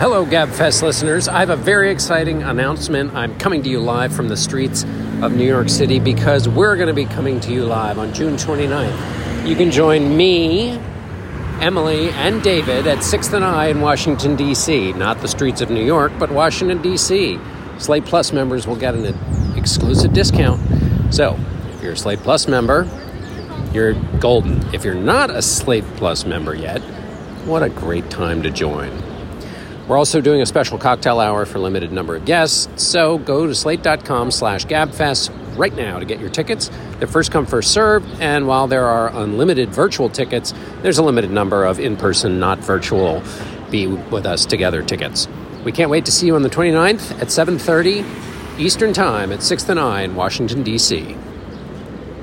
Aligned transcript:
Hello, 0.00 0.24
GabFest 0.24 0.80
listeners. 0.80 1.28
I 1.28 1.40
have 1.40 1.50
a 1.50 1.56
very 1.56 1.90
exciting 1.90 2.42
announcement. 2.42 3.12
I'm 3.12 3.38
coming 3.38 3.62
to 3.64 3.68
you 3.68 3.80
live 3.80 4.16
from 4.16 4.28
the 4.28 4.36
streets 4.36 4.84
of 5.20 5.34
New 5.34 5.44
York 5.44 5.68
City 5.68 6.00
because 6.00 6.48
we're 6.48 6.76
going 6.76 6.88
to 6.88 6.94
be 6.94 7.04
coming 7.04 7.38
to 7.40 7.52
you 7.52 7.66
live 7.66 7.98
on 7.98 8.14
June 8.14 8.36
29th. 8.36 9.46
You 9.46 9.54
can 9.54 9.70
join 9.70 10.16
me, 10.16 10.70
Emily, 11.60 12.08
and 12.12 12.42
David 12.42 12.86
at 12.86 13.00
6th 13.00 13.34
and 13.34 13.44
I 13.44 13.66
in 13.66 13.82
Washington, 13.82 14.36
D.C. 14.36 14.94
Not 14.94 15.20
the 15.20 15.28
streets 15.28 15.60
of 15.60 15.68
New 15.68 15.84
York, 15.84 16.12
but 16.18 16.32
Washington, 16.32 16.80
D.C. 16.80 17.38
Slate 17.76 18.06
Plus 18.06 18.32
members 18.32 18.66
will 18.66 18.76
get 18.76 18.94
an 18.94 19.14
exclusive 19.54 20.14
discount. 20.14 20.62
So, 21.12 21.38
if 21.74 21.82
you're 21.82 21.92
a 21.92 21.96
Slate 21.98 22.20
Plus 22.20 22.48
member, 22.48 22.88
you're 23.74 23.92
golden. 24.18 24.62
If 24.74 24.82
you're 24.82 24.94
not 24.94 25.28
a 25.28 25.42
Slate 25.42 25.84
Plus 25.96 26.24
member 26.24 26.54
yet, 26.54 26.80
what 27.44 27.62
a 27.62 27.68
great 27.68 28.08
time 28.08 28.42
to 28.44 28.50
join. 28.50 29.09
We're 29.90 29.98
also 29.98 30.20
doing 30.20 30.40
a 30.40 30.46
special 30.46 30.78
cocktail 30.78 31.18
hour 31.18 31.44
for 31.44 31.58
limited 31.58 31.90
number 31.90 32.14
of 32.14 32.24
guests, 32.24 32.68
so 32.80 33.18
go 33.18 33.48
to 33.48 33.54
slate.com 33.56 34.30
slash 34.30 34.64
gabfest 34.64 35.32
right 35.58 35.74
now 35.74 35.98
to 35.98 36.04
get 36.04 36.20
your 36.20 36.30
tickets. 36.30 36.70
They're 36.98 37.08
first 37.08 37.32
come, 37.32 37.44
first 37.44 37.72
served, 37.72 38.06
and 38.20 38.46
while 38.46 38.68
there 38.68 38.86
are 38.86 39.08
unlimited 39.12 39.70
virtual 39.70 40.08
tickets, 40.08 40.54
there's 40.82 40.98
a 40.98 41.02
limited 41.02 41.32
number 41.32 41.64
of 41.64 41.80
in-person, 41.80 42.38
not 42.38 42.60
virtual, 42.60 43.20
be 43.72 43.88
with 43.88 44.26
us 44.26 44.46
together 44.46 44.80
tickets. 44.80 45.26
We 45.64 45.72
can't 45.72 45.90
wait 45.90 46.04
to 46.04 46.12
see 46.12 46.28
you 46.28 46.36
on 46.36 46.42
the 46.42 46.50
29th 46.50 47.20
at 47.20 47.26
7.30 47.26 48.60
Eastern 48.60 48.92
Time 48.92 49.32
at 49.32 49.40
6th 49.40 49.70
and 49.70 49.80
I 49.80 50.02
in 50.02 50.14
Washington, 50.14 50.62
D.C. 50.62 51.16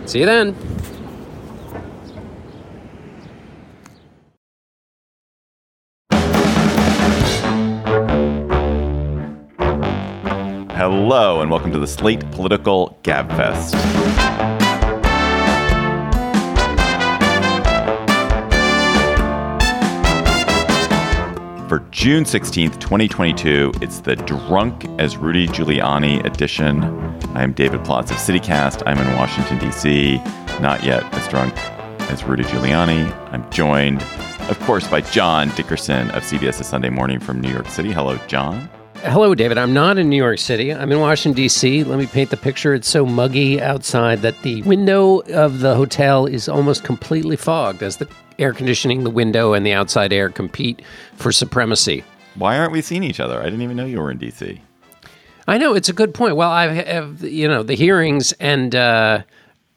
See 0.05 0.19
you 0.19 0.25
then. 0.25 0.55
Hello, 11.09 11.39
and 11.39 11.49
welcome 11.49 11.71
to 11.71 11.79
the 11.79 11.87
Slate 11.87 12.19
Political 12.31 12.99
Gabfest. 13.03 13.71
For 21.69 21.79
June 21.91 22.25
16th, 22.25 22.77
2022, 22.81 23.71
it's 23.81 24.01
the 24.01 24.17
Drunk 24.17 24.83
as 24.99 25.15
Rudy 25.15 25.47
Giuliani 25.47 26.25
edition. 26.25 26.83
I'm 27.37 27.53
David 27.53 27.85
Plotz 27.85 28.11
of 28.11 28.17
CityCast. 28.17 28.83
I'm 28.85 28.97
in 28.97 29.15
Washington, 29.15 29.59
D.C., 29.59 30.17
not 30.59 30.83
yet 30.83 31.05
as 31.13 31.25
drunk 31.29 31.53
as 32.11 32.25
Rudy 32.25 32.43
Giuliani. 32.43 33.09
I'm 33.31 33.49
joined, 33.49 34.01
of 34.49 34.59
course, 34.63 34.89
by 34.89 34.99
John 34.99 35.55
Dickerson 35.55 36.11
of 36.11 36.23
CBS's 36.23 36.67
Sunday 36.67 36.89
Morning 36.89 37.21
from 37.21 37.39
New 37.39 37.49
York 37.49 37.69
City. 37.69 37.93
Hello, 37.93 38.17
John. 38.27 38.69
Hello, 39.03 39.35
David. 39.35 39.57
I'm 39.57 39.73
not 39.73 39.97
in 39.97 40.09
New 40.09 40.17
York 40.17 40.39
City. 40.39 40.73
I'm 40.73 40.91
in 40.91 40.99
Washington, 40.99 41.35
D.C. 41.35 41.83
Let 41.83 41.99
me 41.99 42.07
paint 42.07 42.31
the 42.31 42.37
picture. 42.37 42.73
It's 42.73 42.89
so 42.89 43.05
muggy 43.05 43.61
outside 43.61 44.21
that 44.23 44.41
the 44.41 44.63
window 44.63 45.19
of 45.33 45.59
the 45.59 45.75
hotel 45.75 46.25
is 46.25 46.49
almost 46.49 46.83
completely 46.83 47.37
fogged 47.37 47.83
as 47.83 47.97
the 47.97 48.09
air 48.39 48.53
conditioning, 48.53 49.03
the 49.03 49.09
window, 49.09 49.53
and 49.53 49.65
the 49.65 49.71
outside 49.71 50.11
air 50.11 50.29
compete 50.29 50.81
for 51.15 51.31
supremacy. 51.31 52.03
Why 52.35 52.57
aren't 52.57 52.71
we 52.71 52.81
seeing 52.81 53.03
each 53.03 53.19
other? 53.19 53.39
I 53.39 53.45
didn't 53.45 53.61
even 53.61 53.77
know 53.77 53.85
you 53.85 53.99
were 53.99 54.11
in 54.11 54.17
D.C. 54.17 54.61
I 55.47 55.57
know 55.57 55.75
it's 55.75 55.89
a 55.89 55.93
good 55.93 56.13
point. 56.13 56.35
Well, 56.35 56.51
I 56.51 56.67
have 56.67 57.23
you 57.23 57.47
know 57.47 57.63
the 57.63 57.75
hearings, 57.75 58.33
and 58.33 58.75
uh, 58.75 59.21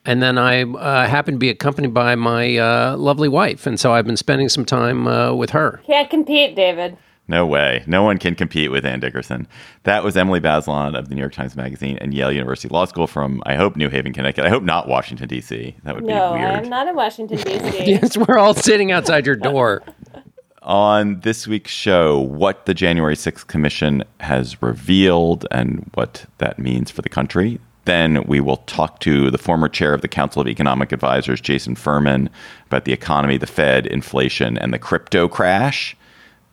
and 0.04 0.22
then 0.22 0.38
I 0.38 0.62
uh, 0.62 1.06
happen 1.06 1.34
to 1.34 1.38
be 1.38 1.50
accompanied 1.50 1.94
by 1.94 2.16
my 2.16 2.56
uh, 2.56 2.96
lovely 2.96 3.28
wife, 3.28 3.66
and 3.66 3.78
so 3.78 3.92
I've 3.92 4.06
been 4.06 4.16
spending 4.16 4.48
some 4.48 4.64
time 4.64 5.06
uh, 5.06 5.34
with 5.34 5.50
her. 5.50 5.80
Can't 5.86 6.10
compete, 6.10 6.56
David. 6.56 6.96
No 7.30 7.46
way. 7.46 7.84
No 7.86 8.02
one 8.02 8.18
can 8.18 8.34
compete 8.34 8.72
with 8.72 8.84
Ann 8.84 8.98
Dickerson. 8.98 9.46
That 9.84 10.02
was 10.02 10.16
Emily 10.16 10.40
Bazelon 10.40 10.98
of 10.98 11.08
the 11.08 11.14
New 11.14 11.20
York 11.20 11.32
Times 11.32 11.54
Magazine 11.54 11.96
and 12.00 12.12
Yale 12.12 12.32
University 12.32 12.68
Law 12.68 12.86
School 12.86 13.06
from, 13.06 13.40
I 13.46 13.54
hope, 13.54 13.76
New 13.76 13.88
Haven, 13.88 14.12
Connecticut. 14.12 14.46
I 14.46 14.48
hope 14.48 14.64
not 14.64 14.88
Washington, 14.88 15.28
D.C. 15.28 15.76
That 15.84 15.94
would 15.94 16.02
no, 16.02 16.32
be 16.32 16.40
weird. 16.40 16.50
No, 16.50 16.58
I'm 16.58 16.68
not 16.68 16.88
in 16.88 16.96
Washington, 16.96 17.36
D.C. 17.36 17.84
yes, 17.86 18.16
we're 18.16 18.36
all 18.36 18.52
sitting 18.52 18.90
outside 18.90 19.26
your 19.26 19.36
door. 19.36 19.84
On 20.62 21.20
this 21.20 21.46
week's 21.46 21.70
show, 21.70 22.18
what 22.18 22.66
the 22.66 22.74
January 22.74 23.14
6th 23.14 23.46
Commission 23.46 24.02
has 24.18 24.60
revealed 24.60 25.46
and 25.52 25.88
what 25.94 26.26
that 26.38 26.58
means 26.58 26.90
for 26.90 27.00
the 27.00 27.08
country. 27.08 27.60
Then 27.84 28.24
we 28.24 28.40
will 28.40 28.56
talk 28.56 28.98
to 29.00 29.30
the 29.30 29.38
former 29.38 29.68
chair 29.68 29.94
of 29.94 30.02
the 30.02 30.08
Council 30.08 30.42
of 30.42 30.48
Economic 30.48 30.90
Advisors, 30.90 31.40
Jason 31.40 31.76
Furman, 31.76 32.28
about 32.66 32.86
the 32.86 32.92
economy, 32.92 33.36
the 33.36 33.46
Fed, 33.46 33.86
inflation, 33.86 34.58
and 34.58 34.74
the 34.74 34.80
crypto 34.80 35.28
crash 35.28 35.96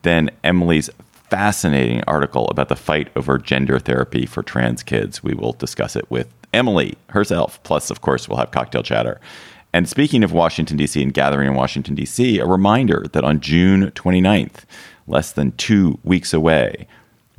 then 0.07 0.29
Emily's 0.43 0.89
fascinating 1.29 2.03
article 2.07 2.47
about 2.47 2.69
the 2.69 2.75
fight 2.75 3.09
over 3.15 3.37
gender 3.37 3.79
therapy 3.79 4.25
for 4.25 4.41
trans 4.41 4.83
kids. 4.83 5.21
We 5.21 5.33
will 5.33 5.53
discuss 5.53 5.95
it 5.95 6.09
with 6.09 6.33
Emily 6.53 6.95
herself. 7.09 7.61
Plus, 7.63 7.91
of 7.91 8.01
course, 8.01 8.27
we'll 8.27 8.37
have 8.37 8.51
cocktail 8.51 8.83
chatter. 8.83 9.19
And 9.73 9.87
speaking 9.87 10.23
of 10.23 10.31
Washington, 10.31 10.77
D.C. 10.77 11.03
and 11.03 11.13
gathering 11.13 11.47
in 11.47 11.55
Washington, 11.55 11.93
D.C., 11.95 12.39
a 12.39 12.45
reminder 12.45 13.05
that 13.11 13.25
on 13.25 13.41
June 13.41 13.91
29th, 13.91 14.63
less 15.05 15.31
than 15.33 15.51
two 15.53 15.99
weeks 16.03 16.33
away, 16.33 16.87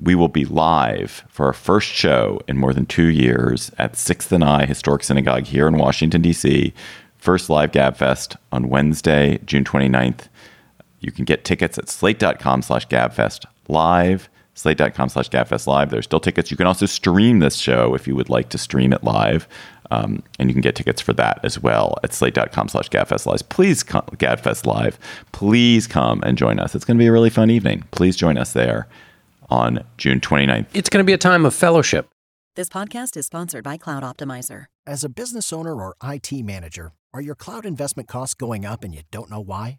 we 0.00 0.14
will 0.14 0.28
be 0.28 0.44
live 0.44 1.24
for 1.28 1.46
our 1.46 1.52
first 1.52 1.88
show 1.88 2.40
in 2.46 2.56
more 2.56 2.72
than 2.72 2.86
two 2.86 3.08
years 3.08 3.72
at 3.78 3.94
6th 3.94 4.30
and 4.30 4.44
I 4.44 4.66
Historic 4.66 5.02
Synagogue 5.02 5.44
here 5.44 5.66
in 5.66 5.78
Washington, 5.78 6.22
D.C. 6.22 6.72
First 7.16 7.50
live 7.50 7.72
GabFest 7.72 8.36
on 8.52 8.68
Wednesday, 8.68 9.40
June 9.44 9.64
29th. 9.64 10.28
You 11.00 11.12
can 11.12 11.24
get 11.24 11.44
tickets 11.44 11.78
at 11.78 11.88
slate.com 11.88 12.62
slash 12.62 12.88
gabfest 12.88 13.44
live. 13.68 14.28
Slate.com 14.54 15.08
slash 15.08 15.30
gabfest 15.30 15.68
live. 15.68 15.90
There's 15.90 16.04
still 16.04 16.18
tickets. 16.18 16.50
You 16.50 16.56
can 16.56 16.66
also 16.66 16.86
stream 16.86 17.38
this 17.38 17.56
show 17.56 17.94
if 17.94 18.08
you 18.08 18.16
would 18.16 18.28
like 18.28 18.48
to 18.48 18.58
stream 18.58 18.92
it 18.92 19.04
live. 19.04 19.46
Um, 19.90 20.22
and 20.38 20.50
you 20.50 20.54
can 20.54 20.60
get 20.60 20.74
tickets 20.74 21.00
for 21.00 21.12
that 21.14 21.40
as 21.44 21.60
well 21.62 21.96
at 22.02 22.12
slate.com 22.12 22.68
slash 22.68 22.90
gabfest 22.90 23.24
live. 23.26 23.48
Please 23.48 23.82
come, 23.82 24.04
gabfest 24.16 24.66
live. 24.66 24.98
Please 25.32 25.86
come 25.86 26.22
and 26.24 26.36
join 26.36 26.58
us. 26.58 26.74
It's 26.74 26.84
going 26.84 26.98
to 26.98 27.02
be 27.02 27.06
a 27.06 27.12
really 27.12 27.30
fun 27.30 27.50
evening. 27.50 27.84
Please 27.92 28.16
join 28.16 28.36
us 28.36 28.52
there 28.52 28.88
on 29.48 29.84
June 29.96 30.20
29th. 30.20 30.66
It's 30.74 30.90
going 30.90 31.02
to 31.02 31.06
be 31.06 31.14
a 31.14 31.18
time 31.18 31.46
of 31.46 31.54
fellowship. 31.54 32.08
This 32.56 32.68
podcast 32.68 33.16
is 33.16 33.26
sponsored 33.26 33.62
by 33.64 33.76
Cloud 33.76 34.02
Optimizer. 34.02 34.64
As 34.86 35.04
a 35.04 35.08
business 35.08 35.52
owner 35.52 35.74
or 35.74 35.94
IT 36.02 36.32
manager, 36.32 36.92
are 37.14 37.20
your 37.20 37.36
cloud 37.36 37.64
investment 37.64 38.08
costs 38.08 38.34
going 38.34 38.66
up 38.66 38.82
and 38.82 38.92
you 38.92 39.02
don't 39.10 39.30
know 39.30 39.40
why? 39.40 39.78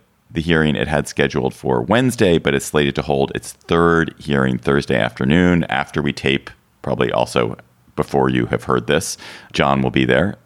the 0.33 0.41
hearing 0.41 0.75
it 0.75 0.87
had 0.87 1.07
scheduled 1.07 1.53
for 1.53 1.81
Wednesday, 1.81 2.37
but 2.37 2.55
it's 2.55 2.67
slated 2.67 2.95
to 2.95 3.01
hold 3.01 3.31
its 3.35 3.51
third 3.51 4.15
hearing 4.17 4.57
Thursday 4.57 4.97
afternoon 4.97 5.65
after 5.65 6.01
we 6.01 6.13
tape, 6.13 6.49
probably 6.81 7.11
also 7.11 7.57
before 7.95 8.29
you 8.29 8.45
have 8.47 8.63
heard 8.63 8.87
this. 8.87 9.17
John 9.51 9.81
will 9.81 9.91
be 9.91 10.05
there. 10.05 10.37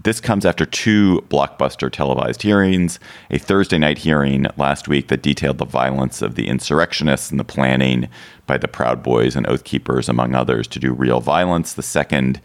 This 0.00 0.20
comes 0.20 0.46
after 0.46 0.64
two 0.64 1.24
blockbuster 1.28 1.90
televised 1.90 2.42
hearings, 2.42 3.00
a 3.30 3.38
Thursday 3.38 3.78
night 3.78 3.98
hearing 3.98 4.46
last 4.56 4.86
week 4.86 5.08
that 5.08 5.22
detailed 5.22 5.58
the 5.58 5.64
violence 5.64 6.22
of 6.22 6.36
the 6.36 6.46
insurrectionists 6.46 7.32
and 7.32 7.40
the 7.40 7.44
planning 7.44 8.08
by 8.46 8.58
the 8.58 8.68
Proud 8.68 9.02
Boys 9.02 9.34
and 9.34 9.44
Oath 9.48 9.64
Keepers, 9.64 10.08
among 10.08 10.36
others, 10.36 10.68
to 10.68 10.78
do 10.78 10.92
real 10.92 11.20
violence. 11.20 11.72
The 11.72 11.82
second 11.82 12.40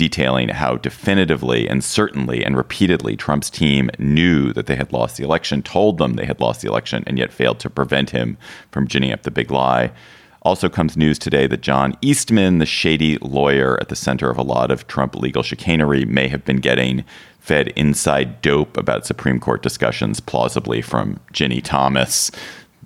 detailing 0.00 0.48
how 0.48 0.76
definitively 0.76 1.68
and 1.68 1.84
certainly 1.84 2.42
and 2.42 2.56
repeatedly 2.56 3.18
Trump's 3.18 3.50
team 3.50 3.90
knew 3.98 4.50
that 4.54 4.64
they 4.64 4.74
had 4.74 4.94
lost 4.94 5.18
the 5.18 5.24
election, 5.24 5.62
told 5.62 5.98
them 5.98 6.14
they 6.14 6.24
had 6.24 6.40
lost 6.40 6.62
the 6.62 6.68
election, 6.68 7.04
and 7.06 7.18
yet 7.18 7.30
failed 7.30 7.60
to 7.60 7.68
prevent 7.68 8.08
him 8.08 8.38
from 8.70 8.88
ginning 8.88 9.12
up 9.12 9.24
the 9.24 9.30
big 9.30 9.50
lie. 9.50 9.92
Also 10.40 10.70
comes 10.70 10.96
news 10.96 11.18
today 11.18 11.46
that 11.46 11.60
John 11.60 11.98
Eastman, 12.00 12.60
the 12.60 12.64
shady 12.64 13.18
lawyer 13.18 13.76
at 13.78 13.90
the 13.90 13.94
center 13.94 14.30
of 14.30 14.38
a 14.38 14.42
lot 14.42 14.70
of 14.70 14.86
Trump 14.86 15.14
legal 15.14 15.42
chicanery, 15.42 16.06
may 16.06 16.28
have 16.28 16.46
been 16.46 16.60
getting 16.60 17.04
fed 17.38 17.68
inside 17.76 18.40
dope 18.40 18.78
about 18.78 19.04
Supreme 19.04 19.38
Court 19.38 19.62
discussions, 19.62 20.18
plausibly 20.18 20.80
from 20.80 21.20
Ginny 21.30 21.60
Thomas. 21.60 22.30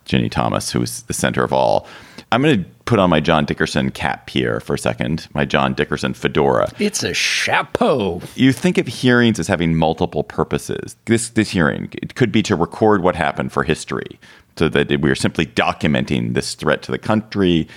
Ginny 0.04 0.28
Thomas, 0.28 0.72
who 0.72 0.82
is 0.82 1.04
the 1.04 1.12
center 1.12 1.44
of 1.44 1.52
all. 1.52 1.86
I'm 2.32 2.42
going 2.42 2.64
to 2.64 2.70
put 2.84 2.98
on 2.98 3.10
my 3.10 3.20
John 3.20 3.44
Dickerson 3.44 3.90
cap 3.90 4.28
here 4.28 4.60
for 4.60 4.74
a 4.74 4.78
second, 4.78 5.28
my 5.34 5.44
John 5.44 5.74
Dickerson 5.74 6.14
fedora. 6.14 6.70
It's 6.78 7.02
a 7.02 7.14
chapeau. 7.14 8.20
You 8.34 8.52
think 8.52 8.78
of 8.78 8.86
hearings 8.86 9.38
as 9.38 9.48
having 9.48 9.74
multiple 9.74 10.24
purposes. 10.24 10.96
This 11.06 11.30
this 11.30 11.50
hearing 11.50 11.88
it 12.02 12.14
could 12.14 12.32
be 12.32 12.42
to 12.42 12.56
record 12.56 13.02
what 13.02 13.16
happened 13.16 13.52
for 13.52 13.62
history, 13.62 14.18
so 14.56 14.68
that 14.68 15.00
we 15.00 15.10
are 15.10 15.14
simply 15.14 15.46
documenting 15.46 16.34
this 16.34 16.54
threat 16.54 16.82
to 16.82 16.92
the 16.92 16.98
country, 16.98 17.68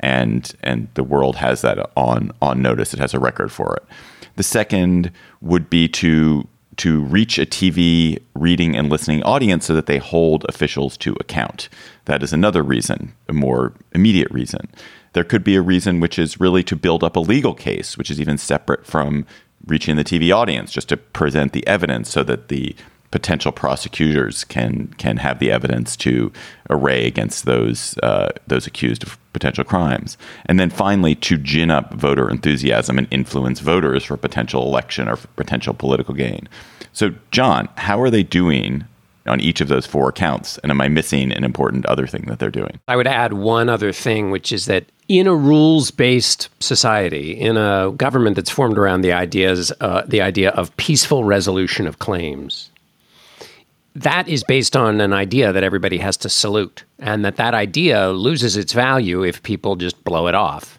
and 0.00 0.52
and 0.62 0.88
the 0.94 1.04
world 1.04 1.36
has 1.36 1.62
that 1.62 1.78
on 1.96 2.32
on 2.42 2.62
notice. 2.62 2.92
It 2.92 3.00
has 3.00 3.14
a 3.14 3.20
record 3.20 3.52
for 3.52 3.76
it. 3.76 3.84
The 4.36 4.42
second 4.42 5.12
would 5.40 5.70
be 5.70 5.88
to 5.88 6.46
to 6.78 7.02
reach 7.02 7.38
a 7.38 7.46
TV 7.46 8.18
reading 8.34 8.76
and 8.76 8.88
listening 8.88 9.22
audience 9.22 9.66
so 9.66 9.74
that 9.74 9.86
they 9.86 9.98
hold 9.98 10.44
officials 10.48 10.96
to 10.98 11.16
account. 11.20 11.68
That 12.04 12.22
is 12.22 12.32
another 12.32 12.62
reason, 12.62 13.14
a 13.28 13.32
more 13.32 13.72
immediate 13.92 14.30
reason. 14.30 14.68
There 15.12 15.24
could 15.24 15.44
be 15.44 15.56
a 15.56 15.62
reason 15.62 16.00
which 16.00 16.18
is 16.18 16.38
really 16.38 16.62
to 16.64 16.76
build 16.76 17.02
up 17.02 17.16
a 17.16 17.20
legal 17.20 17.54
case, 17.54 17.96
which 17.96 18.10
is 18.10 18.20
even 18.20 18.36
separate 18.36 18.86
from 18.86 19.26
reaching 19.66 19.96
the 19.96 20.04
TV 20.04 20.34
audience, 20.34 20.70
just 20.70 20.88
to 20.90 20.96
present 20.96 21.52
the 21.52 21.66
evidence 21.66 22.10
so 22.10 22.22
that 22.22 22.48
the 22.48 22.76
potential 23.10 23.52
prosecutors 23.52 24.44
can 24.44 24.88
can 24.98 25.16
have 25.16 25.38
the 25.38 25.50
evidence 25.50 25.96
to 25.96 26.32
array 26.68 27.06
against 27.06 27.44
those 27.44 27.96
uh, 28.02 28.30
those 28.46 28.66
accused 28.66 29.02
of 29.04 29.18
potential 29.36 29.64
crimes, 29.64 30.16
and 30.46 30.58
then 30.58 30.70
finally 30.70 31.14
to 31.14 31.36
gin 31.36 31.70
up 31.70 31.92
voter 31.92 32.30
enthusiasm 32.30 32.96
and 32.96 33.06
influence 33.10 33.60
voters 33.60 34.02
for 34.02 34.16
potential 34.16 34.62
election 34.62 35.08
or 35.08 35.18
potential 35.36 35.74
political 35.74 36.14
gain. 36.14 36.48
So, 36.94 37.14
John, 37.32 37.68
how 37.76 38.00
are 38.00 38.08
they 38.08 38.22
doing 38.22 38.86
on 39.26 39.38
each 39.40 39.60
of 39.60 39.68
those 39.68 39.84
four 39.84 40.08
accounts? 40.08 40.56
And 40.58 40.70
am 40.70 40.80
I 40.80 40.88
missing 40.88 41.32
an 41.32 41.44
important 41.44 41.84
other 41.84 42.06
thing 42.06 42.22
that 42.28 42.38
they're 42.38 42.50
doing? 42.50 42.80
I 42.88 42.96
would 42.96 43.06
add 43.06 43.34
one 43.34 43.68
other 43.68 43.92
thing, 43.92 44.30
which 44.30 44.52
is 44.52 44.64
that 44.66 44.86
in 45.06 45.26
a 45.26 45.36
rules 45.36 45.90
based 45.90 46.48
society, 46.60 47.32
in 47.32 47.58
a 47.58 47.92
government 47.94 48.36
that's 48.36 48.50
formed 48.50 48.78
around 48.78 49.02
the 49.02 49.12
ideas, 49.12 49.70
uh, 49.82 50.02
the 50.06 50.22
idea 50.22 50.50
of 50.52 50.74
peaceful 50.78 51.24
resolution 51.24 51.86
of 51.86 51.98
claims, 51.98 52.70
that 53.96 54.28
is 54.28 54.44
based 54.44 54.76
on 54.76 55.00
an 55.00 55.12
idea 55.12 55.52
that 55.52 55.64
everybody 55.64 55.98
has 55.98 56.16
to 56.18 56.28
salute 56.28 56.84
and 56.98 57.24
that 57.24 57.36
that 57.36 57.54
idea 57.54 58.10
loses 58.10 58.56
its 58.56 58.72
value 58.72 59.22
if 59.24 59.42
people 59.42 59.74
just 59.76 60.02
blow 60.04 60.26
it 60.26 60.34
off. 60.34 60.78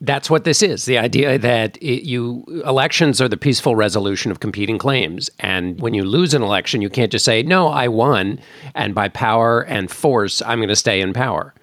That's 0.00 0.28
what 0.28 0.44
this 0.44 0.62
is 0.62 0.84
the 0.84 0.98
idea 0.98 1.38
that 1.38 1.76
it, 1.78 2.06
you 2.06 2.44
elections 2.66 3.20
are 3.20 3.28
the 3.28 3.36
peaceful 3.36 3.76
resolution 3.76 4.30
of 4.30 4.40
competing 4.40 4.78
claims 4.78 5.30
and 5.40 5.80
when 5.80 5.94
you 5.94 6.04
lose 6.04 6.34
an 6.34 6.42
election 6.42 6.82
you 6.82 6.90
can't 6.90 7.10
just 7.10 7.24
say 7.24 7.42
no 7.42 7.68
i 7.68 7.88
won 7.88 8.38
and 8.74 8.94
by 8.94 9.08
power 9.08 9.62
and 9.62 9.90
force 9.90 10.42
i'm 10.42 10.58
going 10.58 10.68
to 10.68 10.76
stay 10.76 11.00
in 11.00 11.14
power. 11.14 11.54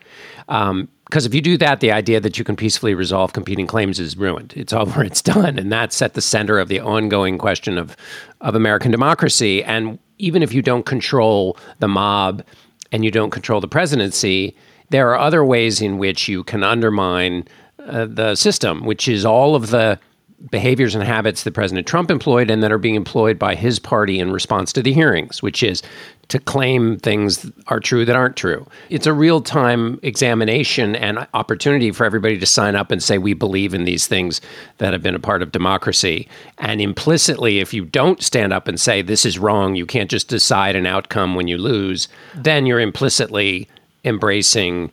Um, 0.50 0.90
because 1.14 1.28
if 1.28 1.36
you 1.36 1.42
do 1.42 1.60
that, 1.60 1.80
the 1.80 1.92
idea 1.92 2.20
that 2.20 2.40
you 2.40 2.44
can 2.44 2.56
peacefully 2.56 2.96
resolve 2.96 3.34
competing 3.34 3.68
claims 3.68 4.00
is 4.00 4.18
ruined. 4.18 4.52
It's 4.56 4.74
over. 4.82 5.04
It's 5.04 5.22
done, 5.22 5.60
and 5.60 5.72
that's 5.72 6.02
at 6.02 6.16
the 6.16 6.24
center 6.24 6.58
of 6.58 6.70
the 6.70 6.80
ongoing 6.80 7.38
question 7.38 7.78
of 7.78 7.96
of 8.42 8.56
American 8.56 8.90
democracy. 8.90 9.64
And 9.64 10.00
even 10.18 10.42
if 10.42 10.56
you 10.56 10.64
don't 10.64 10.88
control 10.88 11.56
the 11.78 11.88
mob 11.88 12.44
and 12.92 13.06
you 13.06 13.12
don't 13.12 13.30
control 13.30 13.62
the 13.62 13.68
presidency, 13.68 14.58
there 14.90 15.12
are 15.12 15.20
other 15.20 15.46
ways 15.46 15.84
in 15.84 16.00
which 16.00 16.28
you 16.28 16.44
can 16.44 16.64
undermine 16.64 17.48
uh, 17.86 18.08
the 18.10 18.34
system, 18.34 18.84
which 18.84 19.08
is 19.08 19.24
all 19.24 19.54
of 19.54 19.70
the 19.70 20.00
behaviors 20.52 20.94
and 20.94 21.04
habits 21.04 21.44
that 21.44 21.54
President 21.54 21.88
Trump 21.88 22.12
employed 22.12 22.50
and 22.50 22.62
that 22.64 22.72
are 22.72 22.78
being 22.78 22.96
employed 22.96 23.40
by 23.40 23.56
his 23.56 23.80
party 23.80 24.20
in 24.20 24.32
response 24.32 24.74
to 24.74 24.84
the 24.84 24.94
hearings, 24.94 25.42
which 25.42 25.64
is 25.64 25.82
to 26.30 26.40
claim 26.40 26.98
things 26.98 27.50
are 27.68 27.80
true 27.80 28.06
that 28.06 28.16
aren't 28.16 28.36
true. 28.36 28.66
It's 28.90 29.06
a 29.06 29.14
real 29.14 29.42
time 29.42 30.00
examination 30.04 30.96
and 30.96 31.28
opportunity 31.34 31.92
for 31.92 32.06
everybody 32.06 32.38
to 32.40 32.46
sign 32.46 32.76
up 32.76 32.92
and 32.92 33.02
say, 33.02 33.18
we 33.18 33.34
believe 33.34 33.74
in 33.74 33.86
these 33.86 34.08
things 34.08 34.42
that 34.78 34.94
have 34.94 35.04
been 35.04 35.16
a 35.16 35.20
part 35.20 35.42
of 35.42 35.52
democracy. 35.52 36.28
And 36.58 36.82
implicitly, 36.82 37.60
if 37.60 37.74
you 37.74 37.86
don't 37.86 38.22
stand 38.22 38.54
up 38.54 38.68
and 38.68 38.80
say, 38.80 39.02
this 39.02 39.26
is 39.26 39.40
wrong, 39.40 39.76
you 39.76 39.86
can't 39.86 40.10
just 40.10 40.28
decide 40.28 40.76
an 40.76 40.86
outcome 40.86 41.36
when 41.36 41.48
you 41.48 41.58
lose, 41.58 42.08
then 42.36 42.66
you're 42.66 42.80
implicitly 42.80 43.68
embracing 44.04 44.92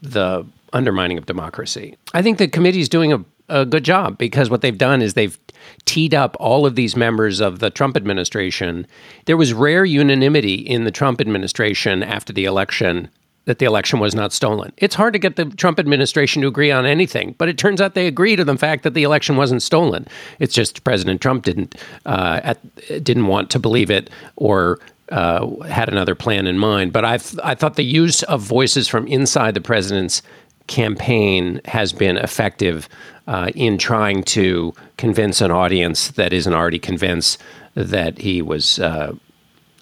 the 0.00 0.44
undermining 0.72 1.18
of 1.18 1.26
democracy. 1.26 1.96
I 2.14 2.22
think 2.22 2.38
the 2.38 2.48
committee 2.48 2.80
is 2.80 2.88
doing 2.88 3.12
a 3.12 3.18
a 3.48 3.64
good 3.66 3.84
job 3.84 4.18
because 4.18 4.50
what 4.50 4.60
they've 4.60 4.78
done 4.78 5.02
is 5.02 5.14
they've 5.14 5.38
teed 5.84 6.14
up 6.14 6.36
all 6.40 6.66
of 6.66 6.74
these 6.74 6.96
members 6.96 7.40
of 7.40 7.58
the 7.58 7.70
Trump 7.70 7.96
administration. 7.96 8.86
There 9.26 9.36
was 9.36 9.52
rare 9.52 9.84
unanimity 9.84 10.54
in 10.54 10.84
the 10.84 10.90
Trump 10.90 11.20
administration 11.20 12.02
after 12.02 12.32
the 12.32 12.44
election 12.44 13.08
that 13.44 13.58
the 13.58 13.66
election 13.66 13.98
was 13.98 14.14
not 14.14 14.32
stolen. 14.32 14.72
It's 14.76 14.94
hard 14.94 15.12
to 15.14 15.18
get 15.18 15.34
the 15.36 15.46
Trump 15.46 15.80
administration 15.80 16.42
to 16.42 16.48
agree 16.48 16.70
on 16.70 16.86
anything, 16.86 17.34
but 17.38 17.48
it 17.48 17.58
turns 17.58 17.80
out 17.80 17.94
they 17.94 18.06
agree 18.06 18.36
to 18.36 18.44
the 18.44 18.56
fact 18.56 18.84
that 18.84 18.94
the 18.94 19.02
election 19.02 19.36
wasn't 19.36 19.62
stolen. 19.62 20.06
It's 20.38 20.54
just 20.54 20.84
President 20.84 21.20
Trump 21.20 21.44
didn't 21.44 21.74
uh, 22.06 22.40
at, 22.44 22.58
didn't 23.02 23.26
want 23.26 23.50
to 23.50 23.58
believe 23.58 23.90
it 23.90 24.10
or 24.36 24.78
uh, 25.10 25.56
had 25.64 25.88
another 25.88 26.14
plan 26.14 26.46
in 26.46 26.58
mind. 26.58 26.92
But 26.92 27.04
I 27.04 27.14
I 27.42 27.54
thought 27.54 27.74
the 27.74 27.84
use 27.84 28.22
of 28.24 28.40
voices 28.40 28.86
from 28.88 29.06
inside 29.08 29.54
the 29.54 29.60
president's 29.60 30.22
campaign 30.68 31.60
has 31.64 31.92
been 31.92 32.16
effective 32.16 32.88
uh, 33.26 33.50
in 33.54 33.78
trying 33.78 34.22
to 34.24 34.74
convince 34.96 35.40
an 35.40 35.50
audience 35.50 36.08
that 36.12 36.32
isn't 36.32 36.52
already 36.52 36.78
convinced 36.78 37.40
that 37.74 38.18
he 38.18 38.42
was 38.42 38.78
uh, 38.78 39.14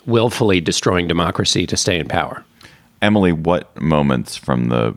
willfully 0.06 0.60
destroying 0.60 1.08
democracy 1.08 1.66
to 1.66 1.76
stay 1.76 1.98
in 1.98 2.08
power. 2.08 2.44
Emily, 3.02 3.32
what 3.32 3.80
moments 3.80 4.36
from 4.36 4.68
the 4.68 4.94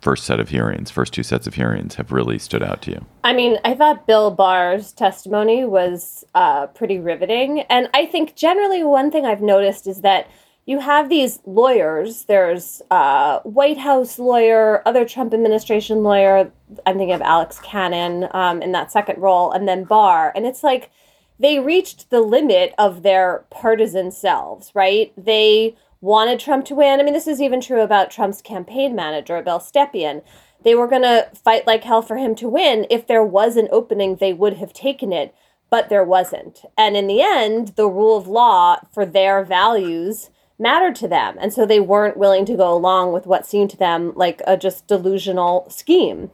first 0.00 0.24
set 0.24 0.38
of 0.38 0.48
hearings, 0.48 0.90
first 0.90 1.12
two 1.12 1.22
sets 1.22 1.46
of 1.46 1.54
hearings, 1.54 1.96
have 1.96 2.12
really 2.12 2.38
stood 2.38 2.62
out 2.62 2.82
to 2.82 2.92
you? 2.92 3.04
I 3.24 3.32
mean, 3.32 3.58
I 3.64 3.74
thought 3.74 4.06
Bill 4.06 4.30
Barr's 4.30 4.92
testimony 4.92 5.64
was 5.64 6.24
uh, 6.34 6.66
pretty 6.68 6.98
riveting. 6.98 7.60
And 7.62 7.88
I 7.92 8.06
think 8.06 8.36
generally 8.36 8.84
one 8.84 9.10
thing 9.10 9.26
I've 9.26 9.42
noticed 9.42 9.86
is 9.86 10.02
that 10.02 10.28
you 10.66 10.80
have 10.80 11.08
these 11.08 11.38
lawyers. 11.46 12.24
There's 12.24 12.82
uh, 12.90 13.38
White 13.40 13.78
House 13.78 14.18
lawyer, 14.18 14.82
other 14.84 15.04
Trump 15.04 15.32
administration 15.32 16.02
lawyer. 16.02 16.50
I'm 16.84 16.98
thinking 16.98 17.14
of 17.14 17.22
Alex 17.22 17.60
Cannon 17.60 18.28
um, 18.32 18.60
in 18.60 18.72
that 18.72 18.90
second 18.90 19.22
role, 19.22 19.52
and 19.52 19.68
then 19.68 19.84
Barr. 19.84 20.32
And 20.34 20.44
it's 20.44 20.64
like 20.64 20.90
they 21.38 21.60
reached 21.60 22.10
the 22.10 22.20
limit 22.20 22.74
of 22.78 23.04
their 23.04 23.44
partisan 23.48 24.10
selves, 24.10 24.72
right? 24.74 25.12
They 25.16 25.76
wanted 26.00 26.40
Trump 26.40 26.64
to 26.66 26.74
win. 26.74 26.98
I 26.98 27.04
mean, 27.04 27.14
this 27.14 27.28
is 27.28 27.40
even 27.40 27.60
true 27.60 27.80
about 27.80 28.10
Trump's 28.10 28.42
campaign 28.42 28.96
manager, 28.96 29.40
Bill 29.42 29.60
Stepien. 29.60 30.22
They 30.64 30.74
were 30.74 30.88
going 30.88 31.02
to 31.02 31.30
fight 31.32 31.64
like 31.64 31.84
hell 31.84 32.02
for 32.02 32.16
him 32.16 32.34
to 32.36 32.48
win. 32.48 32.86
If 32.90 33.06
there 33.06 33.24
was 33.24 33.56
an 33.56 33.68
opening, 33.70 34.16
they 34.16 34.32
would 34.32 34.54
have 34.54 34.72
taken 34.72 35.12
it, 35.12 35.32
but 35.70 35.90
there 35.90 36.02
wasn't. 36.02 36.62
And 36.76 36.96
in 36.96 37.06
the 37.06 37.22
end, 37.22 37.74
the 37.76 37.88
rule 37.88 38.16
of 38.16 38.26
law 38.26 38.78
for 38.92 39.06
their 39.06 39.44
values 39.44 40.30
mattered 40.58 40.94
to 40.96 41.08
them. 41.08 41.36
And 41.40 41.52
so 41.52 41.66
they 41.66 41.80
weren't 41.80 42.16
willing 42.16 42.44
to 42.46 42.56
go 42.56 42.72
along 42.72 43.12
with 43.12 43.26
what 43.26 43.46
seemed 43.46 43.70
to 43.70 43.76
them 43.76 44.12
like 44.14 44.42
a 44.46 44.56
just 44.56 44.86
delusional 44.86 45.68
scheme. 45.70 46.30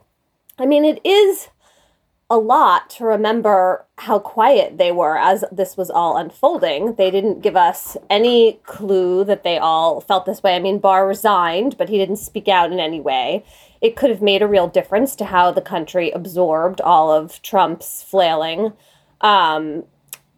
I 0.58 0.66
mean, 0.66 0.84
it 0.84 1.00
is 1.04 1.48
a 2.32 2.38
lot 2.38 2.88
to 2.88 3.04
remember 3.04 3.84
how 3.98 4.18
quiet 4.18 4.78
they 4.78 4.90
were 4.90 5.18
as 5.18 5.44
this 5.52 5.76
was 5.76 5.90
all 5.90 6.16
unfolding. 6.16 6.94
They 6.94 7.10
didn't 7.10 7.42
give 7.42 7.56
us 7.56 7.96
any 8.08 8.54
clue 8.64 9.22
that 9.24 9.42
they 9.42 9.58
all 9.58 10.00
felt 10.00 10.24
this 10.24 10.42
way. 10.42 10.56
I 10.56 10.58
mean, 10.58 10.78
Barr 10.78 11.06
resigned, 11.06 11.76
but 11.76 11.90
he 11.90 11.98
didn't 11.98 12.16
speak 12.16 12.48
out 12.48 12.72
in 12.72 12.80
any 12.80 13.02
way. 13.02 13.44
It 13.82 13.96
could 13.96 14.08
have 14.08 14.22
made 14.22 14.40
a 14.40 14.46
real 14.46 14.66
difference 14.66 15.14
to 15.16 15.26
how 15.26 15.50
the 15.50 15.60
country 15.60 16.10
absorbed 16.10 16.80
all 16.80 17.12
of 17.12 17.42
Trump's 17.42 18.02
flailing. 18.02 18.72
Um, 19.20 19.84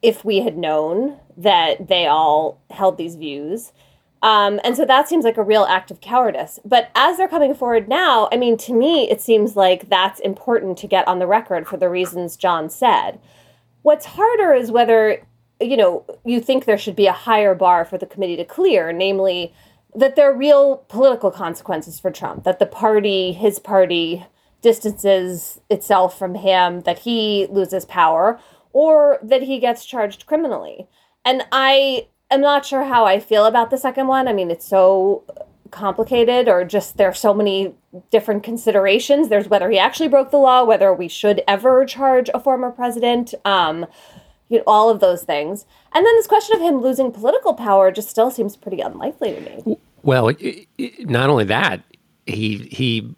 if 0.04 0.25
we 0.25 0.40
had 0.40 0.56
known 0.58 1.18
that 1.37 1.88
they 1.88 2.06
all 2.06 2.61
held 2.70 2.99
these 2.99 3.16
views. 3.16 3.73
Um, 4.23 4.61
and 4.62 4.76
so 4.76 4.84
that 4.84 5.08
seems 5.08 5.25
like 5.25 5.38
a 5.38 5.42
real 5.42 5.64
act 5.64 5.90
of 5.90 6.00
cowardice. 6.00 6.61
But 6.64 6.90
as 6.94 7.16
they're 7.16 7.28
coming 7.28 7.54
forward 7.54 7.88
now, 7.88 8.28
I 8.30 8.37
mean, 8.37 8.56
to 8.58 8.75
me, 8.75 9.11
it 9.11 9.20
seems 9.20 9.56
like 9.56 9.88
that's 9.88 10.20
important 10.20 10.76
to 10.78 10.87
get 10.87 11.08
on 11.08 11.18
the 11.18 11.26
record 11.26 11.66
for 11.66 11.78
the 11.78 11.88
reasons 11.88 12.37
John 12.37 12.68
said. 12.68 13.18
What's 13.82 14.06
harder 14.06 14.52
is 14.52 14.70
whether, 14.70 15.26
you 15.61 15.76
know, 15.76 16.04
you 16.25 16.40
think 16.40 16.64
there 16.64 16.78
should 16.78 16.96
be 16.96 17.06
a 17.06 17.12
higher 17.12 17.54
bar 17.54 17.84
for 17.84 17.99
the 17.99 18.06
committee 18.06 18.37
to 18.37 18.44
clear, 18.44 18.92
namely 18.92 19.54
that 19.94 20.16
there 20.16 20.30
are 20.30 20.37
real 20.37 20.84
political 20.88 21.30
consequences 21.30 21.99
for 21.99 22.11
Trump, 22.11 22.44
that 22.44 22.58
the 22.58 22.66
party, 22.66 23.32
his 23.32 23.58
party, 23.58 24.25
distances 24.62 25.61
itself 25.68 26.18
from 26.18 26.34
him, 26.34 26.80
that 26.80 27.00
he 27.00 27.46
loses 27.50 27.84
power, 27.84 28.40
or 28.75 29.19
that 29.23 29.43
he 29.43 29.59
gets 29.59 29.87
charged 29.87 30.26
criminally. 30.26 30.87
And 31.25 31.47
I 31.50 32.09
am 32.31 32.43
not 32.43 32.66
sure 32.66 32.85
how 32.85 33.07
I 33.07 33.19
feel 33.19 33.47
about 33.47 33.71
the 33.71 33.78
second 33.78 34.09
one. 34.09 34.28
I 34.28 34.35
mean, 34.35 34.50
it's 34.50 34.66
so 34.66 35.25
complicated 35.71 36.49
or 36.49 36.64
just 36.64 36.97
there's 36.99 37.19
so 37.19 37.33
many 37.33 37.75
different 38.11 38.43
considerations. 38.43 39.28
There's 39.28 39.49
whether 39.49 39.71
he 39.71 39.78
actually 39.78 40.09
broke 40.09 40.31
the 40.31 40.37
law, 40.37 40.64
whether 40.64 40.93
we 40.93 41.09
should 41.09 41.43
ever 41.49 41.87
charge 41.87 42.28
a 42.35 42.40
former 42.40 42.71
president, 42.71 43.33
um, 43.45 43.87
you 44.49 44.59
know, 44.59 44.64
all 44.66 44.90
of 44.90 45.00
those 45.00 45.23
things. 45.23 45.64
And 45.93 46.04
then 46.04 46.14
this 46.16 46.26
question 46.26 46.57
of 46.57 46.62
him 46.62 46.81
losing 46.83 47.12
political 47.12 47.54
power 47.54 47.90
just 47.90 48.11
still 48.11 48.31
seems 48.31 48.57
pretty 48.57 48.81
unlikely 48.81 49.35
to 49.35 49.40
me. 49.40 49.78
Well, 50.02 50.33
not 51.00 51.31
only 51.31 51.45
that, 51.45 51.81
he 52.26 52.59
he 52.71 53.14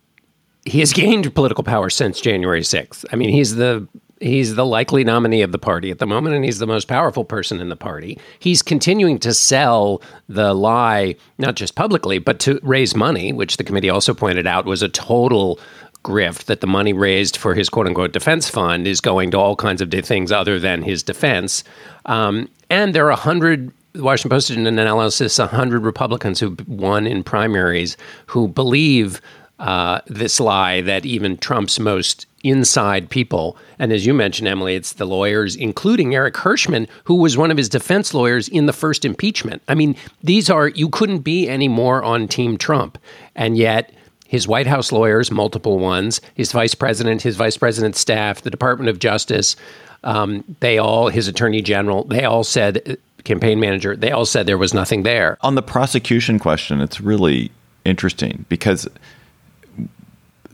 he 0.65 0.81
has 0.81 0.93
gained 0.93 1.35
political 1.35 1.65
power 1.65 1.91
since 1.91 2.21
January 2.21 2.61
6th. 2.61 3.05
I 3.13 3.17
mean, 3.17 3.31
he's 3.31 3.57
the 3.57 3.89
he's 4.21 4.55
the 4.55 4.67
likely 4.67 5.05
nominee 5.05 5.43
of 5.43 5.53
the 5.53 5.59
party 5.59 5.91
at 5.91 5.99
the 5.99 6.07
moment 6.07 6.35
and 6.35 6.45
he's 6.45 6.59
the 6.59 6.67
most 6.67 6.89
powerful 6.89 7.25
person 7.25 7.61
in 7.61 7.69
the 7.69 7.77
party. 7.77 8.19
He's 8.39 8.63
continuing 8.63 9.19
to 9.21 9.35
sell 9.35 10.03
the 10.29 10.55
lie 10.55 11.17
not 11.39 11.55
just 11.55 11.75
publicly 11.75 12.19
but 12.19 12.39
to 12.41 12.59
raise 12.63 12.95
money, 12.95 13.33
which 13.33 13.57
the 13.57 13.65
committee 13.65 13.91
also 13.91 14.15
pointed 14.15 14.47
out 14.47 14.65
was 14.65 14.83
a 14.83 14.89
total 14.89 15.61
grift 16.03 16.45
that 16.45 16.61
the 16.61 16.67
money 16.67 16.93
raised 16.93 17.37
for 17.37 17.55
his 17.55 17.69
quote 17.69 17.87
unquote 17.87 18.13
defense 18.13 18.49
fund 18.49 18.87
is 18.87 19.01
going 19.01 19.31
to 19.33 19.39
all 19.39 19.57
kinds 19.57 19.83
of 19.83 19.91
things 19.91 20.31
other 20.31 20.59
than 20.59 20.83
his 20.83 21.03
defense. 21.03 21.65
Um, 22.07 22.49
and 22.71 22.95
there 22.95 23.07
are 23.07 23.11
a 23.11 23.17
hundred 23.17 23.73
the 23.93 24.03
Washington 24.03 24.37
Post 24.37 24.49
did 24.49 24.59
an 24.59 24.67
analysis 24.67 25.39
100 25.39 25.83
Republicans 25.83 26.39
who 26.39 26.55
won 26.69 27.07
in 27.07 27.25
primaries 27.25 27.97
who 28.27 28.47
believe 28.47 29.23
uh, 29.59 30.01
this 30.07 30.39
lie 30.39 30.83
that 30.83 31.07
even 31.07 31.39
Trump's 31.39 31.81
most 31.81 32.27
inside 32.49 33.11
people, 33.11 33.57
and 33.79 33.93
as 33.93 34.07
you 34.07 34.15
mentioned, 34.15 34.49
Emily, 34.49 34.75
it's 34.75 34.95
the 34.95 35.05
lawyers, 35.05 35.57
including 35.57 36.15
Eric 36.15 36.37
Herschmann, 36.37 36.89
who 37.05 37.17
was 37.17 37.37
one 37.37 37.51
of 37.51 37.57
his 37.57 37.69
defense 37.69 38.15
lawyers 38.15 38.49
in 38.49 38.67
the 38.67 38.73
first 38.73 39.05
impeachment. 39.05 39.63
I 39.69 39.75
mean, 39.75 39.97
these 40.23 40.49
are, 40.51 40.69
you 40.69 40.89
couldn't 40.89 41.21
be 41.21 41.49
any 41.49 41.69
more 41.69 42.03
on 42.03 42.29
Team 42.29 42.57
Trump. 42.57 42.99
And 43.35 43.57
yet, 43.57 43.93
his 44.29 44.49
White 44.49 44.67
House 44.67 44.93
lawyers, 44.93 45.31
multiple 45.31 45.79
ones, 45.79 46.21
his 46.35 46.53
vice 46.53 46.75
president, 46.75 47.23
his 47.23 47.37
vice 47.37 47.57
president's 47.57 48.01
staff, 48.01 48.43
the 48.43 48.51
Department 48.51 48.89
of 48.89 48.99
Justice, 48.99 49.57
um, 50.05 50.45
they 50.61 50.79
all, 50.79 51.09
his 51.09 51.29
attorney 51.29 51.63
general, 51.63 52.05
they 52.05 52.25
all 52.25 52.45
said, 52.45 52.99
campaign 53.25 53.61
manager, 53.61 53.97
they 53.97 54.11
all 54.11 54.27
said 54.27 54.47
there 54.47 54.59
was 54.59 54.75
nothing 54.75 55.03
there. 55.03 55.37
On 55.41 55.55
the 55.55 55.63
prosecution 55.63 56.39
question, 56.39 56.81
it's 56.81 57.01
really 57.01 57.51
interesting 57.85 58.45
because 58.49 58.89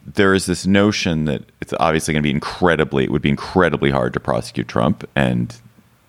there 0.06 0.34
is 0.34 0.46
this 0.46 0.66
notion 0.66 1.26
that 1.26 1.44
it's 1.60 1.72
obviously 1.78 2.12
going 2.12 2.22
to 2.22 2.26
be 2.26 2.30
incredibly, 2.30 3.04
it 3.04 3.10
would 3.10 3.22
be 3.22 3.28
incredibly 3.28 3.90
hard 3.90 4.12
to 4.14 4.20
prosecute 4.20 4.68
Trump, 4.68 5.08
and 5.14 5.56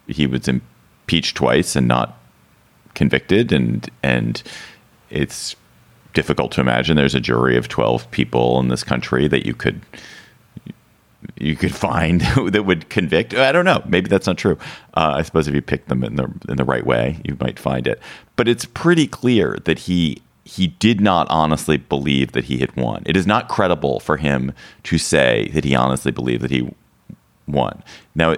he 0.08 0.28
was 0.28 0.48
impeached 0.48 1.38
twice 1.38 1.76
and 1.76 1.88
not 1.88 2.20
convicted, 2.96 3.52
and 3.52 3.90
and 4.02 4.42
it's 5.10 5.56
difficult 6.14 6.52
to 6.54 6.62
imagine 6.62 6.96
there's 6.96 7.16
a 7.16 7.20
jury 7.20 7.58
of 7.58 7.68
12 7.68 8.10
people 8.12 8.60
in 8.60 8.68
this 8.68 8.84
country 8.84 9.28
that 9.28 9.46
you 9.46 9.54
could 9.54 9.82
you 11.38 11.56
could 11.56 11.74
find 11.74 12.22
that 12.52 12.66
would 12.66 12.90
convict. 12.90 13.34
I 13.34 13.52
don't 13.52 13.66
know. 13.66 13.82
Maybe 13.88 14.10
that's 14.10 14.28
not 14.28 14.38
true. 14.38 14.58
Uh, 14.96 15.16
I 15.18 15.22
suppose 15.22 15.48
if 15.48 15.56
you 15.56 15.62
pick 15.62 15.88
them 15.88 16.04
in 16.04 16.16
the 16.16 16.32
in 16.50 16.58
the 16.58 16.66
right 16.66 16.86
way, 16.86 17.20
you 17.24 17.38
might 17.40 17.60
find 17.60 17.88
it. 17.88 18.00
But 18.36 18.48
it's 18.48 18.66
pretty 18.66 19.08
clear 19.08 19.60
that 19.66 19.80
he 19.80 20.22
he 20.46 20.68
did 20.68 21.00
not 21.00 21.28
honestly 21.30 21.78
believe 21.78 22.34
that 22.34 22.46
he 22.46 22.58
had 22.58 22.76
won. 22.76 23.04
It 23.06 23.16
is 23.16 23.26
not 23.26 23.48
credible 23.48 24.00
for 24.00 24.18
him 24.18 24.52
to 24.84 24.98
say 24.98 25.50
that 25.54 25.64
he 25.64 25.74
honestly 25.74 26.12
believed 26.12 26.44
that 26.44 26.52
he 26.52 26.70
won. 27.48 27.84
Now 28.14 28.36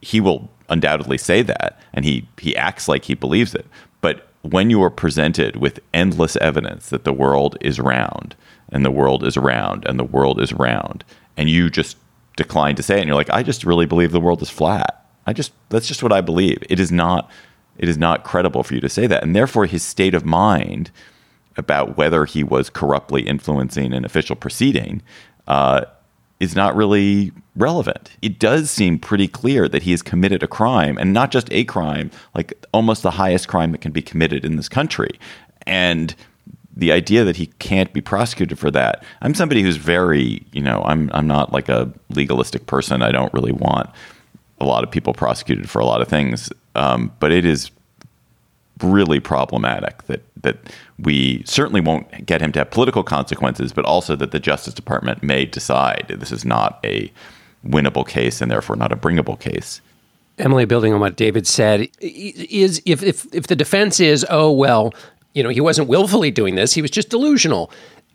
he 0.00 0.20
will 0.20 0.50
undoubtedly 0.68 1.18
say 1.18 1.42
that, 1.42 1.78
and 1.92 2.04
he 2.04 2.26
he 2.38 2.56
acts 2.56 2.88
like 2.88 3.04
he 3.04 3.14
believes 3.14 3.54
it. 3.54 3.66
But 4.00 4.28
when 4.42 4.70
you 4.70 4.82
are 4.82 4.90
presented 4.90 5.56
with 5.56 5.80
endless 5.92 6.36
evidence 6.36 6.88
that 6.90 7.04
the 7.04 7.12
world 7.12 7.56
is 7.60 7.80
round 7.80 8.34
and 8.70 8.84
the 8.84 8.90
world 8.90 9.24
is 9.24 9.36
round 9.36 9.86
and 9.86 9.98
the 9.98 10.04
world 10.04 10.40
is 10.40 10.52
round, 10.52 11.04
and 11.36 11.50
you 11.50 11.68
just 11.68 11.96
decline 12.36 12.74
to 12.76 12.82
say 12.82 12.96
it, 12.96 13.00
and 13.00 13.08
you're 13.08 13.16
like, 13.16 13.30
I 13.30 13.42
just 13.42 13.64
really 13.64 13.86
believe 13.86 14.12
the 14.12 14.20
world 14.20 14.42
is 14.42 14.50
flat. 14.50 15.06
I 15.26 15.32
just 15.34 15.52
that's 15.68 15.88
just 15.88 16.02
what 16.02 16.12
I 16.12 16.22
believe. 16.22 16.62
It 16.70 16.80
is 16.80 16.90
not 16.90 17.30
it 17.76 17.88
is 17.88 17.98
not 17.98 18.24
credible 18.24 18.62
for 18.62 18.74
you 18.74 18.80
to 18.80 18.88
say 18.88 19.06
that, 19.06 19.22
and 19.22 19.36
therefore 19.36 19.66
his 19.66 19.82
state 19.82 20.14
of 20.14 20.24
mind 20.24 20.90
about 21.56 21.96
whether 21.96 22.24
he 22.24 22.42
was 22.42 22.70
corruptly 22.70 23.22
influencing 23.22 23.92
an 23.92 24.04
official 24.04 24.36
proceeding 24.36 25.02
uh, 25.46 25.84
is 26.40 26.56
not 26.56 26.74
really 26.74 27.32
relevant. 27.56 28.10
It 28.22 28.38
does 28.38 28.70
seem 28.70 28.98
pretty 28.98 29.28
clear 29.28 29.68
that 29.68 29.82
he 29.82 29.92
has 29.92 30.02
committed 30.02 30.42
a 30.42 30.48
crime 30.48 30.98
and 30.98 31.12
not 31.12 31.30
just 31.30 31.48
a 31.52 31.64
crime, 31.64 32.10
like 32.34 32.52
almost 32.72 33.02
the 33.02 33.12
highest 33.12 33.48
crime 33.48 33.72
that 33.72 33.80
can 33.80 33.92
be 33.92 34.02
committed 34.02 34.44
in 34.44 34.56
this 34.56 34.68
country. 34.68 35.18
And 35.66 36.14
the 36.76 36.90
idea 36.90 37.24
that 37.24 37.36
he 37.36 37.46
can't 37.46 37.92
be 37.92 38.00
prosecuted 38.00 38.58
for 38.58 38.70
that. 38.72 39.04
I'm 39.22 39.34
somebody 39.34 39.62
who's 39.62 39.76
very, 39.76 40.44
you 40.52 40.60
know, 40.60 40.82
I'm 40.84 41.08
I'm 41.14 41.26
not 41.26 41.52
like 41.52 41.68
a 41.68 41.92
legalistic 42.10 42.66
person. 42.66 43.00
I 43.02 43.12
don't 43.12 43.32
really 43.32 43.52
want 43.52 43.90
a 44.60 44.64
lot 44.64 44.82
of 44.82 44.90
people 44.90 45.12
prosecuted 45.12 45.70
for 45.70 45.78
a 45.78 45.84
lot 45.84 46.00
of 46.00 46.08
things. 46.08 46.50
Um, 46.74 47.12
but 47.20 47.30
it 47.30 47.44
is 47.44 47.70
really 48.84 49.20
problematic 49.20 50.02
that 50.04 50.22
that 50.42 50.56
we 50.98 51.42
certainly 51.46 51.80
won't 51.80 52.26
get 52.26 52.40
him 52.40 52.52
to 52.52 52.60
have 52.60 52.70
political 52.70 53.02
consequences, 53.02 53.72
but 53.72 53.84
also 53.84 54.14
that 54.16 54.30
the 54.30 54.38
Justice 54.38 54.74
Department 54.74 55.22
may 55.22 55.44
decide 55.44 56.06
this 56.08 56.30
is 56.30 56.44
not 56.44 56.78
a 56.84 57.10
winnable 57.66 58.06
case 58.06 58.40
and 58.40 58.50
therefore 58.50 58.76
not 58.76 58.92
a 58.92 58.96
bringable 58.96 59.38
case. 59.38 59.80
Emily, 60.38 60.64
building 60.64 60.92
on 60.92 61.00
what 61.00 61.16
David 61.16 61.46
said, 61.46 61.88
is 62.00 62.82
if 62.84 63.02
if 63.02 63.32
if 63.34 63.46
the 63.46 63.56
defense 63.56 64.00
is, 64.00 64.26
oh 64.30 64.50
well, 64.50 64.92
you 65.32 65.42
know, 65.42 65.48
he 65.48 65.60
wasn't 65.60 65.88
willfully 65.88 66.30
doing 66.30 66.54
this; 66.56 66.72
he 66.74 66.82
was 66.82 66.90
just 66.90 67.08
delusional. 67.08 67.70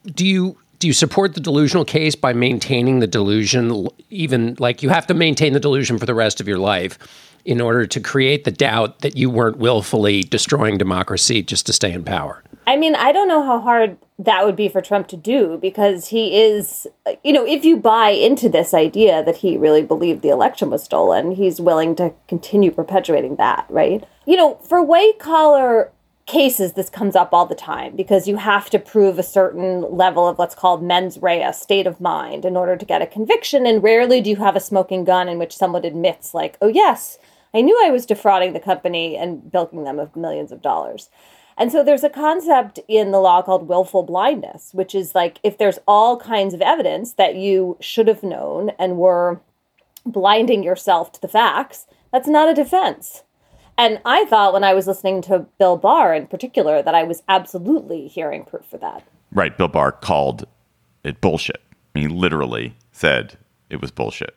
Do 0.05 0.25
you 0.25 0.57
do 0.79 0.87
you 0.87 0.93
support 0.93 1.33
the 1.33 1.39
delusional 1.39 1.85
case 1.85 2.15
by 2.15 2.33
maintaining 2.33 2.99
the 2.99 3.07
delusion? 3.07 3.87
Even 4.09 4.55
like 4.59 4.83
you 4.83 4.89
have 4.89 5.07
to 5.07 5.13
maintain 5.13 5.53
the 5.53 5.59
delusion 5.59 5.97
for 5.97 6.05
the 6.05 6.13
rest 6.13 6.41
of 6.41 6.47
your 6.47 6.57
life 6.57 6.99
in 7.45 7.61
order 7.61 7.85
to 7.85 7.99
create 7.99 8.43
the 8.43 8.51
doubt 8.51 8.99
that 8.99 9.15
you 9.17 9.29
weren't 9.29 9.57
willfully 9.57 10.23
destroying 10.23 10.77
democracy 10.77 11.41
just 11.41 11.65
to 11.65 11.73
stay 11.73 11.91
in 11.91 12.03
power? 12.03 12.43
I 12.67 12.75
mean, 12.75 12.93
I 12.93 13.11
don't 13.11 13.27
know 13.27 13.43
how 13.43 13.59
hard 13.59 13.97
that 14.19 14.45
would 14.45 14.55
be 14.55 14.69
for 14.69 14.81
Trump 14.81 15.07
to 15.07 15.17
do 15.17 15.57
because 15.61 16.09
he 16.09 16.39
is, 16.39 16.85
you 17.23 17.33
know, 17.33 17.45
if 17.45 17.65
you 17.65 17.77
buy 17.77 18.09
into 18.09 18.47
this 18.49 18.73
idea 18.73 19.23
that 19.23 19.37
he 19.37 19.57
really 19.57 19.81
believed 19.81 20.21
the 20.21 20.29
election 20.29 20.69
was 20.69 20.83
stolen, 20.83 21.31
he's 21.31 21.59
willing 21.59 21.95
to 21.95 22.13
continue 22.27 22.69
perpetuating 22.69 23.37
that, 23.37 23.65
right? 23.69 24.03
You 24.27 24.35
know, 24.35 24.55
for 24.55 24.83
white 24.83 25.17
collar 25.19 25.91
cases, 26.27 26.73
this 26.73 26.91
comes 26.91 27.15
up 27.15 27.33
all 27.33 27.47
the 27.47 27.55
time 27.55 27.95
because 27.95 28.27
you 28.27 28.35
have 28.35 28.69
to 28.69 28.77
prove 28.77 29.17
a 29.17 29.23
certain 29.23 29.81
level 29.89 30.27
of 30.27 30.37
what's 30.37 30.53
called 30.53 30.83
mens 30.83 31.17
rea, 31.21 31.51
state 31.51 31.87
of 31.87 31.99
mind, 31.99 32.45
in 32.45 32.55
order 32.55 32.77
to 32.77 32.85
get 32.85 33.01
a 33.01 33.07
conviction. 33.07 33.65
And 33.65 33.81
rarely 33.81 34.21
do 34.21 34.29
you 34.29 34.35
have 34.35 34.55
a 34.55 34.59
smoking 34.59 35.05
gun 35.05 35.27
in 35.27 35.39
which 35.39 35.57
someone 35.57 35.85
admits, 35.85 36.35
like, 36.35 36.55
oh, 36.61 36.67
yes, 36.67 37.17
I 37.53 37.61
knew 37.61 37.79
I 37.83 37.91
was 37.91 38.05
defrauding 38.05 38.53
the 38.53 38.59
company 38.59 39.17
and 39.17 39.51
bilking 39.51 39.83
them 39.83 39.99
of 39.99 40.15
millions 40.15 40.51
of 40.51 40.61
dollars. 40.61 41.09
And 41.57 41.71
so 41.71 41.83
there's 41.83 42.05
a 42.05 42.09
concept 42.09 42.79
in 42.87 43.11
the 43.11 43.19
law 43.19 43.41
called 43.41 43.67
willful 43.67 44.03
blindness, 44.03 44.73
which 44.73 44.95
is 44.95 45.13
like 45.13 45.39
if 45.43 45.57
there's 45.57 45.79
all 45.87 46.17
kinds 46.17 46.53
of 46.53 46.61
evidence 46.61 47.13
that 47.13 47.35
you 47.35 47.77
should 47.81 48.07
have 48.07 48.23
known 48.23 48.71
and 48.79 48.97
were 48.97 49.41
blinding 50.05 50.63
yourself 50.63 51.11
to 51.11 51.21
the 51.21 51.27
facts, 51.27 51.85
that's 52.13 52.29
not 52.29 52.49
a 52.49 52.53
defense. 52.53 53.23
And 53.77 53.99
I 54.05 54.25
thought 54.25 54.53
when 54.53 54.63
I 54.63 54.73
was 54.73 54.87
listening 54.87 55.21
to 55.23 55.47
Bill 55.57 55.77
Barr 55.77 56.13
in 56.13 56.27
particular 56.27 56.81
that 56.81 56.95
I 56.95 57.03
was 57.03 57.23
absolutely 57.27 58.07
hearing 58.07 58.45
proof 58.45 58.65
for 58.65 58.77
that. 58.77 59.05
Right. 59.31 59.57
Bill 59.57 59.67
Barr 59.67 59.91
called 59.91 60.45
it 61.03 61.19
bullshit. 61.19 61.61
He 61.93 62.07
literally 62.07 62.75
said 62.91 63.37
it 63.69 63.81
was 63.81 63.91
bullshit. 63.91 64.35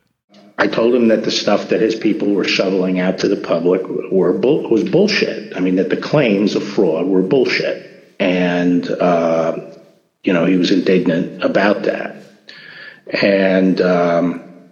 I 0.59 0.67
told 0.67 0.95
him 0.95 1.09
that 1.09 1.25
the 1.25 1.31
stuff 1.31 1.71
that 1.71 1.81
his 1.81 1.95
people 1.95 2.35
were 2.35 2.45
shoveling 2.45 3.01
out 3.01 3.19
to 3.19 3.29
the 3.29 3.37
public 3.37 3.83
were 3.87 4.33
was 4.33 4.85
bullshit. 4.85 5.57
I 5.57 5.61
mean, 5.61 5.77
that 5.77 5.89
the 5.91 5.97
claims 5.97 6.55
of 6.55 6.63
fraud 6.63 7.07
were 7.07 7.23
bullshit. 7.23 8.15
And, 8.21 8.89
uh, 8.89 9.75
you 10.23 10.33
know, 10.33 10.45
he 10.45 10.57
was 10.57 10.71
indignant 10.71 11.43
about 11.43 11.85
that. 11.85 12.17
And 13.11 13.81
um, 13.81 14.71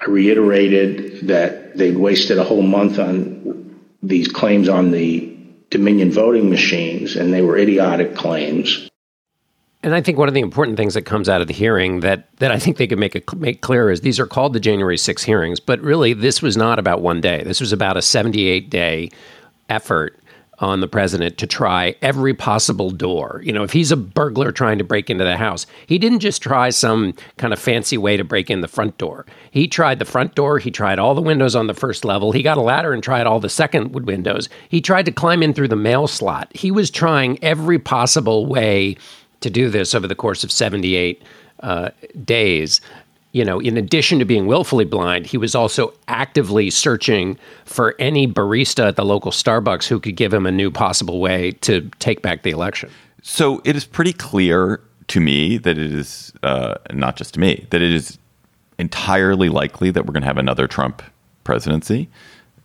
I 0.00 0.10
reiterated 0.10 1.28
that 1.28 1.76
they'd 1.76 1.96
wasted 1.96 2.38
a 2.38 2.44
whole 2.44 2.62
month 2.62 2.98
on 2.98 3.80
these 4.02 4.28
claims 4.28 4.68
on 4.68 4.90
the 4.90 5.36
Dominion 5.70 6.12
voting 6.12 6.50
machines, 6.50 7.16
and 7.16 7.32
they 7.32 7.42
were 7.42 7.56
idiotic 7.56 8.14
claims. 8.14 8.88
And 9.84 9.94
I 9.94 10.00
think 10.00 10.16
one 10.16 10.28
of 10.28 10.34
the 10.34 10.40
important 10.40 10.78
things 10.78 10.94
that 10.94 11.02
comes 11.02 11.28
out 11.28 11.42
of 11.42 11.46
the 11.46 11.52
hearing 11.52 12.00
that 12.00 12.26
that 12.38 12.50
I 12.50 12.58
think 12.58 12.78
they 12.78 12.86
could 12.86 12.98
make 12.98 13.14
it 13.14 13.30
make 13.36 13.60
clear 13.60 13.90
is 13.90 14.00
these 14.00 14.18
are 14.18 14.26
called 14.26 14.54
the 14.54 14.60
January 14.60 14.96
6 14.96 15.22
hearings, 15.22 15.60
but 15.60 15.78
really 15.80 16.14
this 16.14 16.40
was 16.40 16.56
not 16.56 16.78
about 16.78 17.02
one 17.02 17.20
day. 17.20 17.42
This 17.44 17.60
was 17.60 17.70
about 17.70 17.98
a 17.98 18.02
78 18.02 18.70
day 18.70 19.10
effort 19.68 20.18
on 20.58 20.80
the 20.80 20.88
president 20.88 21.36
to 21.36 21.46
try 21.46 21.94
every 22.00 22.32
possible 22.32 22.90
door. 22.90 23.42
You 23.44 23.52
know, 23.52 23.62
if 23.62 23.72
he's 23.72 23.92
a 23.92 23.96
burglar 23.96 24.52
trying 24.52 24.78
to 24.78 24.84
break 24.84 25.10
into 25.10 25.24
the 25.24 25.36
house, 25.36 25.66
he 25.86 25.98
didn't 25.98 26.20
just 26.20 26.40
try 26.40 26.70
some 26.70 27.12
kind 27.36 27.52
of 27.52 27.58
fancy 27.58 27.98
way 27.98 28.16
to 28.16 28.24
break 28.24 28.50
in 28.50 28.62
the 28.62 28.68
front 28.68 28.96
door. 28.96 29.26
He 29.50 29.68
tried 29.68 29.98
the 29.98 30.04
front 30.06 30.34
door, 30.34 30.58
he 30.58 30.70
tried 30.70 30.98
all 30.98 31.14
the 31.14 31.20
windows 31.20 31.54
on 31.54 31.66
the 31.66 31.74
first 31.74 32.04
level, 32.04 32.32
he 32.32 32.42
got 32.42 32.56
a 32.56 32.62
ladder 32.62 32.92
and 32.94 33.02
tried 33.02 33.26
all 33.26 33.40
the 33.40 33.50
second 33.50 33.92
windows. 34.06 34.48
He 34.68 34.80
tried 34.80 35.06
to 35.06 35.12
climb 35.12 35.42
in 35.42 35.52
through 35.52 35.68
the 35.68 35.76
mail 35.76 36.06
slot. 36.06 36.50
He 36.54 36.70
was 36.70 36.90
trying 36.90 37.42
every 37.42 37.78
possible 37.78 38.46
way 38.46 38.96
to 39.44 39.50
do 39.50 39.70
this 39.70 39.94
over 39.94 40.06
the 40.06 40.14
course 40.14 40.44
of 40.44 40.50
78 40.50 41.22
uh, 41.60 41.90
days 42.24 42.80
you 43.34 43.44
know, 43.44 43.58
in 43.58 43.76
addition 43.76 44.20
to 44.20 44.24
being 44.24 44.46
willfully 44.46 44.84
blind, 44.84 45.26
he 45.26 45.36
was 45.36 45.56
also 45.56 45.92
actively 46.06 46.70
searching 46.70 47.36
for 47.64 47.96
any 47.98 48.28
barista 48.28 48.86
at 48.86 48.94
the 48.94 49.04
local 49.04 49.32
Starbucks 49.32 49.88
who 49.88 49.98
could 49.98 50.14
give 50.14 50.32
him 50.32 50.46
a 50.46 50.52
new 50.52 50.70
possible 50.70 51.18
way 51.18 51.50
to 51.62 51.90
take 51.98 52.22
back 52.22 52.44
the 52.44 52.50
election. 52.50 52.90
So 53.22 53.60
it 53.64 53.74
is 53.74 53.84
pretty 53.84 54.12
clear 54.12 54.80
to 55.08 55.20
me 55.20 55.58
that 55.58 55.76
it 55.76 55.92
is 55.92 56.32
uh, 56.44 56.76
not 56.92 57.16
just 57.16 57.34
to 57.34 57.40
me 57.40 57.66
that 57.70 57.82
it 57.82 57.90
is 57.90 58.18
entirely 58.78 59.48
likely 59.48 59.90
that 59.90 60.06
we're 60.06 60.12
going 60.12 60.22
to 60.22 60.28
have 60.28 60.38
another 60.38 60.68
Trump 60.68 61.02
presidency. 61.42 62.08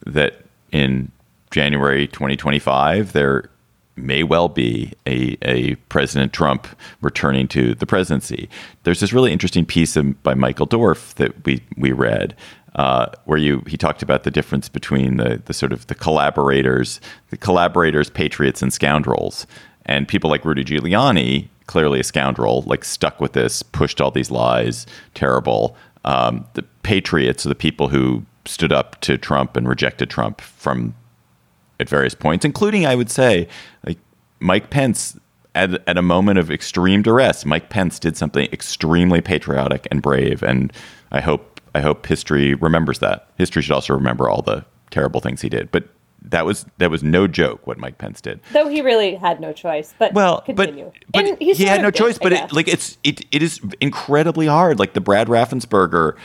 That 0.05 0.43
in 0.71 1.11
January 1.49 2.07
2025 2.07 3.13
there 3.13 3.49
may 3.99 4.23
well 4.23 4.49
be 4.49 4.93
a, 5.05 5.37
a 5.41 5.75
President 5.89 6.33
Trump 6.33 6.67
returning 7.01 7.47
to 7.49 7.75
the 7.75 7.85
presidency. 7.85 8.49
There's 8.83 8.99
this 8.99 9.13
really 9.13 9.31
interesting 9.31 9.65
piece 9.65 9.97
by 10.23 10.33
Michael 10.33 10.65
Dorf 10.65 11.15
that 11.15 11.45
we 11.45 11.61
we 11.77 11.91
read. 11.91 12.35
Uh, 12.75 13.07
where 13.25 13.39
you 13.39 13.63
he 13.65 13.75
talked 13.75 14.03
about 14.03 14.23
the 14.23 14.31
difference 14.31 14.69
between 14.69 15.17
the 15.17 15.41
the 15.45 15.53
sort 15.53 15.73
of 15.73 15.87
the 15.87 15.95
collaborators, 15.95 17.01
the 17.31 17.37
collaborators, 17.37 18.09
patriots, 18.11 18.61
and 18.61 18.71
scoundrels, 18.71 19.47
and 19.87 20.07
people 20.07 20.29
like 20.29 20.45
Rudy 20.45 20.63
Giuliani, 20.63 21.49
clearly 21.65 21.99
a 21.99 22.03
scoundrel, 22.03 22.63
like 22.67 22.85
stuck 22.85 23.19
with 23.19 23.33
this, 23.33 23.63
pushed 23.63 23.99
all 23.99 24.11
these 24.11 24.29
lies, 24.29 24.85
terrible. 25.15 25.75
Um, 26.05 26.45
the 26.53 26.63
patriots 26.83 27.45
are 27.45 27.49
the 27.49 27.55
people 27.55 27.89
who 27.89 28.23
stood 28.45 28.71
up 28.71 28.99
to 29.01 29.17
Trump 29.17 29.57
and 29.57 29.67
rejected 29.67 30.09
Trump 30.09 30.39
from 30.39 30.93
at 31.79 31.89
various 31.89 32.15
points, 32.15 32.45
including, 32.45 32.85
I 32.85 32.95
would 32.95 33.09
say, 33.09 33.47
like 33.85 33.97
Mike 34.39 34.69
Pence 34.69 35.17
at, 35.55 35.87
at 35.87 35.97
a 35.97 36.01
moment 36.01 36.39
of 36.39 36.51
extreme 36.51 37.01
duress. 37.01 37.45
Mike 37.45 37.69
Pence 37.69 37.99
did 37.99 38.17
something 38.17 38.47
extremely 38.51 39.21
patriotic 39.21 39.87
and 39.91 40.01
brave, 40.01 40.43
and 40.43 40.71
I 41.11 41.21
hope 41.21 41.61
I 41.75 41.81
hope 41.81 42.05
history 42.05 42.55
remembers 42.55 42.99
that. 42.99 43.29
History 43.37 43.61
should 43.61 43.73
also 43.73 43.93
remember 43.93 44.29
all 44.29 44.41
the 44.41 44.65
terrible 44.89 45.21
things 45.21 45.41
he 45.41 45.49
did, 45.49 45.71
but 45.71 45.87
that 46.21 46.45
was 46.45 46.65
that 46.77 46.91
was 46.91 47.03
no 47.03 47.27
joke 47.27 47.65
what 47.65 47.77
Mike 47.77 47.97
Pence 47.97 48.21
did. 48.21 48.39
Though 48.51 48.67
he 48.67 48.81
really 48.81 49.15
had 49.15 49.39
no 49.39 49.53
choice. 49.53 49.93
But 49.97 50.13
well, 50.13 50.41
continue. 50.41 50.91
but, 51.11 51.25
but 51.25 51.39
he, 51.39 51.53
he 51.53 51.65
had 51.65 51.81
no 51.81 51.91
did, 51.91 51.97
choice. 51.97 52.17
But 52.17 52.33
it, 52.33 52.51
like 52.51 52.67
it's 52.67 52.97
it 53.03 53.25
it 53.31 53.41
is 53.41 53.61
incredibly 53.79 54.47
hard. 54.47 54.79
Like 54.79 54.93
the 54.93 55.01
Brad 55.01 55.27
Raffensperger 55.27 56.17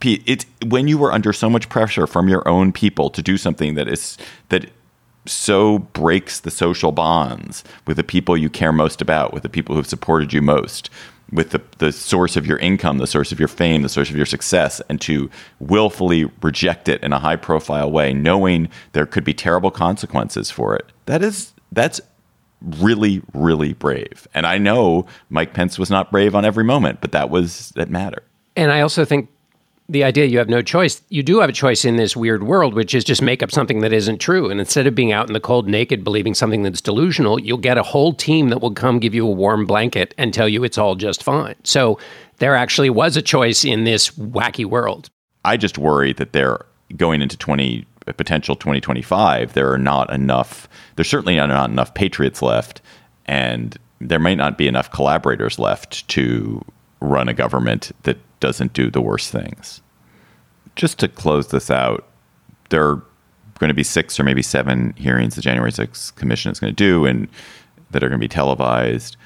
it's 0.00 0.46
when 0.66 0.86
you 0.86 0.96
were 0.96 1.12
under 1.12 1.32
so 1.32 1.50
much 1.50 1.68
pressure 1.68 2.06
from 2.06 2.28
your 2.28 2.46
own 2.46 2.72
people 2.72 3.10
to 3.10 3.22
do 3.22 3.36
something 3.36 3.74
that 3.74 3.88
is 3.88 4.16
that 4.48 4.70
so 5.28 5.78
breaks 5.78 6.40
the 6.40 6.50
social 6.50 6.92
bonds 6.92 7.64
with 7.86 7.96
the 7.96 8.04
people 8.04 8.36
you 8.36 8.50
care 8.50 8.72
most 8.72 9.00
about, 9.00 9.32
with 9.32 9.42
the 9.42 9.48
people 9.48 9.74
who 9.74 9.78
have 9.78 9.86
supported 9.86 10.32
you 10.32 10.42
most, 10.42 10.90
with 11.30 11.50
the, 11.50 11.62
the 11.78 11.92
source 11.92 12.36
of 12.36 12.46
your 12.46 12.58
income, 12.58 12.98
the 12.98 13.06
source 13.06 13.32
of 13.32 13.38
your 13.38 13.48
fame, 13.48 13.82
the 13.82 13.88
source 13.88 14.10
of 14.10 14.16
your 14.16 14.26
success, 14.26 14.80
and 14.88 15.00
to 15.02 15.30
willfully 15.60 16.24
reject 16.42 16.88
it 16.88 17.02
in 17.02 17.12
a 17.12 17.18
high 17.18 17.36
profile 17.36 17.90
way, 17.90 18.12
knowing 18.14 18.68
there 18.92 19.06
could 19.06 19.24
be 19.24 19.34
terrible 19.34 19.70
consequences 19.70 20.50
for 20.50 20.74
it. 20.74 20.86
That 21.06 21.22
is 21.22 21.52
that's 21.72 22.00
really, 22.60 23.22
really 23.34 23.72
brave. 23.74 24.26
And 24.34 24.46
I 24.46 24.58
know 24.58 25.06
Mike 25.30 25.54
Pence 25.54 25.78
was 25.78 25.90
not 25.90 26.10
brave 26.10 26.34
on 26.34 26.44
every 26.44 26.64
moment, 26.64 27.00
but 27.00 27.12
that 27.12 27.30
was 27.30 27.70
that 27.70 27.90
mattered. 27.90 28.24
And 28.56 28.72
I 28.72 28.80
also 28.80 29.04
think 29.04 29.28
the 29.88 30.04
idea 30.04 30.26
you 30.26 30.38
have 30.38 30.50
no 30.50 30.60
choice, 30.60 31.00
you 31.08 31.22
do 31.22 31.40
have 31.40 31.48
a 31.48 31.52
choice 31.52 31.84
in 31.84 31.96
this 31.96 32.14
weird 32.14 32.42
world, 32.42 32.74
which 32.74 32.94
is 32.94 33.04
just 33.04 33.22
make 33.22 33.42
up 33.42 33.50
something 33.50 33.80
that 33.80 33.92
isn't 33.92 34.18
true. 34.18 34.50
And 34.50 34.60
instead 34.60 34.86
of 34.86 34.94
being 34.94 35.12
out 35.12 35.28
in 35.28 35.32
the 35.32 35.40
cold 35.40 35.66
naked 35.66 36.04
believing 36.04 36.34
something 36.34 36.62
that's 36.62 36.82
delusional, 36.82 37.40
you'll 37.40 37.56
get 37.56 37.78
a 37.78 37.82
whole 37.82 38.12
team 38.12 38.50
that 38.50 38.60
will 38.60 38.72
come 38.72 38.98
give 38.98 39.14
you 39.14 39.26
a 39.26 39.30
warm 39.30 39.64
blanket 39.64 40.14
and 40.18 40.34
tell 40.34 40.48
you 40.48 40.62
it's 40.62 40.76
all 40.76 40.94
just 40.94 41.22
fine. 41.22 41.54
So 41.64 41.98
there 42.36 42.54
actually 42.54 42.90
was 42.90 43.16
a 43.16 43.22
choice 43.22 43.64
in 43.64 43.84
this 43.84 44.10
wacky 44.10 44.66
world. 44.66 45.08
I 45.44 45.56
just 45.56 45.78
worry 45.78 46.12
that 46.14 46.32
they're 46.32 46.64
going 46.96 47.22
into 47.22 47.36
20 47.36 47.86
potential 48.16 48.56
2025 48.56 49.52
there 49.52 49.70
are 49.70 49.76
not 49.76 50.10
enough 50.10 50.66
there's 50.96 51.10
certainly 51.10 51.36
not 51.36 51.68
enough 51.68 51.92
patriots 51.92 52.40
left 52.40 52.80
and 53.26 53.76
there 54.00 54.18
might 54.18 54.38
not 54.38 54.56
be 54.56 54.66
enough 54.66 54.90
collaborators 54.90 55.58
left 55.58 56.08
to 56.08 56.64
run 57.00 57.28
a 57.28 57.34
government 57.34 57.92
that 58.04 58.16
doesn't 58.40 58.72
do 58.72 58.90
the 58.90 59.00
worst 59.00 59.30
things. 59.30 59.80
Just 60.76 60.98
to 61.00 61.08
close 61.08 61.48
this 61.48 61.70
out, 61.70 62.08
there 62.70 62.84
are 62.84 63.02
going 63.58 63.68
to 63.68 63.74
be 63.74 63.82
six 63.82 64.18
or 64.18 64.24
maybe 64.24 64.42
seven 64.42 64.94
hearings 64.96 65.34
the 65.34 65.40
January 65.40 65.72
6th 65.72 66.14
Commission 66.14 66.52
is 66.52 66.60
going 66.60 66.74
to 66.74 66.76
do 66.76 67.04
and 67.04 67.28
that 67.90 68.02
are 68.02 68.08
going 68.08 68.20
to 68.20 68.24
be 68.24 68.28
televised. 68.28 69.16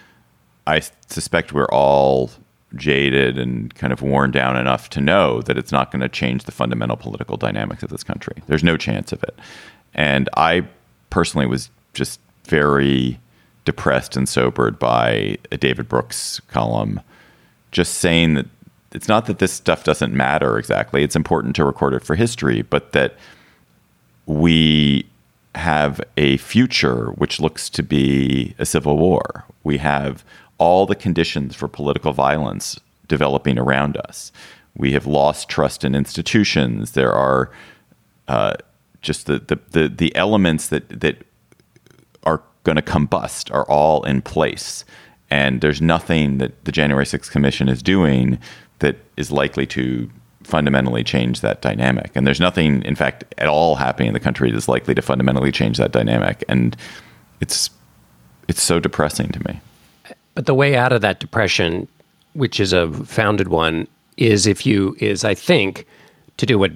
I 0.66 0.80
suspect 1.08 1.52
we're 1.52 1.66
all 1.66 2.30
jaded 2.76 3.38
and 3.38 3.74
kind 3.74 3.92
of 3.92 4.00
worn 4.00 4.30
down 4.30 4.56
enough 4.56 4.88
to 4.90 5.00
know 5.00 5.42
that 5.42 5.58
it's 5.58 5.72
not 5.72 5.90
going 5.90 6.00
to 6.00 6.08
change 6.08 6.44
the 6.44 6.52
fundamental 6.52 6.96
political 6.96 7.36
dynamics 7.36 7.82
of 7.82 7.90
this 7.90 8.02
country. 8.02 8.42
There's 8.46 8.64
no 8.64 8.76
chance 8.76 9.12
of 9.12 9.22
it. 9.22 9.38
And 9.94 10.28
I 10.36 10.66
personally 11.10 11.46
was 11.46 11.70
just 11.92 12.20
very 12.44 13.20
depressed 13.64 14.16
and 14.16 14.28
sobered 14.28 14.78
by 14.78 15.36
a 15.50 15.56
David 15.56 15.88
Brooks 15.88 16.40
column 16.48 17.00
just 17.70 17.94
saying 17.94 18.34
that 18.34 18.46
it's 18.94 19.08
not 19.08 19.26
that 19.26 19.38
this 19.38 19.52
stuff 19.52 19.84
doesn't 19.84 20.12
matter 20.12 20.58
exactly. 20.58 21.02
It's 21.02 21.16
important 21.16 21.56
to 21.56 21.64
record 21.64 21.94
it 21.94 22.04
for 22.04 22.14
history, 22.14 22.62
but 22.62 22.92
that 22.92 23.16
we 24.26 25.06
have 25.54 26.00
a 26.16 26.36
future 26.38 27.10
which 27.12 27.40
looks 27.40 27.68
to 27.70 27.82
be 27.82 28.54
a 28.58 28.66
civil 28.66 28.96
war. 28.96 29.44
We 29.64 29.78
have 29.78 30.24
all 30.58 30.86
the 30.86 30.94
conditions 30.94 31.54
for 31.54 31.68
political 31.68 32.12
violence 32.12 32.78
developing 33.08 33.58
around 33.58 33.96
us. 33.96 34.32
We 34.76 34.92
have 34.92 35.06
lost 35.06 35.48
trust 35.48 35.84
in 35.84 35.94
institutions. 35.94 36.92
There 36.92 37.12
are 37.12 37.50
uh, 38.28 38.54
just 39.02 39.26
the, 39.26 39.38
the, 39.40 39.58
the, 39.70 39.88
the 39.88 40.16
elements 40.16 40.68
that, 40.68 40.88
that 41.00 41.18
are 42.22 42.42
going 42.64 42.76
to 42.76 42.82
combust 42.82 43.52
are 43.52 43.68
all 43.68 44.02
in 44.04 44.22
place. 44.22 44.84
And 45.28 45.60
there's 45.60 45.82
nothing 45.82 46.38
that 46.38 46.64
the 46.64 46.72
January 46.72 47.04
6th 47.04 47.30
Commission 47.30 47.68
is 47.68 47.82
doing 47.82 48.38
that 48.82 48.96
is 49.16 49.32
likely 49.32 49.66
to 49.66 50.10
fundamentally 50.44 51.04
change 51.04 51.40
that 51.40 51.62
dynamic. 51.62 52.10
And 52.14 52.26
there's 52.26 52.40
nothing, 52.40 52.82
in 52.82 52.94
fact, 52.94 53.24
at 53.38 53.48
all 53.48 53.76
happening 53.76 54.08
in 54.08 54.14
the 54.14 54.20
country 54.20 54.50
that's 54.50 54.68
likely 54.68 54.94
to 54.94 55.02
fundamentally 55.02 55.52
change 55.52 55.78
that 55.78 55.92
dynamic. 55.92 56.44
And 56.48 56.76
it's 57.40 57.70
it's 58.48 58.62
so 58.62 58.78
depressing 58.80 59.28
to 59.30 59.40
me. 59.48 59.60
But 60.34 60.46
the 60.46 60.54
way 60.54 60.76
out 60.76 60.92
of 60.92 61.00
that 61.00 61.20
depression, 61.20 61.88
which 62.34 62.60
is 62.60 62.72
a 62.72 62.90
founded 63.04 63.48
one, 63.48 63.86
is 64.16 64.46
if 64.46 64.66
you 64.66 64.96
is 64.98 65.24
I 65.24 65.34
think 65.34 65.86
to 66.36 66.46
do 66.46 66.58
what 66.58 66.72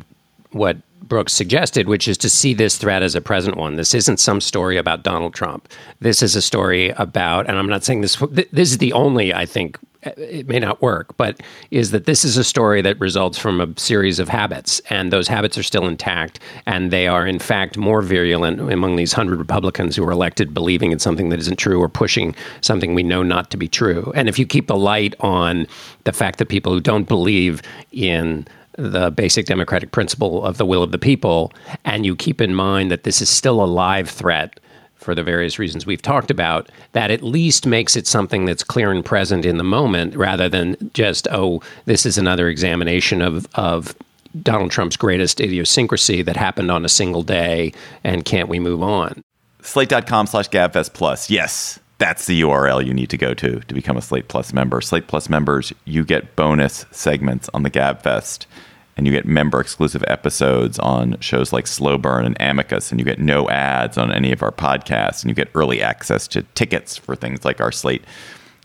what 0.53 0.77
Brooks 1.03 1.33
suggested, 1.33 1.89
which 1.89 2.09
is 2.09 2.19
to 2.19 2.29
see 2.29 2.53
this 2.55 2.79
threat 2.79 3.03
as 3.03 3.15
a 3.15 3.21
present 3.21 3.57
one. 3.57 3.77
This 3.77 3.95
isn't 3.95 4.19
some 4.19 4.41
story 4.41 4.77
about 4.77 5.05
Donald 5.05 5.35
Trump. 5.35 5.69
This 6.01 6.23
is 6.23 6.35
a 6.35 6.43
story 6.43 6.91
about, 6.91 7.47
and 7.49 7.59
I'm 7.59 7.69
not 7.69 7.85
saying 7.85 8.01
this. 8.01 8.17
This 8.31 8.71
is 8.71 8.79
the 8.79 8.93
only 8.93 9.33
I 9.33 9.47
think 9.47 9.79
it 10.17 10.49
may 10.49 10.59
not 10.59 10.81
work, 10.81 11.17
but 11.17 11.41
is 11.71 11.91
that 11.91 12.07
this 12.07 12.25
is 12.25 12.37
a 12.37 12.45
story 12.45 12.83
that 12.83 12.99
results 13.01 13.39
from 13.39 13.61
a 13.61 13.79
series 13.79 14.19
of 14.19 14.29
habits, 14.29 14.81
and 14.91 15.13
those 15.13 15.29
habits 15.29 15.59
are 15.59 15.63
still 15.63 15.87
intact, 15.87 16.41
and 16.67 16.91
they 16.91 17.07
are 17.07 17.27
in 17.27 17.39
fact 17.39 17.77
more 17.77 18.03
virulent 18.03 18.61
among 18.61 18.97
these 18.97 19.13
hundred 19.13 19.39
Republicans 19.39 19.97
who 19.97 20.05
are 20.05 20.13
elected 20.13 20.55
believing 20.55 20.93
in 20.93 20.99
something 20.99 21.29
that 21.31 21.39
isn't 21.39 21.57
true 21.59 21.81
or 21.81 21.89
pushing 21.89 22.35
something 22.61 22.95
we 22.95 23.03
know 23.03 23.23
not 23.23 23.51
to 23.51 23.57
be 23.57 23.69
true. 23.69 24.13
And 24.15 24.29
if 24.29 24.39
you 24.39 24.47
keep 24.47 24.67
the 24.67 24.77
light 24.77 25.15
on 25.21 25.67
the 26.05 26.13
fact 26.13 26.39
that 26.39 26.49
people 26.49 26.73
who 26.73 26.81
don't 26.81 27.09
believe 27.09 27.63
in 27.93 28.47
the 28.79 29.11
basic 29.11 29.47
democratic 29.47 29.91
principle 29.91 30.45
of 30.45 30.59
the 30.59 30.67
will 30.67 30.83
of 30.83 30.93
the 30.93 30.99
people, 30.99 31.53
and 31.85 32.05
you 32.05 32.15
keep 32.15 32.41
in 32.41 32.55
mind 32.55 32.91
that 32.91 33.05
this 33.05 33.23
is 33.23 33.31
still 33.31 33.63
a 33.63 33.67
live 33.67 34.09
threat 34.09 34.61
for 35.07 35.15
the 35.15 35.23
various 35.23 35.59
reasons 35.59 35.87
we've 35.87 36.03
talked 36.03 36.33
about, 36.33 36.69
that 36.93 37.13
at 37.13 37.23
least 37.23 37.65
makes 37.65 37.95
it 37.95 38.09
something 38.09 38.45
that's 38.45 38.65
clear 38.65 38.91
and 38.91 39.05
present 39.05 39.47
in 39.47 39.57
the 39.57 39.65
moment 39.65 40.17
rather 40.17 40.49
than 40.49 40.77
just, 40.93 41.29
oh, 41.31 41.63
this 41.85 42.05
is 42.05 42.19
another 42.19 42.49
examination 42.49 43.23
of, 43.23 43.47
of 43.55 43.95
Donald 44.43 44.73
Trump's 44.73 44.97
greatest 44.97 45.41
idiosyncrasy 45.41 46.23
that 46.23 46.37
happened 46.37 46.73
on 46.73 46.85
a 46.85 46.89
single 46.89 47.23
day 47.23 47.73
and 48.03 48.25
can't 48.25 48.49
we 48.49 48.59
move 48.59 48.83
on? 48.83 49.23
Slate.com 49.63 50.27
slash 50.27 50.49
GabFest 50.51 50.93
Plus. 50.93 51.31
Yes, 51.31 51.79
that's 51.99 52.27
the 52.27 52.41
URL 52.41 52.85
you 52.85 52.93
need 52.93 53.11
to 53.11 53.17
go 53.17 53.33
to 53.33 53.61
to 53.61 53.75
become 53.75 53.97
a 53.97 54.03
Slate 54.03 54.27
Plus 54.27 54.53
member. 54.53 54.81
Slate 54.81 55.07
Plus 55.07 55.29
members, 55.29 55.73
you 55.85 56.05
get 56.05 56.35
bonus 56.35 56.85
segments 56.91 57.49
on 57.55 57.63
the 57.63 57.71
GabFest 57.71 58.47
and 58.97 59.07
you 59.07 59.13
get 59.13 59.27
member 59.27 59.61
exclusive 59.61 60.03
episodes 60.09 60.79
on 60.79 61.19
shows 61.21 61.53
like 61.53 61.67
Slow 61.67 61.99
Burn 61.99 62.25
and 62.25 62.37
Amicus, 62.41 62.91
and 62.91 63.01
you 63.01 63.05
get 63.05 63.19
no 63.19 63.49
ads 63.49 63.99
on 63.99 64.13
any 64.13 64.33
of 64.33 64.43
our 64.43 64.53
podcasts, 64.53 65.23
and 65.23 65.31
you 65.31 65.35
get 65.35 65.49
early 65.55 65.83
access 65.83 66.27
to 66.29 66.43
tickets 66.55 66.97
for 66.97 67.15
things 67.15 67.45
like 67.45 67.61
our 67.61 67.73
Slate 67.73 68.05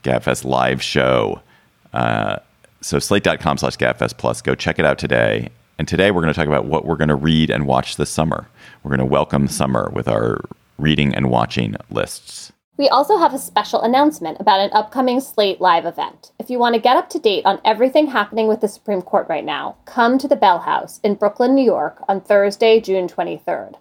Gabfest 0.03 0.45
live 0.45 0.81
show. 0.81 1.41
Uh, 1.93 2.37
so 2.81 2.97
slate.com 2.97 3.57
slash 3.57 3.77
gabfest 3.77 4.17
plus, 4.17 4.41
go 4.41 4.55
check 4.55 4.79
it 4.79 4.85
out 4.85 4.97
today. 4.97 5.49
And 5.77 5.87
today 5.87 6.11
we're 6.11 6.21
going 6.21 6.33
to 6.33 6.39
talk 6.39 6.47
about 6.47 6.65
what 6.65 6.85
we're 6.85 6.95
going 6.95 7.09
to 7.09 7.15
read 7.15 7.49
and 7.49 7.67
watch 7.67 7.97
this 7.97 8.09
summer. 8.09 8.47
We're 8.83 8.89
going 8.89 8.99
to 8.99 9.05
welcome 9.05 9.47
summer 9.47 9.91
with 9.93 10.07
our 10.07 10.41
reading 10.77 11.13
and 11.13 11.29
watching 11.29 11.75
lists. 11.89 12.51
We 12.81 12.89
also 12.89 13.19
have 13.19 13.35
a 13.35 13.37
special 13.37 13.83
announcement 13.83 14.39
about 14.39 14.59
an 14.59 14.71
upcoming 14.73 15.19
Slate 15.19 15.61
Live 15.61 15.85
event. 15.85 16.31
If 16.39 16.49
you 16.49 16.57
want 16.57 16.73
to 16.73 16.81
get 16.81 16.97
up 16.97 17.11
to 17.11 17.19
date 17.19 17.45
on 17.45 17.61
everything 17.63 18.07
happening 18.07 18.47
with 18.47 18.61
the 18.61 18.67
Supreme 18.67 19.03
Court 19.03 19.27
right 19.29 19.45
now, 19.45 19.75
come 19.85 20.17
to 20.17 20.27
the 20.27 20.35
Bell 20.35 20.57
House 20.57 20.99
in 21.03 21.13
Brooklyn, 21.13 21.53
New 21.53 21.63
York 21.63 22.03
on 22.07 22.21
Thursday, 22.21 22.81
June 22.81 23.07
23rd. 23.07 23.75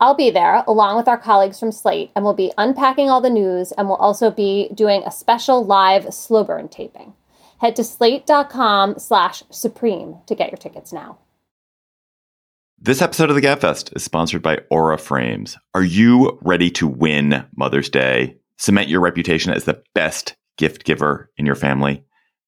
I'll 0.00 0.16
be 0.16 0.30
there 0.30 0.64
along 0.66 0.96
with 0.96 1.06
our 1.06 1.16
colleagues 1.16 1.60
from 1.60 1.70
Slate, 1.70 2.10
and 2.16 2.24
we'll 2.24 2.34
be 2.34 2.52
unpacking 2.58 3.08
all 3.08 3.20
the 3.20 3.30
news, 3.30 3.70
and 3.70 3.86
we'll 3.86 3.98
also 3.98 4.32
be 4.32 4.68
doing 4.74 5.04
a 5.06 5.12
special 5.12 5.64
live 5.64 6.12
slow 6.12 6.42
burn 6.42 6.66
taping. 6.66 7.12
Head 7.60 7.76
to 7.76 7.84
slate.com 7.84 8.98
slash 8.98 9.44
supreme 9.50 10.16
to 10.26 10.34
get 10.34 10.50
your 10.50 10.58
tickets 10.58 10.92
now. 10.92 11.18
This 12.82 13.02
episode 13.02 13.28
of 13.28 13.36
the 13.36 13.42
Gabfest 13.42 13.94
is 13.94 14.02
sponsored 14.02 14.40
by 14.40 14.60
Aura 14.70 14.96
Frames. 14.96 15.58
Are 15.74 15.84
you 15.84 16.38
ready 16.40 16.70
to 16.70 16.86
win 16.86 17.44
Mother's 17.54 17.90
Day? 17.90 18.38
Cement 18.56 18.88
your 18.88 19.02
reputation 19.02 19.52
as 19.52 19.64
the 19.64 19.82
best 19.94 20.34
gift 20.56 20.84
giver 20.84 21.30
in 21.36 21.44
your 21.44 21.56
family? 21.56 22.02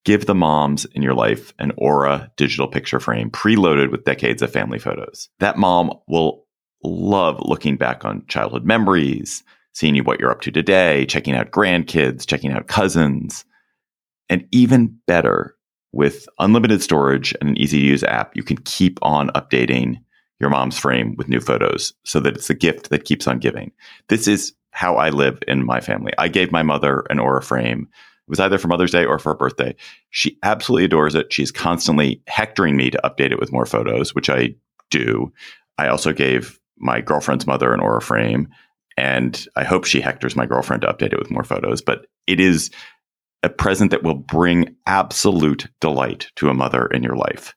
Give 0.06 0.24
the 0.24 0.34
moms 0.34 0.86
in 0.86 1.02
your 1.02 1.12
life 1.12 1.52
an 1.58 1.72
Aura 1.76 2.32
digital 2.38 2.66
picture 2.66 2.98
frame 2.98 3.30
preloaded 3.30 3.90
with 3.90 4.06
decades 4.06 4.40
of 4.40 4.50
family 4.50 4.78
photos. 4.78 5.28
That 5.40 5.58
mom 5.58 5.92
will 6.08 6.46
love 6.82 7.36
looking 7.40 7.76
back 7.76 8.06
on 8.06 8.24
childhood 8.26 8.64
memories, 8.64 9.44
seeing 9.74 9.94
you 9.94 10.02
what 10.02 10.18
you're 10.18 10.32
up 10.32 10.40
to 10.40 10.50
today, 10.50 11.04
checking 11.04 11.34
out 11.34 11.50
grandkids, 11.50 12.26
checking 12.26 12.52
out 12.52 12.68
cousins. 12.68 13.44
And 14.30 14.48
even 14.50 14.98
better, 15.06 15.56
with 15.92 16.26
unlimited 16.38 16.82
storage 16.82 17.34
and 17.42 17.50
an 17.50 17.58
easy 17.58 17.80
to 17.80 17.86
use 17.86 18.02
app, 18.02 18.34
you 18.34 18.42
can 18.42 18.56
keep 18.64 18.98
on 19.02 19.28
updating 19.34 19.98
your 20.42 20.50
mom's 20.50 20.78
frame 20.78 21.14
with 21.16 21.28
new 21.28 21.40
photos 21.40 21.94
so 22.04 22.20
that 22.20 22.34
it's 22.34 22.50
a 22.50 22.54
gift 22.54 22.90
that 22.90 23.04
keeps 23.04 23.26
on 23.26 23.38
giving. 23.38 23.72
This 24.08 24.28
is 24.28 24.52
how 24.72 24.96
I 24.96 25.08
live 25.08 25.38
in 25.48 25.64
my 25.64 25.80
family. 25.80 26.12
I 26.18 26.28
gave 26.28 26.52
my 26.52 26.62
mother 26.62 27.04
an 27.08 27.18
Aura 27.18 27.42
frame. 27.42 27.88
It 28.26 28.30
was 28.30 28.40
either 28.40 28.58
for 28.58 28.68
Mother's 28.68 28.90
Day 28.90 29.04
or 29.04 29.18
for 29.18 29.30
her 29.30 29.38
birthday. 29.38 29.74
She 30.10 30.38
absolutely 30.42 30.84
adores 30.84 31.14
it. 31.14 31.32
She's 31.32 31.50
constantly 31.50 32.22
hectoring 32.26 32.76
me 32.76 32.90
to 32.90 33.00
update 33.04 33.30
it 33.30 33.38
with 33.38 33.52
more 33.52 33.66
photos, 33.66 34.14
which 34.14 34.28
I 34.28 34.54
do. 34.90 35.32
I 35.78 35.88
also 35.88 36.12
gave 36.12 36.58
my 36.78 37.00
girlfriend's 37.00 37.46
mother 37.46 37.72
an 37.72 37.80
Aura 37.80 38.02
frame, 38.02 38.48
and 38.96 39.46
I 39.56 39.64
hope 39.64 39.84
she 39.84 40.00
hectors 40.00 40.36
my 40.36 40.46
girlfriend 40.46 40.82
to 40.82 40.88
update 40.88 41.12
it 41.12 41.18
with 41.18 41.30
more 41.30 41.44
photos. 41.44 41.80
But 41.80 42.06
it 42.26 42.40
is 42.40 42.70
a 43.42 43.48
present 43.48 43.90
that 43.90 44.02
will 44.02 44.14
bring 44.14 44.76
absolute 44.86 45.68
delight 45.80 46.30
to 46.36 46.48
a 46.48 46.54
mother 46.54 46.86
in 46.86 47.02
your 47.02 47.16
life. 47.16 47.54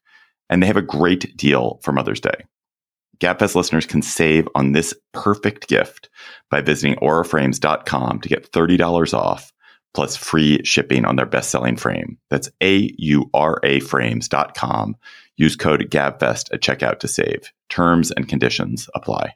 And 0.49 0.61
they 0.61 0.67
have 0.67 0.77
a 0.77 0.81
great 0.81 1.35
deal 1.35 1.79
for 1.83 1.91
Mother's 1.91 2.19
Day. 2.19 2.45
Gabfest 3.19 3.55
listeners 3.55 3.85
can 3.85 4.01
save 4.01 4.47
on 4.55 4.71
this 4.71 4.93
perfect 5.13 5.67
gift 5.67 6.09
by 6.49 6.61
visiting 6.61 6.95
auraframes.com 6.97 8.21
to 8.21 8.29
get 8.29 8.51
$30 8.51 9.13
off 9.13 9.51
plus 9.93 10.15
free 10.15 10.61
shipping 10.63 11.05
on 11.05 11.15
their 11.15 11.25
best-selling 11.25 11.77
frame. 11.77 12.17
That's 12.29 12.49
A-U-R-A 12.61 13.79
frames.com. 13.79 14.95
Use 15.37 15.55
code 15.55 15.89
GABFEST 15.89 16.53
at 16.53 16.61
checkout 16.61 16.99
to 16.99 17.07
save. 17.07 17.51
Terms 17.69 18.11
and 18.11 18.27
conditions 18.27 18.89
apply. 18.93 19.35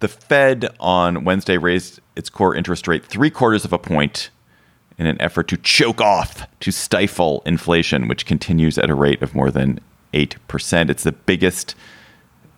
The 0.00 0.08
Fed 0.08 0.68
on 0.78 1.24
Wednesday 1.24 1.56
raised 1.56 2.00
its 2.16 2.28
core 2.28 2.54
interest 2.54 2.86
rate 2.86 3.04
three 3.04 3.30
quarters 3.30 3.64
of 3.64 3.72
a 3.72 3.78
point 3.78 4.30
in 4.98 5.06
an 5.06 5.20
effort 5.20 5.48
to 5.48 5.56
choke 5.56 6.00
off, 6.00 6.46
to 6.60 6.70
stifle 6.70 7.42
inflation, 7.46 8.08
which 8.08 8.26
continues 8.26 8.78
at 8.78 8.90
a 8.90 8.94
rate 8.94 9.22
of 9.22 9.34
more 9.34 9.50
than 9.50 9.80
8%. 10.12 10.90
It's 10.90 11.02
the 11.02 11.12
biggest 11.12 11.74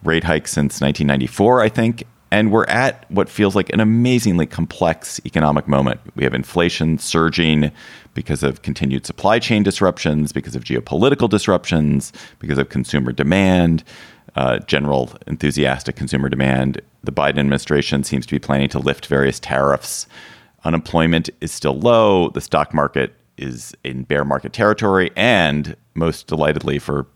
rate 0.05 0.25
hike 0.25 0.47
since 0.49 0.81
1994, 0.81 1.61
I 1.61 1.69
think. 1.69 2.05
And 2.31 2.53
we're 2.53 2.67
at 2.67 3.11
what 3.11 3.29
feels 3.29 3.57
like 3.57 3.73
an 3.73 3.81
amazingly 3.81 4.47
complex 4.47 5.21
economic 5.25 5.67
moment. 5.67 6.01
We 6.15 6.25
have 6.25 6.35
inflation 6.35 6.99
surging 6.99 7.73
because 8.15 8.43
of 8.43 8.63
continued 8.63 9.07
supply 9.07 9.39
chain 9.39 9.63
disruptions, 9.63 10.33
because 10.33 10.55
of 10.55 10.63
geopolitical 10.63 11.29
disruptions, 11.29 12.13
because 12.39 12.59
of 12.59 12.69
consumer 12.69 13.13
demand, 13.13 13.83
uh, 14.37 14.59
general 14.61 15.13
enthusiastic 15.27 15.97
consumer 15.97 16.29
demand. 16.29 16.83
The 17.05 17.13
Biden 17.13 17.39
administration 17.39 18.05
seems 18.05 18.27
to 18.27 18.35
be 18.35 18.39
planning 18.39 18.69
to 18.71 18.79
lift 18.79 19.07
various 19.07 19.39
tariffs. 19.41 20.07
Unemployment 20.65 21.31
is 21.41 21.53
still 21.53 21.79
low. 21.79 22.31
The 22.31 22.41
stock 22.41 22.75
market 22.75 23.15
is 23.37 23.75
in 23.85 24.03
bear 24.03 24.25
market 24.25 24.53
territory. 24.53 25.11
And 25.17 25.77
most 25.95 26.27
delightedly 26.27 26.79
for 26.79 27.07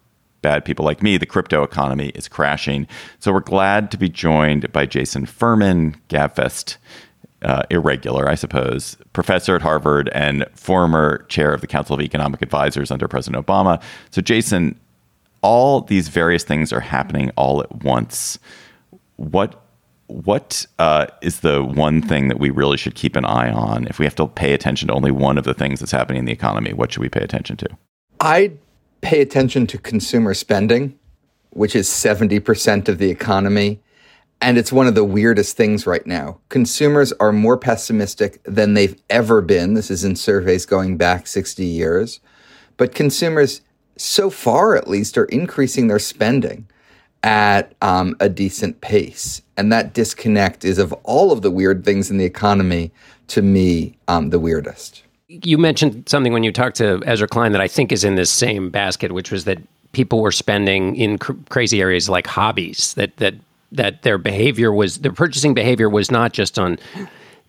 bad 0.40 0.64
people 0.64 0.84
like 0.84 1.02
me, 1.02 1.16
the 1.16 1.26
crypto 1.26 1.62
economy 1.62 2.08
is 2.10 2.28
crashing. 2.28 2.86
So 3.18 3.32
we're 3.32 3.40
glad 3.40 3.90
to 3.90 3.96
be 3.96 4.08
joined 4.08 4.70
by 4.72 4.86
Jason 4.86 5.26
Furman, 5.26 5.96
Gabfest 6.08 6.76
uh, 7.42 7.62
irregular, 7.70 8.28
I 8.28 8.34
suppose, 8.34 8.96
professor 9.12 9.56
at 9.56 9.62
Harvard 9.62 10.08
and 10.10 10.46
former 10.54 11.24
chair 11.28 11.52
of 11.52 11.60
the 11.60 11.66
Council 11.66 11.94
of 11.94 12.00
Economic 12.00 12.42
Advisors 12.42 12.90
under 12.90 13.08
President 13.08 13.44
Obama. 13.44 13.82
So, 14.10 14.22
Jason, 14.22 14.78
all 15.40 15.80
these 15.80 16.08
various 16.08 16.44
things 16.44 16.72
are 16.72 16.80
happening 16.80 17.30
all 17.36 17.60
at 17.60 17.84
once. 17.84 18.38
What 19.16 19.61
what 20.06 20.66
uh, 20.78 21.06
is 21.22 21.40
the 21.40 21.62
one 21.62 22.02
thing 22.02 22.28
that 22.28 22.38
we 22.38 22.50
really 22.50 22.76
should 22.76 22.94
keep 22.94 23.16
an 23.16 23.24
eye 23.24 23.50
on 23.50 23.86
if 23.88 23.98
we 23.98 24.04
have 24.04 24.14
to 24.16 24.26
pay 24.26 24.52
attention 24.52 24.88
to 24.88 24.94
only 24.94 25.10
one 25.10 25.38
of 25.38 25.44
the 25.44 25.54
things 25.54 25.80
that's 25.80 25.92
happening 25.92 26.20
in 26.20 26.24
the 26.24 26.32
economy? 26.32 26.72
What 26.72 26.92
should 26.92 27.00
we 27.00 27.08
pay 27.08 27.22
attention 27.22 27.56
to? 27.58 27.68
I 28.20 28.52
pay 29.00 29.20
attention 29.20 29.66
to 29.68 29.78
consumer 29.78 30.34
spending, 30.34 30.98
which 31.50 31.74
is 31.74 31.88
70% 31.88 32.88
of 32.88 32.98
the 32.98 33.10
economy. 33.10 33.80
And 34.40 34.58
it's 34.58 34.72
one 34.72 34.88
of 34.88 34.96
the 34.96 35.04
weirdest 35.04 35.56
things 35.56 35.86
right 35.86 36.06
now. 36.06 36.40
Consumers 36.48 37.12
are 37.14 37.32
more 37.32 37.56
pessimistic 37.56 38.42
than 38.42 38.74
they've 38.74 39.00
ever 39.08 39.40
been. 39.40 39.74
This 39.74 39.90
is 39.90 40.02
in 40.02 40.16
surveys 40.16 40.66
going 40.66 40.96
back 40.96 41.28
60 41.28 41.64
years. 41.64 42.18
But 42.76 42.94
consumers, 42.94 43.60
so 43.96 44.30
far 44.30 44.74
at 44.76 44.88
least, 44.88 45.16
are 45.16 45.26
increasing 45.26 45.86
their 45.86 46.00
spending 46.00 46.66
at 47.22 47.74
um, 47.80 48.16
a 48.18 48.28
decent 48.28 48.80
pace. 48.80 49.41
And 49.62 49.70
that 49.70 49.94
disconnect 49.94 50.64
is 50.64 50.78
of 50.78 50.92
all 51.04 51.30
of 51.30 51.42
the 51.42 51.50
weird 51.52 51.84
things 51.84 52.10
in 52.10 52.18
the 52.18 52.24
economy, 52.24 52.90
to 53.28 53.42
me, 53.42 53.96
um, 54.08 54.30
the 54.30 54.40
weirdest 54.40 55.04
you 55.28 55.56
mentioned 55.56 56.06
something 56.06 56.34
when 56.34 56.42
you 56.42 56.52
talked 56.52 56.76
to 56.76 57.02
Ezra 57.06 57.26
Klein 57.26 57.52
that 57.52 57.60
I 57.62 57.68
think 57.68 57.90
is 57.90 58.04
in 58.04 58.16
this 58.16 58.30
same 58.30 58.68
basket, 58.68 59.12
which 59.12 59.30
was 59.30 59.44
that 59.44 59.56
people 59.92 60.20
were 60.20 60.32
spending 60.32 60.94
in 60.96 61.16
cr- 61.16 61.32
crazy 61.48 61.80
areas 61.80 62.08
like 62.08 62.26
hobbies. 62.26 62.92
That 62.94 63.16
that 63.16 63.34
that 63.72 64.02
their 64.02 64.18
behavior 64.18 64.72
was 64.72 64.98
their 64.98 65.12
purchasing 65.12 65.54
behavior 65.54 65.88
was 65.88 66.10
not 66.10 66.34
just 66.34 66.58
on 66.58 66.78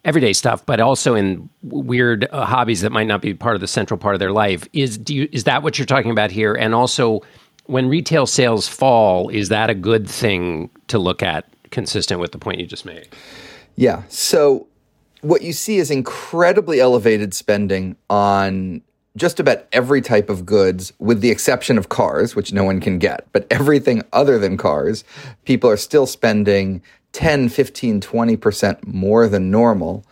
everyday 0.06 0.32
stuff, 0.32 0.66
but 0.66 0.80
also 0.80 1.14
in 1.14 1.50
weird 1.64 2.28
uh, 2.32 2.46
hobbies 2.46 2.80
that 2.82 2.92
might 2.92 3.08
not 3.08 3.22
be 3.22 3.34
part 3.34 3.56
of 3.56 3.62
the 3.62 3.68
central 3.68 3.98
part 3.98 4.16
of 4.16 4.20
their 4.20 4.32
life. 4.32 4.66
Is 4.72 4.98
do 4.98 5.14
you, 5.14 5.28
is 5.34 5.44
that 5.44 5.64
what 5.64 5.78
you're 5.78 5.86
talking 5.86 6.12
about 6.12 6.32
here? 6.32 6.54
And 6.54 6.74
also, 6.74 7.22
when 7.66 7.90
retail 7.90 8.26
sales 8.26 8.66
fall, 8.68 9.28
is 9.30 9.50
that 9.50 9.70
a 9.70 9.76
good 9.76 10.10
thing 10.10 10.70
to 10.88 11.00
look 11.00 11.22
at, 11.22 11.46
consistent 11.74 12.22
with 12.22 12.32
the 12.32 12.38
point 12.38 12.62
you 12.62 12.66
just 12.66 12.86
made? 12.86 13.10
Yeah. 13.76 14.04
So 14.08 14.68
what 15.22 15.42
you 15.42 15.52
see 15.52 15.78
is 15.78 15.92
incredibly 15.92 16.80
elevated 16.80 17.34
spending 17.34 17.98
on 18.10 18.82
just 19.18 19.40
about 19.40 19.66
every 19.72 20.02
type 20.02 20.30
of 20.30 20.46
goods, 20.46 20.94
with 21.00 21.22
the 21.22 21.30
exception 21.30 21.78
of 21.78 21.90
cars, 21.90 22.36
which 22.36 22.54
no 22.54 22.64
one 22.64 22.80
can 22.80 22.98
get. 23.00 23.28
But 23.32 23.46
everything 23.52 24.04
other 24.14 24.40
than 24.40 24.58
cars, 24.58 25.04
people 25.46 25.70
are 25.70 25.78
still 25.78 26.06
spending 26.08 26.82
10, 27.14 27.50
15, 27.50 28.02
20% 28.02 28.88
more 28.88 29.28
than 29.28 29.52
normal 29.52 30.04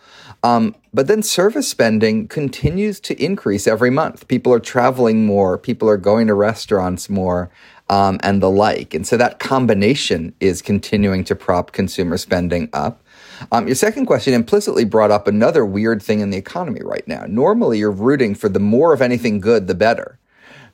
Um, 0.44 0.74
but 0.92 1.06
then 1.06 1.22
service 1.22 1.68
spending 1.68 2.28
continues 2.28 3.00
to 3.00 3.14
increase 3.22 3.66
every 3.66 3.90
month. 3.90 4.26
People 4.28 4.52
are 4.52 4.60
traveling 4.60 5.24
more, 5.24 5.56
people 5.56 5.88
are 5.88 5.96
going 5.96 6.26
to 6.26 6.34
restaurants 6.34 7.08
more, 7.08 7.50
um, 7.92 8.18
and 8.22 8.42
the 8.42 8.48
like. 8.48 8.94
And 8.94 9.06
so 9.06 9.18
that 9.18 9.38
combination 9.38 10.34
is 10.40 10.62
continuing 10.62 11.24
to 11.24 11.36
prop 11.36 11.72
consumer 11.72 12.16
spending 12.16 12.70
up. 12.72 13.02
Um, 13.50 13.66
your 13.66 13.76
second 13.76 14.06
question 14.06 14.32
implicitly 14.32 14.86
brought 14.86 15.10
up 15.10 15.26
another 15.26 15.66
weird 15.66 16.02
thing 16.02 16.20
in 16.20 16.30
the 16.30 16.38
economy 16.38 16.80
right 16.82 17.06
now. 17.06 17.26
Normally, 17.28 17.78
you're 17.78 17.90
rooting 17.90 18.34
for 18.34 18.48
the 18.48 18.58
more 18.58 18.94
of 18.94 19.02
anything 19.02 19.40
good, 19.40 19.66
the 19.66 19.74
better. 19.74 20.18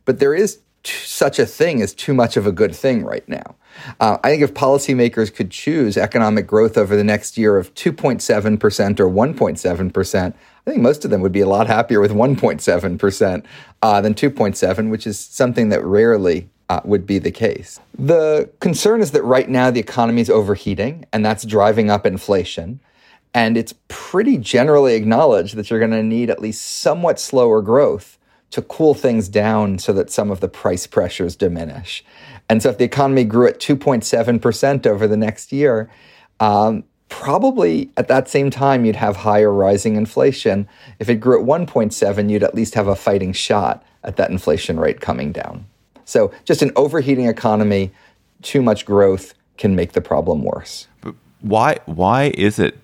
But 0.05 0.21
there 0.21 0.33
is 0.33 0.61
t- 0.85 0.93
such 0.93 1.41
a 1.41 1.47
thing 1.47 1.83
as 1.83 1.93
too 1.93 2.15
much 2.15 2.37
of 2.37 2.47
a 2.47 2.53
good 2.53 2.73
thing 2.73 3.05
right 3.05 3.29
now. 3.29 3.57
Uh, 3.99 4.19
I 4.23 4.31
think 4.31 4.45
if 4.45 4.55
policymakers 4.55 5.35
could 5.35 5.51
choose 5.51 5.97
economic 5.97 6.47
growth 6.47 6.79
over 6.79 6.95
the 6.95 7.03
next 7.03 7.37
year 7.37 7.57
of 7.57 7.75
2.7% 7.75 9.01
or 9.01 9.09
1.7%, 9.09 10.35
I 10.35 10.71
think 10.71 10.83
most 10.83 11.05
of 11.05 11.11
them 11.11 11.23
would 11.23 11.33
be 11.33 11.41
a 11.41 11.49
lot 11.49 11.67
happier 11.67 12.01
with 12.01 12.13
1.7% 12.13 13.45
uh, 13.83 14.01
than 14.01 14.15
2.7, 14.15 14.89
which 14.89 15.05
is 15.05 15.19
something 15.19 15.71
that 15.71 15.83
rarely 15.83 16.49
uh, 16.69 16.81
would 16.85 17.07
be 17.07 17.19
the 17.19 17.31
case. 17.31 17.81
The 17.99 18.51
concern 18.61 19.01
is 19.01 19.13
that 19.13 19.23
right 19.23 19.49
now 19.49 19.71
the 19.71 19.81
economy 19.81 20.21
is 20.21 20.31
overheating, 20.31 21.07
and 21.13 21.25
that's 21.25 21.45
driving 21.45 21.91
up 21.91 22.07
inflation. 22.07 22.81
And 23.35 23.57
it's 23.57 23.75
pretty 23.89 24.39
generally 24.39 24.95
acknowledged 24.95 25.57
that 25.57 25.71
you're 25.71 25.79
going 25.79 25.91
to 25.93 26.03
need 26.03 26.31
at 26.31 26.41
least 26.41 26.65
somewhat 26.65 27.21
slower 27.21 27.63
growth 27.63 28.19
to 28.51 28.63
cool 28.63 28.95
things 28.95 29.29
down 29.29 29.79
so 29.79 29.93
that 29.93 30.11
some 30.11 30.31
of 30.31 30.41
the 30.41 30.49
price 30.49 30.87
pressures 30.87 31.37
diminish. 31.37 32.03
And 32.49 32.63
so 32.63 32.71
if 32.71 32.79
the 32.79 32.85
economy 32.85 33.25
grew 33.25 33.47
at 33.47 33.61
2.7% 33.61 34.87
over 34.87 35.07
the 35.07 35.17
next 35.17 35.53
year, 35.53 35.91
um, 36.41 36.85
probably 37.11 37.91
at 37.97 38.09
that 38.09 38.29
same 38.29 38.51
time 38.51 38.85
you'd 38.85 38.97
have 38.97 39.17
higher 39.17 39.53
rising 39.53 39.97
inflation. 39.97 40.67
If 40.99 41.11
it 41.11 41.17
grew 41.17 41.41
at 41.41 41.47
1.7, 41.47 42.31
you'd 42.31 42.43
at 42.43 42.55
least 42.55 42.75
have 42.75 42.89
a 42.89 42.97
fighting 42.97 43.33
shot 43.33 43.85
at 44.03 44.17
that 44.17 44.31
inflation 44.31 44.81
rate 44.81 45.01
coming 45.01 45.33
down. 45.33 45.67
So 46.09 46.33
just 46.47 46.63
an 46.63 46.73
overheating 46.75 47.27
economy, 47.27 47.91
too 48.41 48.63
much 48.63 48.87
growth 48.87 49.35
can 49.59 49.77
make 49.77 49.93
the 49.93 50.01
problem 50.01 50.43
worse. 50.43 50.87
But 51.03 51.15
why 51.41 51.79
why 51.85 52.33
is 52.35 52.59
it 52.59 52.79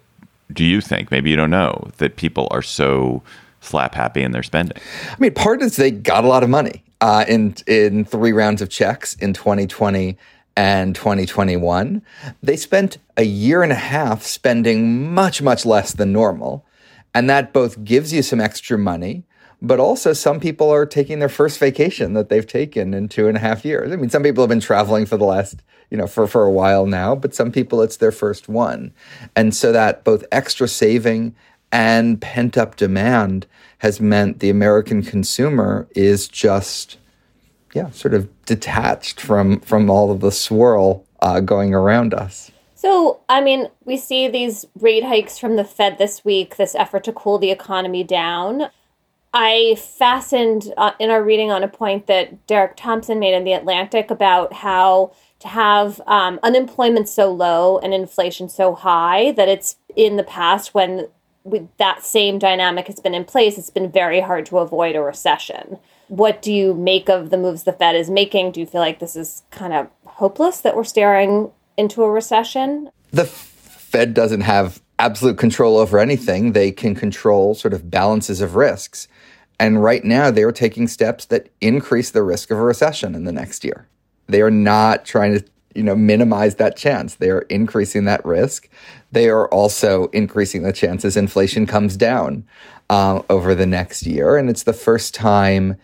do 0.53 0.63
you 0.63 0.83
think 0.83 1.11
maybe 1.11 1.31
you 1.31 1.37
don't 1.37 1.51
know 1.51 1.89
that 1.97 2.17
people 2.17 2.49
are 2.51 2.61
so 2.61 3.23
slap 3.63 3.95
happy 3.95 4.23
in 4.23 4.33
their 4.33 4.43
spending? 4.43 4.77
I 5.11 5.17
mean, 5.19 5.33
part 5.33 5.63
is 5.63 5.77
they 5.77 5.91
got 5.91 6.25
a 6.25 6.29
lot 6.29 6.43
of 6.43 6.51
money 6.51 6.85
uh, 7.01 7.25
in 7.27 7.55
in 7.67 8.05
three 8.05 8.33
rounds 8.33 8.61
of 8.61 8.69
checks 8.69 9.15
in 9.15 9.33
2020 9.33 10.19
and 10.55 10.95
2021. 10.95 12.03
They 12.43 12.57
spent 12.57 12.99
a 13.17 13.25
year 13.25 13.63
and 13.63 13.73
a 13.73 13.77
half 13.77 14.23
spending 14.23 15.15
much 15.15 15.41
much 15.41 15.65
less 15.65 15.95
than 15.95 16.13
normal, 16.13 16.67
and 17.15 17.31
that 17.31 17.55
both 17.55 17.85
gives 17.85 18.13
you 18.13 18.23
some 18.23 18.41
extra 18.41 18.77
money 18.77 19.25
but 19.65 19.81
also 19.81 20.13
some 20.13 20.39
people 20.39 20.71
are 20.71 20.85
taking 20.85 21.21
their 21.21 21.29
first 21.29 21.59
vacation 21.59 22.13
that 22.13 22.29
they've 22.29 22.47
taken 22.47 22.93
in 22.93 23.09
two 23.09 23.29
and 23.29 23.37
a 23.39 23.41
half 23.41 23.65
years. 23.65 23.91
I 23.91 23.97
mean, 23.97 24.11
some 24.11 24.23
people 24.23 24.43
have 24.43 24.51
been 24.51 24.61
traveling 24.61 25.07
for 25.07 25.17
the 25.17 25.25
last, 25.25 25.63
you 25.91 25.97
know, 25.97 26.07
for, 26.07 26.27
for 26.27 26.45
a 26.45 26.51
while 26.51 26.85
now, 26.85 27.15
but 27.15 27.35
some 27.35 27.51
people 27.51 27.81
it's 27.81 27.97
their 27.97 28.13
first 28.13 28.47
one. 28.47 28.93
And 29.35 29.55
so 29.55 29.73
that 29.73 30.05
both 30.05 30.23
extra 30.31 30.69
saving 30.69 31.35
and 31.73 32.21
pent 32.21 32.59
up 32.59 32.77
demand 32.77 33.47
has 33.79 34.01
meant 34.01 34.41
the 34.41 34.51
American 34.51 35.03
consumer 35.03 35.89
is 35.97 36.29
just, 36.29 36.99
yeah, 37.73 37.91
sort 37.91 38.13
of 38.13 38.29
detached 38.45 39.19
from, 39.19 39.61
from 39.61 39.89
all 39.89 40.11
of 40.11 40.21
the 40.21 40.31
swirl 40.31 41.07
uh, 41.21 41.41
going 41.41 41.73
around 41.73 42.13
us. 42.13 42.51
So, 42.75 43.21
I 43.31 43.41
mean, 43.41 43.69
we 43.87 43.97
see 43.97 44.29
these 44.29 44.67
rate 44.79 45.05
hikes 45.05 45.39
from 45.39 45.57
the 45.57 45.65
Fed 45.65 45.97
this 45.97 46.23
week, 46.23 46.57
this 46.57 46.75
effort 46.75 47.05
to 47.05 47.15
cool 47.15 47.39
the 47.39 47.51
economy 47.51 48.05
down. 48.05 48.69
I 49.37 49.77
fastened 49.77 50.73
uh, 50.77 50.93
in 51.01 51.11
our 51.11 51.23
reading 51.23 51.51
on 51.51 51.65
a 51.65 51.69
point 51.69 52.07
that 52.07 52.47
Derek 52.47 52.77
Thompson 52.77 53.19
made 53.19 53.35
in 53.35 53.43
The 53.43 53.53
Atlantic 53.53 54.09
about 54.09 54.53
how 54.53 55.13
to 55.41 55.49
have 55.49 56.01
um, 56.07 56.39
unemployment 56.45 57.09
so 57.09 57.33
low 57.33 57.79
and 57.79 57.93
inflation 57.93 58.49
so 58.49 58.77
high 58.77 59.33
that 59.33 59.49
it's 59.49 59.77
in 59.97 60.17
the 60.17 60.23
past 60.23 60.73
when 60.73 61.09
that 61.79 62.05
same 62.05 62.39
dynamic 62.39 62.87
has 62.87 63.01
been 63.01 63.13
in 63.13 63.25
place, 63.25 63.59
it's 63.59 63.71
been 63.71 63.91
very 63.91 64.21
hard 64.21 64.47
to 64.47 64.59
avoid 64.59 64.95
a 64.95 65.03
recession. 65.03 65.79
What 66.07 66.41
do 66.41 66.53
you 66.53 66.73
make 66.73 67.11
of 67.11 67.31
the 67.31 67.37
moves 67.37 67.65
the 67.65 67.73
Fed 67.73 67.97
is 67.97 68.09
making? 68.09 68.53
Do 68.53 68.61
you 68.61 68.67
feel 68.67 68.81
like 68.81 69.01
this 69.01 69.17
is 69.17 69.43
kind 69.51 69.73
of 69.73 69.89
hopeless 70.07 70.61
that 70.61 70.77
we're 70.77 70.85
staring 70.85 71.51
into 71.77 72.05
a 72.05 72.11
recession? 72.11 72.89
The 73.11 73.27
Fed 73.27 74.15
doesn't 74.15 74.43
have 74.43 74.81
absolute 74.99 75.39
control 75.39 75.77
over 75.77 75.99
anything. 75.99 76.53
They 76.53 76.71
can 76.71 76.95
control 76.95 77.55
sort 77.55 77.75
of 77.75 77.91
balances 77.91 78.41
of 78.41 78.55
risks. 78.55 79.09
And 79.61 79.83
right 79.83 80.05
now, 80.05 80.31
they 80.31 80.43
are 80.43 80.53
taking 80.53 80.89
steps 80.89 81.27
that 81.27 81.49
increase 81.61 82.11
the 82.11 82.23
risk 82.23 82.51
of 82.51 82.59
a 82.59 82.63
recession 82.63 83.15
in 83.15 83.25
the 83.25 83.33
next 83.33 83.65
year. 83.65 83.89
They 84.27 84.43
are 84.43 84.51
not 84.51 85.05
trying 85.05 85.39
to 85.39 85.45
you 85.75 85.83
know 85.83 85.95
minimize 85.97 86.57
that 86.57 86.77
chance. 86.77 87.17
They 87.17 87.31
are 87.31 87.43
increasing 87.43 88.05
that 88.05 88.25
risk. 88.25 88.69
They 89.13 89.29
are 89.29 89.49
also 89.49 90.07
increasing 90.09 90.63
the 90.63 90.73
chances 90.73 91.17
inflation 91.17 91.67
comes 91.67 91.97
down 91.97 92.45
um, 92.91 93.25
over 93.31 93.55
the 93.55 93.67
next 93.67 94.07
year. 94.07 94.37
And 94.37 94.51
it's 94.51 94.65
the 94.65 94.73
first 94.73 95.15
time 95.15 95.77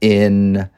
in 0.00 0.68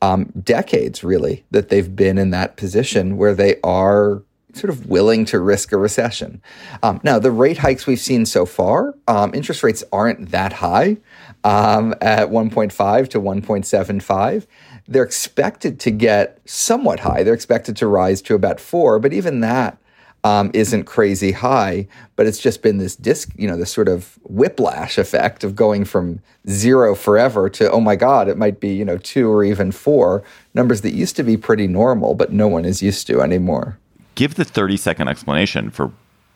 um, 0.00 0.32
decades 0.42 1.02
really 1.02 1.44
that 1.50 1.68
they've 1.68 1.94
been 1.94 2.18
in 2.18 2.30
that 2.30 2.56
position 2.56 3.16
where 3.16 3.34
they 3.34 3.56
are 3.62 4.22
sort 4.54 4.70
of 4.70 4.86
willing 4.86 5.24
to 5.26 5.38
risk 5.38 5.72
a 5.72 5.76
recession. 5.76 6.40
Um, 6.82 7.00
now 7.02 7.18
the 7.18 7.30
rate 7.30 7.58
hikes 7.58 7.86
we've 7.86 8.00
seen 8.00 8.24
so 8.26 8.46
far 8.46 8.94
um, 9.06 9.34
interest 9.34 9.62
rates 9.62 9.84
aren't 9.92 10.30
that 10.30 10.54
high 10.54 10.96
um, 11.44 11.94
at 12.00 12.28
1.5 12.28 13.08
to 13.10 13.20
1.75. 13.20 14.46
They're 14.86 15.02
expected 15.02 15.78
to 15.80 15.90
get 15.90 16.40
somewhat 16.46 17.00
high. 17.00 17.22
They're 17.22 17.34
expected 17.34 17.76
to 17.78 17.86
rise 17.86 18.22
to 18.22 18.34
about 18.34 18.60
four, 18.60 18.98
but 18.98 19.12
even 19.12 19.40
that 19.40 19.78
um, 20.24 20.50
isn't 20.54 20.84
crazy 20.84 21.32
high. 21.32 21.86
But 22.16 22.26
it's 22.26 22.38
just 22.38 22.62
been 22.62 22.78
this 22.78 22.96
disc, 22.96 23.30
you 23.36 23.48
know, 23.48 23.56
this 23.56 23.72
sort 23.72 23.88
of 23.88 24.18
whiplash 24.24 24.98
effect 24.98 25.44
of 25.44 25.54
going 25.54 25.84
from 25.84 26.20
zero 26.48 26.94
forever 26.94 27.48
to 27.50 27.70
oh 27.70 27.80
my 27.80 27.96
god, 27.96 28.28
it 28.28 28.36
might 28.36 28.60
be 28.60 28.70
you 28.70 28.84
know 28.84 28.98
two 28.98 29.30
or 29.30 29.44
even 29.44 29.72
four 29.72 30.24
numbers 30.54 30.80
that 30.82 30.94
used 30.94 31.16
to 31.16 31.22
be 31.22 31.36
pretty 31.36 31.66
normal, 31.66 32.14
but 32.14 32.32
no 32.32 32.48
one 32.48 32.64
is 32.64 32.82
used 32.82 33.06
to 33.06 33.20
anymore. 33.20 33.78
Give 34.14 34.34
the 34.34 34.44
30 34.44 34.76
second 34.76 35.08
explanation 35.08 35.70
for 35.70 35.92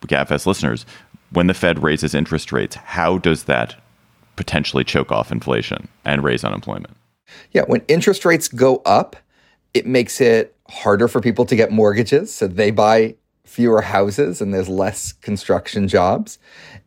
GabFest 0.07 0.45
listeners. 0.45 0.85
When 1.31 1.47
the 1.47 1.53
Fed 1.53 1.81
raises 1.81 2.13
interest 2.13 2.51
rates, 2.51 2.75
how 2.75 3.17
does 3.17 3.45
that 3.45 3.75
potentially 4.35 4.83
choke 4.83 5.11
off 5.11 5.31
inflation 5.31 5.87
and 6.05 6.23
raise 6.23 6.43
unemployment. 6.43 6.95
Yeah, 7.51 7.63
when 7.67 7.81
interest 7.87 8.25
rates 8.25 8.47
go 8.47 8.77
up, 8.85 9.15
it 9.73 9.85
makes 9.85 10.21
it 10.21 10.55
harder 10.69 11.07
for 11.07 11.21
people 11.21 11.45
to 11.45 11.55
get 11.55 11.71
mortgages. 11.71 12.33
So 12.33 12.47
they 12.47 12.71
buy 12.71 13.15
fewer 13.45 13.81
houses 13.81 14.41
and 14.41 14.53
there's 14.53 14.69
less 14.69 15.11
construction 15.11 15.87
jobs. 15.87 16.39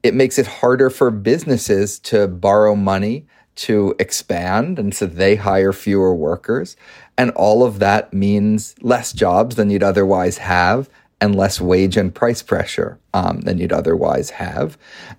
It 0.02 0.14
makes 0.14 0.38
it 0.38 0.46
harder 0.46 0.90
for 0.90 1.10
businesses 1.10 1.98
to 2.00 2.26
borrow 2.26 2.74
money 2.74 3.26
to 3.56 3.94
expand. 3.98 4.78
And 4.78 4.94
so 4.94 5.06
they 5.06 5.36
hire 5.36 5.72
fewer 5.72 6.14
workers. 6.14 6.76
And 7.16 7.30
all 7.30 7.64
of 7.64 7.78
that 7.78 8.12
means 8.12 8.74
less 8.80 9.12
jobs 9.12 9.56
than 9.56 9.70
you'd 9.70 9.82
otherwise 9.82 10.38
have 10.38 10.88
and 11.20 11.34
less 11.34 11.60
wage 11.60 11.96
and 11.96 12.14
price 12.14 12.42
pressure 12.42 12.98
um, 13.14 13.40
than 13.40 13.58
you'd 13.58 13.72
otherwise 13.72 14.30
have. 14.30 14.76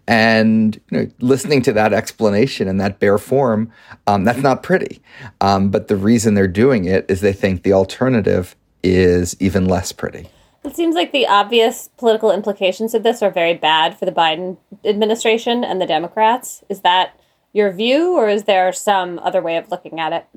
And 0.08 0.80
you 0.92 0.98
know, 0.98 1.12
listening 1.20 1.62
to 1.64 1.74
that 1.74 1.94
explanation 1.94 2.68
in 2.68 2.78
that 2.78 3.00
bare 3.00 3.18
form, 3.18 3.72
um, 4.06 4.24
that's 4.24 4.42
not 4.42 4.64
pretty. 4.64 5.02
Um, 5.42 5.70
but 5.70 5.88
the 5.88 5.96
reason 5.96 6.36
they're 6.36 6.48
doing 6.48 6.86
it 6.86 7.06
is 7.10 7.22
they 7.22 7.34
think 7.34 7.64
the 7.64 7.74
alternative 7.74 8.56
is 8.84 9.36
even 9.40 9.66
less 9.66 9.92
pretty. 9.92 10.30
It 10.64 10.76
seems 10.76 10.96
like 10.96 11.14
the 11.14 11.28
obvious 11.28 11.90
political 11.98 12.32
implications 12.32 12.94
of 12.94 13.04
this 13.04 13.22
are 13.24 13.32
very 13.32 13.54
bad 13.54 13.98
for 13.98 14.06
the 14.06 14.12
Biden 14.12 14.58
administration 14.84 15.64
and 15.64 15.82
the 15.82 15.86
Democrats. 15.86 16.64
Is 16.70 16.82
that 16.82 17.20
your 17.54 17.72
view, 17.72 18.14
or 18.18 18.28
is 18.28 18.44
there 18.44 18.72
some 18.74 19.18
other 19.20 19.42
way 19.42 19.58
of 19.58 19.72
looking 19.72 20.00
at 20.00 20.14
it? 20.14 20.28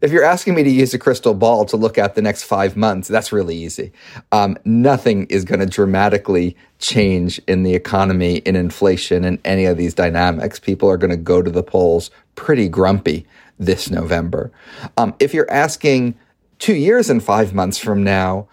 If 0.00 0.12
you're 0.12 0.22
asking 0.22 0.54
me 0.54 0.62
to 0.62 0.70
use 0.70 0.94
a 0.94 0.98
crystal 0.98 1.34
ball 1.34 1.64
to 1.64 1.76
look 1.76 1.98
at 1.98 2.14
the 2.14 2.22
next 2.22 2.44
five 2.44 2.76
months, 2.76 3.08
that's 3.08 3.32
really 3.32 3.56
easy. 3.56 3.90
Um, 4.30 4.56
nothing 4.64 5.26
is 5.26 5.44
going 5.44 5.58
to 5.58 5.66
dramatically 5.66 6.56
change 6.78 7.40
in 7.48 7.64
the 7.64 7.74
economy, 7.74 8.36
in 8.36 8.54
inflation, 8.54 9.24
in 9.24 9.40
any 9.44 9.64
of 9.64 9.76
these 9.76 9.94
dynamics. 9.94 10.60
People 10.60 10.88
are 10.88 10.96
going 10.96 11.10
to 11.10 11.16
go 11.16 11.42
to 11.42 11.50
the 11.50 11.64
polls 11.64 12.12
pretty 12.36 12.68
grumpy 12.68 13.26
this 13.58 13.90
November. 13.90 14.52
Um, 14.96 15.16
if 15.18 15.34
you're 15.34 15.50
asking 15.50 16.16
two 16.60 16.76
years 16.76 17.10
and 17.10 17.20
five 17.20 17.52
months 17.52 17.76
from 17.76 18.04
now, 18.04 18.46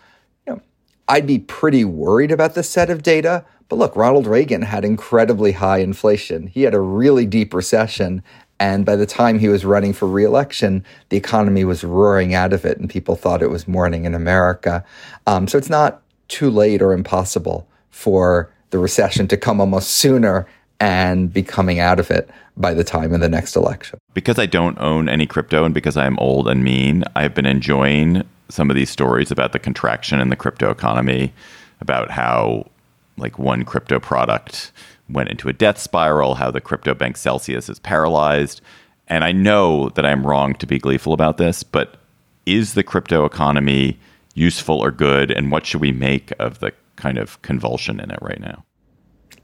you 0.48 0.56
know, 0.56 0.62
I'd 1.08 1.28
be 1.28 1.38
pretty 1.38 1.86
worried 1.86 2.32
about 2.32 2.56
this 2.56 2.72
set 2.72 2.90
of 2.90 3.04
data. 3.04 3.46
But 3.70 3.76
look, 3.76 3.96
Ronald 3.96 4.26
Reagan 4.26 4.64
had 4.64 4.84
incredibly 4.84 5.52
high 5.52 5.80
inflation. 5.80 6.48
He 6.48 6.64
had 6.64 6.74
a 6.74 6.80
really 6.80 7.28
deep 7.28 7.54
recession 7.54 8.24
and 8.60 8.86
by 8.86 8.96
the 8.96 9.06
time 9.06 9.40
he 9.40 9.50
was 9.50 9.66
running 9.66 9.94
for 9.94 10.08
reelection, 10.08 10.84
the 11.10 11.18
economy 11.18 11.66
was 11.66 11.84
roaring 11.84 12.34
out 12.34 12.54
of 12.54 12.66
it, 12.66 12.78
and 12.78 12.90
people 12.90 13.16
thought 13.16 13.42
it 13.42 13.50
was 13.50 13.68
morning 13.68 14.06
in 14.06 14.16
America. 14.16 14.84
Um, 15.28 15.48
so 15.48 15.58
it's 15.58 15.70
not 15.70 16.02
too 16.28 16.50
late 16.50 16.82
or 16.82 16.94
impossible 16.94 17.68
for 17.90 18.52
the 18.70 18.80
recession 18.80 19.28
to 19.28 19.38
come 19.38 19.60
almost 19.60 19.92
sooner 19.92 20.48
and 20.80 21.32
be 21.32 21.44
coming 21.44 21.80
out 21.80 22.00
of 22.00 22.12
it 22.12 22.30
by 22.58 22.74
the 22.74 22.84
time 22.84 23.14
of 23.14 23.20
the 23.20 23.30
next 23.30 23.56
election. 23.56 24.00
Because 24.14 24.40
I 24.40 24.46
don't 24.46 24.78
own 24.80 25.10
any 25.10 25.26
crypto 25.26 25.66
and 25.66 25.74
because 25.74 25.98
I'm 25.98 26.18
old 26.20 26.48
and 26.48 26.64
mean, 26.64 27.04
I've 27.16 27.34
been 27.34 27.46
enjoying 27.46 28.24
some 28.50 28.70
of 28.70 28.76
these 28.76 28.90
stories 28.90 29.32
about 29.32 29.52
the 29.52 29.60
contraction 29.60 30.20
in 30.20 30.30
the 30.30 30.36
crypto 30.36 30.70
economy, 30.70 31.34
about 31.82 32.12
how 32.12 32.70
like 33.18 33.40
one 33.40 33.64
crypto 33.64 34.00
product 34.00 34.72
went 35.10 35.30
into 35.30 35.50
a 35.50 35.54
death 35.54 35.78
spiral, 35.78 36.36
how 36.36 36.52
the 36.52 36.62
crypto 36.62 36.94
bank 36.94 37.18
Celsius 37.18 37.70
is 37.70 37.80
paralyzed. 37.80 38.62
And 39.08 39.24
I 39.24 39.32
know 39.32 39.90
that 39.90 40.06
I'm 40.06 40.26
wrong 40.26 40.56
to 40.56 40.68
be 40.68 40.80
gleeful 40.80 41.14
about 41.14 41.38
this, 41.38 41.64
but 41.64 41.98
is 42.46 42.74
the 42.74 42.84
crypto 42.84 43.26
economy 43.26 44.00
useful 44.34 44.80
or 44.80 44.92
good? 44.92 45.32
And 45.32 45.52
what 45.52 45.66
should 45.66 45.82
we 45.82 45.92
make 45.92 46.32
of 46.40 46.60
the 46.60 46.72
kind 46.96 47.18
of 47.18 47.42
convulsion 47.42 48.00
in 48.00 48.12
it 48.12 48.20
right 48.22 48.40
now? 48.40 48.64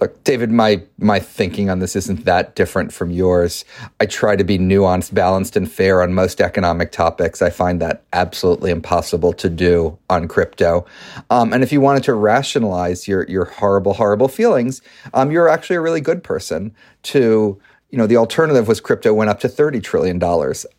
Look, 0.01 0.23
David, 0.23 0.49
my 0.51 0.81
my 0.97 1.19
thinking 1.19 1.69
on 1.69 1.77
this 1.77 1.95
isn't 1.95 2.25
that 2.25 2.55
different 2.55 2.91
from 2.91 3.11
yours. 3.11 3.63
I 3.99 4.07
try 4.07 4.35
to 4.35 4.43
be 4.43 4.57
nuanced, 4.57 5.13
balanced, 5.13 5.55
and 5.55 5.71
fair 5.71 6.01
on 6.01 6.15
most 6.15 6.41
economic 6.41 6.91
topics. 6.91 7.39
I 7.39 7.51
find 7.51 7.79
that 7.81 8.01
absolutely 8.11 8.71
impossible 8.71 9.31
to 9.33 9.47
do 9.47 9.99
on 10.09 10.27
crypto. 10.27 10.87
Um, 11.29 11.53
and 11.53 11.61
if 11.61 11.71
you 11.71 11.81
wanted 11.81 12.03
to 12.05 12.15
rationalize 12.15 13.07
your 13.07 13.27
your 13.29 13.45
horrible, 13.45 13.93
horrible 13.93 14.27
feelings, 14.27 14.81
um, 15.13 15.29
you're 15.31 15.47
actually 15.47 15.75
a 15.75 15.81
really 15.81 16.01
good 16.01 16.23
person 16.23 16.73
to 17.03 17.61
you 17.91 17.97
know, 17.97 18.07
the 18.07 18.17
alternative 18.17 18.67
was 18.67 18.79
crypto 18.79 19.13
went 19.13 19.29
up 19.29 19.41
to 19.41 19.49
$30 19.49 19.83
trillion 19.83 20.21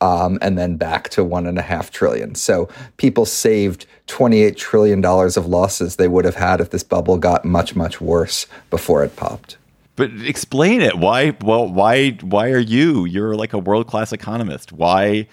um, 0.00 0.38
and 0.40 0.58
then 0.58 0.76
back 0.76 1.10
to 1.10 1.20
1.5 1.20 1.90
trillion. 1.90 2.34
So 2.34 2.68
people 2.96 3.26
saved 3.26 3.86
$28 4.06 4.56
trillion 4.56 5.04
of 5.04 5.46
losses 5.46 5.96
they 5.96 6.08
would 6.08 6.24
have 6.24 6.36
had 6.36 6.60
if 6.60 6.70
this 6.70 6.82
bubble 6.82 7.18
got 7.18 7.44
much, 7.44 7.76
much 7.76 8.00
worse 8.00 8.46
before 8.70 9.04
it 9.04 9.14
popped. 9.14 9.58
But 9.94 10.10
explain 10.22 10.80
it. 10.80 10.98
Why? 10.98 11.36
Well, 11.42 11.68
why? 11.68 12.12
Why 12.22 12.50
are 12.50 12.58
you? 12.58 13.04
You're 13.04 13.36
like 13.36 13.52
a 13.52 13.58
world 13.58 13.86
class 13.86 14.12
economist. 14.12 14.72
Why? 14.72 15.28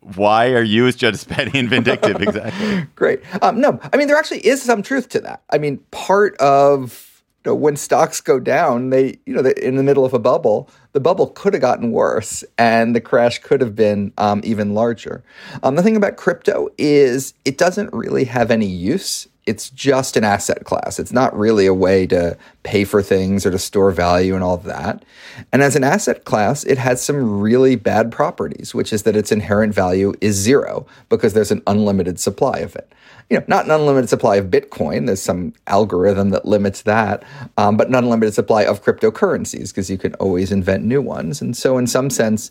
Why 0.00 0.52
are 0.52 0.62
you 0.62 0.86
as 0.86 0.96
just 0.96 1.28
petty 1.28 1.58
and 1.58 1.68
vindictive? 1.68 2.16
Exactly. 2.22 2.86
Great. 2.94 3.20
Um, 3.42 3.60
no, 3.60 3.78
I 3.92 3.98
mean 3.98 4.08
there 4.08 4.16
actually 4.16 4.46
is 4.46 4.62
some 4.62 4.82
truth 4.82 5.10
to 5.10 5.20
that. 5.20 5.42
I 5.50 5.58
mean, 5.58 5.78
part 5.90 6.34
of 6.38 7.07
know, 7.46 7.54
when 7.54 7.76
stocks 7.76 8.20
go 8.20 8.38
down, 8.38 8.90
they, 8.90 9.18
you 9.26 9.34
know, 9.34 9.48
in 9.50 9.76
the 9.76 9.82
middle 9.82 10.04
of 10.04 10.14
a 10.14 10.18
bubble, 10.18 10.68
the 10.92 11.00
bubble 11.00 11.28
could 11.28 11.54
have 11.54 11.62
gotten 11.62 11.92
worse 11.92 12.44
and 12.56 12.94
the 12.94 13.00
crash 13.00 13.38
could 13.38 13.60
have 13.60 13.74
been 13.74 14.12
um, 14.18 14.40
even 14.44 14.74
larger. 14.74 15.22
Um, 15.62 15.76
the 15.76 15.82
thing 15.82 15.96
about 15.96 16.16
crypto 16.16 16.68
is 16.78 17.34
it 17.44 17.58
doesn't 17.58 17.92
really 17.92 18.24
have 18.24 18.50
any 18.50 18.66
use. 18.66 19.28
It's 19.46 19.70
just 19.70 20.16
an 20.16 20.24
asset 20.24 20.64
class. 20.64 20.98
It's 20.98 21.12
not 21.12 21.36
really 21.36 21.64
a 21.64 21.72
way 21.72 22.06
to 22.08 22.36
pay 22.64 22.84
for 22.84 23.02
things 23.02 23.46
or 23.46 23.50
to 23.50 23.58
store 23.58 23.92
value 23.92 24.34
and 24.34 24.44
all 24.44 24.54
of 24.54 24.64
that. 24.64 25.04
And 25.52 25.62
as 25.62 25.74
an 25.74 25.84
asset 25.84 26.24
class, 26.24 26.64
it 26.64 26.76
has 26.76 27.02
some 27.02 27.40
really 27.40 27.74
bad 27.74 28.12
properties, 28.12 28.74
which 28.74 28.92
is 28.92 29.04
that 29.04 29.16
its 29.16 29.32
inherent 29.32 29.74
value 29.74 30.12
is 30.20 30.36
zero 30.36 30.86
because 31.08 31.32
there's 31.32 31.50
an 31.50 31.62
unlimited 31.66 32.20
supply 32.20 32.58
of 32.58 32.76
it 32.76 32.92
you 33.30 33.38
know, 33.38 33.44
not 33.46 33.66
an 33.66 33.70
unlimited 33.70 34.08
supply 34.08 34.36
of 34.36 34.46
Bitcoin. 34.46 35.06
There's 35.06 35.22
some 35.22 35.52
algorithm 35.66 36.30
that 36.30 36.46
limits 36.46 36.82
that, 36.82 37.22
um, 37.58 37.76
but 37.76 37.88
an 37.88 37.94
unlimited 37.94 38.34
supply 38.34 38.64
of 38.64 38.82
cryptocurrencies 38.82 39.68
because 39.68 39.90
you 39.90 39.98
can 39.98 40.14
always 40.14 40.50
invent 40.50 40.84
new 40.84 41.02
ones. 41.02 41.42
And 41.42 41.56
so, 41.56 41.76
in 41.76 41.86
some 41.86 42.08
sense, 42.08 42.50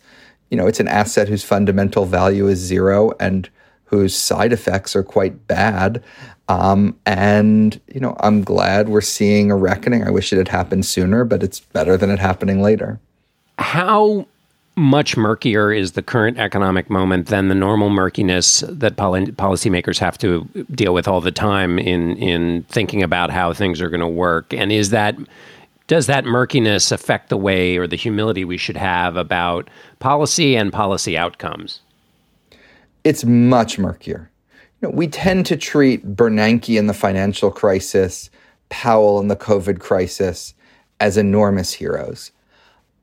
you 0.51 0.57
know, 0.57 0.67
it's 0.67 0.79
an 0.79 0.87
asset 0.87 1.27
whose 1.27 1.43
fundamental 1.43 2.05
value 2.05 2.47
is 2.47 2.59
zero 2.59 3.11
and 3.19 3.49
whose 3.85 4.15
side 4.15 4.53
effects 4.53 4.95
are 4.95 5.03
quite 5.03 5.47
bad. 5.47 6.03
Um, 6.49 6.97
and 7.05 7.79
you 7.87 7.99
know, 7.99 8.15
I'm 8.19 8.43
glad 8.43 8.89
we're 8.89 9.01
seeing 9.01 9.51
a 9.51 9.55
reckoning. 9.55 10.03
I 10.03 10.11
wish 10.11 10.31
it 10.31 10.37
had 10.37 10.47
happened 10.47 10.85
sooner, 10.85 11.25
but 11.25 11.43
it's 11.43 11.59
better 11.59 11.97
than 11.97 12.09
it 12.11 12.19
happening 12.19 12.61
later. 12.61 12.99
How 13.57 14.27
much 14.77 15.17
murkier 15.17 15.71
is 15.73 15.93
the 15.93 16.03
current 16.03 16.37
economic 16.37 16.87
moment 16.87 17.27
than 17.27 17.47
the 17.47 17.55
normal 17.55 17.89
murkiness 17.89 18.63
that 18.69 18.95
poly- 18.95 19.25
policymakers 19.25 19.97
have 19.97 20.19
to 20.19 20.47
deal 20.71 20.93
with 20.93 21.07
all 21.07 21.19
the 21.19 21.31
time 21.31 21.79
in 21.79 22.15
in 22.17 22.61
thinking 22.69 23.01
about 23.01 23.31
how 23.31 23.51
things 23.51 23.81
are 23.81 23.89
going 23.89 24.01
to 24.01 24.07
work. 24.07 24.53
And 24.53 24.71
is 24.71 24.91
that 24.91 25.15
does 25.87 26.05
that 26.05 26.25
murkiness 26.25 26.91
affect 26.91 27.29
the 27.29 27.37
way 27.37 27.77
or 27.77 27.87
the 27.87 27.95
humility 27.95 28.45
we 28.45 28.57
should 28.57 28.77
have 28.77 29.15
about 29.15 29.67
policy 29.97 30.55
and 30.55 30.71
policy 30.71 31.17
outcomes? 31.17 31.81
It's 33.03 33.23
much 33.23 33.79
murkier. 33.79 34.29
You 34.81 34.89
know, 34.89 34.95
we 34.95 35.07
tend 35.07 35.47
to 35.47 35.57
treat 35.57 36.05
Bernanke 36.15 36.77
in 36.77 36.85
the 36.85 36.93
financial 36.93 37.49
crisis 37.49 38.29
Powell 38.69 39.19
in 39.19 39.27
the 39.27 39.35
covid 39.35 39.79
crisis 39.79 40.53
as 40.99 41.17
enormous 41.17 41.73
heroes 41.73 42.31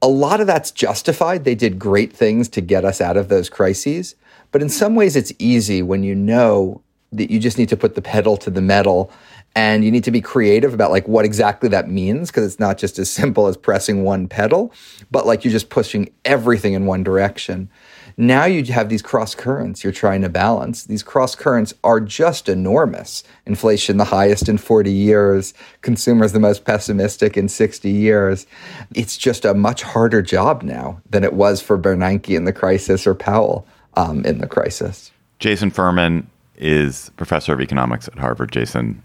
a 0.05 0.09
lot 0.09 0.39
of 0.39 0.47
that's 0.47 0.71
justified. 0.71 1.45
They 1.45 1.55
did 1.55 1.79
great 1.79 2.13
things 2.13 2.51
to 2.51 2.61
get 2.61 2.85
us 2.85 3.01
out 3.01 3.17
of 3.17 3.31
those 3.31 3.49
crises. 3.49 4.17
But 4.53 4.61
in 4.61 4.69
some 4.69 4.95
ways, 4.95 5.17
it's 5.17 5.33
easy 5.39 5.81
when 5.81 6.03
you 6.03 6.15
know 6.15 6.83
that 7.13 7.31
you 7.31 7.41
just 7.41 7.57
need 7.57 7.71
to 7.71 7.77
put 7.77 7.95
the 7.95 8.03
pedal 8.03 8.37
to 8.37 8.51
the 8.51 8.61
metal 8.61 9.11
and 9.57 9.83
you 9.83 9.91
need 9.91 10.05
to 10.05 10.11
be 10.11 10.21
creative 10.21 10.75
about 10.75 10.91
like 10.91 11.09
what 11.09 11.25
exactly 11.25 11.71
that 11.71 11.89
means 11.89 12.31
because 12.31 12.45
it's 12.45 12.61
not 12.61 12.77
just 12.77 12.99
as 12.99 13.09
simple 13.11 13.47
as 13.47 13.57
pressing 13.57 14.05
one 14.05 14.29
pedal, 14.29 14.75
but 15.11 15.27
like 15.27 15.43
you're 15.43 15.53
just 15.53 15.71
pushing 15.71 16.13
everything 16.27 16.75
in 16.75 16.85
one 16.85 17.03
direction. 17.03 17.71
Now 18.17 18.45
you 18.45 18.65
have 18.73 18.89
these 18.89 19.03
cross 19.03 19.35
currents 19.35 19.83
you're 19.83 19.93
trying 19.93 20.23
to 20.23 20.29
balance. 20.29 20.85
These 20.85 21.03
cross 21.03 21.35
currents 21.35 21.75
are 21.83 22.01
just 22.01 22.49
enormous. 22.49 23.25
Inflation 23.45 23.97
the 23.97 24.05
highest 24.05 24.49
in 24.49 24.57
40 24.57 24.93
years, 24.93 25.53
consumers 25.83 26.33
the 26.33 26.41
most 26.41 26.65
pessimistic 26.65 27.37
in 27.37 27.49
60 27.49 27.91
years. 27.91 28.47
It's 28.95 29.17
just 29.17 29.45
a 29.45 29.55
much 29.55 29.83
harder 29.83 30.23
job 30.23 30.63
now 30.63 31.01
than 31.11 31.25
it 31.25 31.33
was 31.33 31.61
for 31.61 31.77
Bernanke 31.77 32.37
in 32.37 32.45
the 32.45 32.53
crisis 32.53 33.07
or 33.07 33.15
Powell 33.15 33.67
um, 33.95 34.25
in 34.25 34.39
the 34.39 34.47
crisis. 34.47 35.11
Jason 35.41 35.71
Furman 35.71 36.29
is 36.57 37.11
professor 37.17 37.53
of 37.53 37.61
economics 37.61 38.07
at 38.07 38.19
Harvard. 38.19 38.53
Jason, 38.53 39.03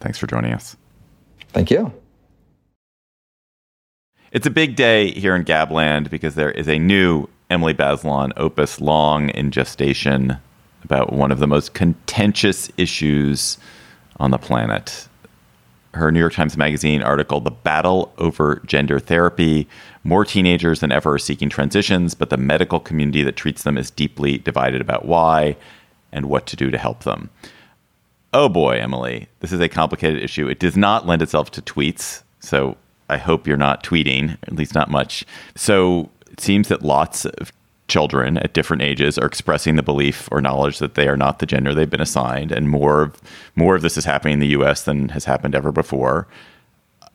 thanks 0.00 0.18
for 0.18 0.26
joining 0.26 0.54
us. 0.54 0.74
Thank 1.50 1.70
you. 1.70 1.92
It's 4.32 4.46
a 4.46 4.50
big 4.50 4.76
day 4.76 5.10
here 5.12 5.34
in 5.34 5.42
Gabland 5.42 6.10
because 6.10 6.34
there 6.34 6.50
is 6.50 6.68
a 6.68 6.78
new 6.78 7.28
Emily 7.50 7.74
Bazelon 7.74 8.32
opus 8.36 8.80
long 8.80 9.30
in 9.30 9.50
gestation 9.50 10.36
about 10.84 11.12
one 11.12 11.32
of 11.32 11.38
the 11.38 11.46
most 11.46 11.74
contentious 11.74 12.70
issues 12.76 13.58
on 14.18 14.30
the 14.30 14.38
planet. 14.38 15.08
Her 15.94 16.12
New 16.12 16.20
York 16.20 16.34
Times 16.34 16.56
Magazine 16.56 17.02
article, 17.02 17.40
The 17.40 17.50
Battle 17.50 18.12
Over 18.18 18.62
Gender 18.66 18.98
Therapy 18.98 19.66
More 20.04 20.24
teenagers 20.24 20.80
than 20.80 20.92
ever 20.92 21.14
are 21.14 21.18
seeking 21.18 21.48
transitions, 21.48 22.14
but 22.14 22.30
the 22.30 22.36
medical 22.36 22.80
community 22.80 23.22
that 23.22 23.36
treats 23.36 23.62
them 23.62 23.78
is 23.78 23.90
deeply 23.90 24.38
divided 24.38 24.80
about 24.80 25.06
why 25.06 25.56
and 26.12 26.26
what 26.26 26.46
to 26.46 26.56
do 26.56 26.70
to 26.70 26.78
help 26.78 27.04
them. 27.04 27.30
Oh 28.32 28.48
boy, 28.48 28.78
Emily, 28.78 29.28
this 29.40 29.52
is 29.52 29.60
a 29.60 29.68
complicated 29.68 30.22
issue. 30.22 30.48
It 30.48 30.60
does 30.60 30.76
not 30.76 31.06
lend 31.06 31.22
itself 31.22 31.50
to 31.52 31.62
tweets. 31.62 32.22
So 32.40 32.76
I 33.08 33.16
hope 33.16 33.46
you're 33.46 33.56
not 33.56 33.82
tweeting, 33.82 34.36
at 34.42 34.54
least 34.54 34.74
not 34.74 34.90
much. 34.90 35.24
So 35.56 36.10
seems 36.40 36.68
that 36.68 36.82
lots 36.82 37.24
of 37.24 37.52
children 37.88 38.36
at 38.38 38.52
different 38.52 38.82
ages 38.82 39.18
are 39.18 39.26
expressing 39.26 39.76
the 39.76 39.82
belief 39.82 40.28
or 40.30 40.40
knowledge 40.40 40.78
that 40.78 40.94
they 40.94 41.08
are 41.08 41.16
not 41.16 41.38
the 41.38 41.46
gender 41.46 41.74
they've 41.74 41.88
been 41.88 42.00
assigned, 42.00 42.52
and 42.52 42.68
more 42.68 43.02
of, 43.02 43.20
more 43.56 43.74
of 43.74 43.82
this 43.82 43.96
is 43.96 44.04
happening 44.04 44.34
in 44.34 44.40
the 44.40 44.48
U.S. 44.48 44.82
than 44.82 45.08
has 45.10 45.24
happened 45.24 45.54
ever 45.54 45.72
before. 45.72 46.28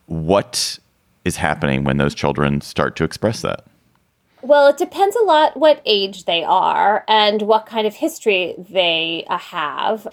What 0.08 0.80
is 1.24 1.38
happening 1.38 1.84
when 1.84 1.98
those 1.98 2.16
children 2.16 2.62
start 2.62 2.96
to 2.98 3.04
express 3.04 3.42
that? 3.42 3.66
Well, 4.42 4.68
it 4.68 4.78
depends 4.78 5.16
a 5.16 5.24
lot 5.24 5.56
what 5.56 5.82
age 5.86 6.26
they 6.26 6.44
are 6.44 7.06
and 7.08 7.44
what 7.44 7.66
kind 7.66 7.88
of 7.88 7.96
history 7.96 8.56
they 8.58 9.26
uh, 9.30 9.38
have. 9.38 10.06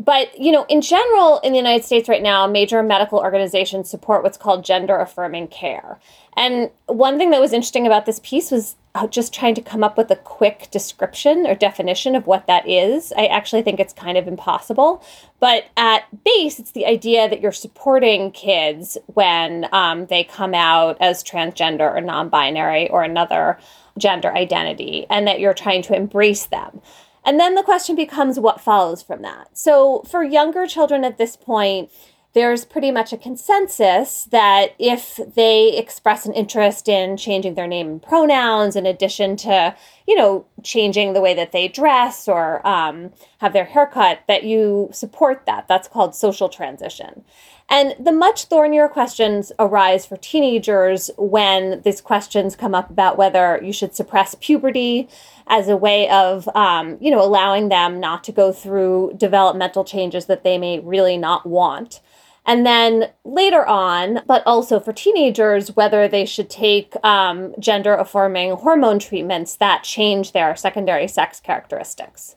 But, 0.00 0.40
you 0.40 0.50
know, 0.50 0.64
in 0.70 0.80
general, 0.80 1.40
in 1.40 1.52
the 1.52 1.58
United 1.58 1.84
States 1.84 2.08
right 2.08 2.22
now, 2.22 2.46
major 2.46 2.82
medical 2.82 3.18
organizations 3.18 3.90
support 3.90 4.22
what's 4.22 4.38
called 4.38 4.64
gender 4.64 4.98
affirming 4.98 5.48
care. 5.48 5.98
And 6.38 6.70
one 6.86 7.18
thing 7.18 7.28
that 7.30 7.40
was 7.40 7.52
interesting 7.52 7.86
about 7.86 8.06
this 8.06 8.18
piece 8.22 8.50
was 8.50 8.76
uh, 8.94 9.06
just 9.08 9.34
trying 9.34 9.54
to 9.56 9.60
come 9.60 9.84
up 9.84 9.98
with 9.98 10.10
a 10.10 10.16
quick 10.16 10.68
description 10.70 11.46
or 11.46 11.54
definition 11.54 12.16
of 12.16 12.26
what 12.26 12.46
that 12.46 12.66
is. 12.66 13.12
I 13.14 13.26
actually 13.26 13.60
think 13.60 13.78
it's 13.78 13.92
kind 13.92 14.16
of 14.16 14.26
impossible. 14.26 15.04
But 15.38 15.66
at 15.76 16.04
base, 16.24 16.58
it's 16.58 16.70
the 16.70 16.86
idea 16.86 17.28
that 17.28 17.42
you're 17.42 17.52
supporting 17.52 18.30
kids 18.30 18.96
when 19.04 19.68
um, 19.70 20.06
they 20.06 20.24
come 20.24 20.54
out 20.54 20.96
as 20.98 21.22
transgender 21.22 21.94
or 21.94 22.00
non 22.00 22.30
binary 22.30 22.88
or 22.88 23.02
another 23.02 23.58
gender 23.98 24.32
identity, 24.32 25.04
and 25.10 25.26
that 25.26 25.40
you're 25.40 25.52
trying 25.52 25.82
to 25.82 25.94
embrace 25.94 26.46
them. 26.46 26.80
And 27.24 27.38
then 27.38 27.54
the 27.54 27.62
question 27.62 27.96
becomes 27.96 28.38
what 28.38 28.60
follows 28.60 29.02
from 29.02 29.22
that. 29.22 29.56
So 29.56 30.02
for 30.02 30.24
younger 30.24 30.66
children 30.66 31.04
at 31.04 31.18
this 31.18 31.36
point, 31.36 31.90
there's 32.32 32.64
pretty 32.64 32.92
much 32.92 33.12
a 33.12 33.16
consensus 33.16 34.24
that 34.30 34.74
if 34.78 35.18
they 35.34 35.76
express 35.76 36.26
an 36.26 36.32
interest 36.32 36.88
in 36.88 37.16
changing 37.16 37.54
their 37.54 37.66
name 37.66 37.88
and 37.88 38.02
pronouns, 38.02 38.76
in 38.76 38.86
addition 38.86 39.36
to, 39.36 39.74
you 40.06 40.14
know, 40.14 40.46
changing 40.62 41.12
the 41.12 41.20
way 41.20 41.34
that 41.34 41.50
they 41.50 41.66
dress 41.66 42.28
or 42.28 42.64
um, 42.66 43.12
have 43.38 43.52
their 43.52 43.64
haircut, 43.64 44.20
that 44.28 44.44
you 44.44 44.88
support 44.92 45.44
that. 45.46 45.66
That's 45.66 45.88
called 45.88 46.14
social 46.14 46.48
transition. 46.48 47.24
And 47.70 47.94
the 48.04 48.10
much 48.10 48.46
thornier 48.46 48.88
questions 48.88 49.52
arise 49.60 50.04
for 50.04 50.16
teenagers 50.16 51.08
when 51.16 51.80
these 51.82 52.00
questions 52.00 52.56
come 52.56 52.74
up 52.74 52.90
about 52.90 53.16
whether 53.16 53.60
you 53.62 53.72
should 53.72 53.94
suppress 53.94 54.34
puberty 54.40 55.08
as 55.46 55.68
a 55.68 55.76
way 55.76 56.10
of, 56.10 56.48
um, 56.56 56.98
you 57.00 57.12
know, 57.12 57.22
allowing 57.22 57.68
them 57.68 58.00
not 58.00 58.24
to 58.24 58.32
go 58.32 58.50
through 58.50 59.14
developmental 59.16 59.84
changes 59.84 60.26
that 60.26 60.42
they 60.42 60.58
may 60.58 60.80
really 60.80 61.16
not 61.16 61.46
want. 61.46 62.00
And 62.44 62.66
then 62.66 63.10
later 63.24 63.64
on, 63.64 64.22
but 64.26 64.42
also 64.46 64.80
for 64.80 64.92
teenagers, 64.92 65.76
whether 65.76 66.08
they 66.08 66.24
should 66.24 66.50
take 66.50 66.94
um, 67.04 67.54
gender 67.60 67.94
affirming 67.94 68.52
hormone 68.52 68.98
treatments 68.98 69.54
that 69.56 69.84
change 69.84 70.32
their 70.32 70.56
secondary 70.56 71.06
sex 71.06 71.38
characteristics. 71.38 72.34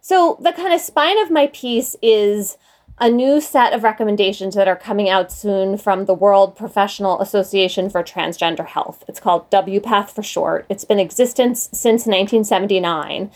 So, 0.00 0.38
the 0.40 0.52
kind 0.52 0.72
of 0.72 0.80
spine 0.80 1.20
of 1.20 1.32
my 1.32 1.48
piece 1.48 1.96
is 2.00 2.58
a 2.98 3.10
new 3.10 3.40
set 3.40 3.74
of 3.74 3.82
recommendations 3.82 4.54
that 4.54 4.68
are 4.68 4.76
coming 4.76 5.08
out 5.08 5.30
soon 5.30 5.76
from 5.76 6.06
the 6.06 6.14
World 6.14 6.56
Professional 6.56 7.20
Association 7.20 7.90
for 7.90 8.02
Transgender 8.02 8.66
Health. 8.66 9.04
It's 9.06 9.20
called 9.20 9.50
WPATH 9.50 10.10
for 10.10 10.22
short. 10.22 10.64
It's 10.70 10.84
been 10.84 10.98
in 10.98 11.04
existence 11.04 11.68
since 11.72 12.06
1979. 12.06 13.30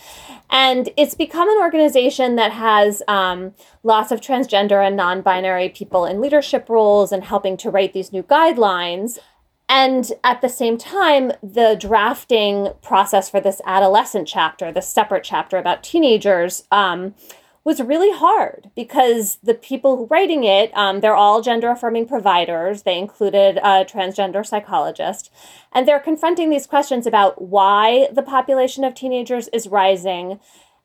And 0.49 0.89
it's 0.97 1.13
become 1.13 1.47
an 1.47 1.57
organization 1.59 2.35
that 2.37 2.51
has 2.51 3.03
um, 3.07 3.53
lots 3.83 4.11
of 4.11 4.19
transgender 4.19 4.85
and 4.85 4.97
non 4.97 5.21
binary 5.21 5.69
people 5.69 6.05
in 6.05 6.21
leadership 6.21 6.67
roles 6.67 7.11
and 7.11 7.23
helping 7.23 7.55
to 7.57 7.69
write 7.69 7.93
these 7.93 8.11
new 8.11 8.23
guidelines. 8.23 9.19
And 9.69 10.11
at 10.23 10.41
the 10.41 10.49
same 10.49 10.77
time, 10.77 11.31
the 11.41 11.77
drafting 11.79 12.73
process 12.81 13.29
for 13.29 13.39
this 13.39 13.61
adolescent 13.65 14.27
chapter, 14.27 14.71
the 14.71 14.81
separate 14.81 15.23
chapter 15.23 15.57
about 15.57 15.83
teenagers, 15.83 16.65
um, 16.71 17.13
was 17.63 17.81
really 17.81 18.11
hard 18.11 18.71
because 18.75 19.37
the 19.43 19.53
people 19.53 20.07
writing 20.07 20.43
it, 20.43 20.75
um, 20.75 20.99
they're 20.99 21.15
all 21.15 21.41
gender 21.41 21.69
affirming 21.69 22.07
providers. 22.07 22.83
They 22.83 22.97
included 22.97 23.57
a 23.57 23.85
transgender 23.85 24.45
psychologist. 24.45 25.31
And 25.71 25.87
they're 25.87 25.99
confronting 25.99 26.49
these 26.49 26.65
questions 26.65 27.05
about 27.05 27.41
why 27.41 28.09
the 28.11 28.23
population 28.23 28.83
of 28.83 28.95
teenagers 28.95 29.47
is 29.49 29.67
rising 29.67 30.39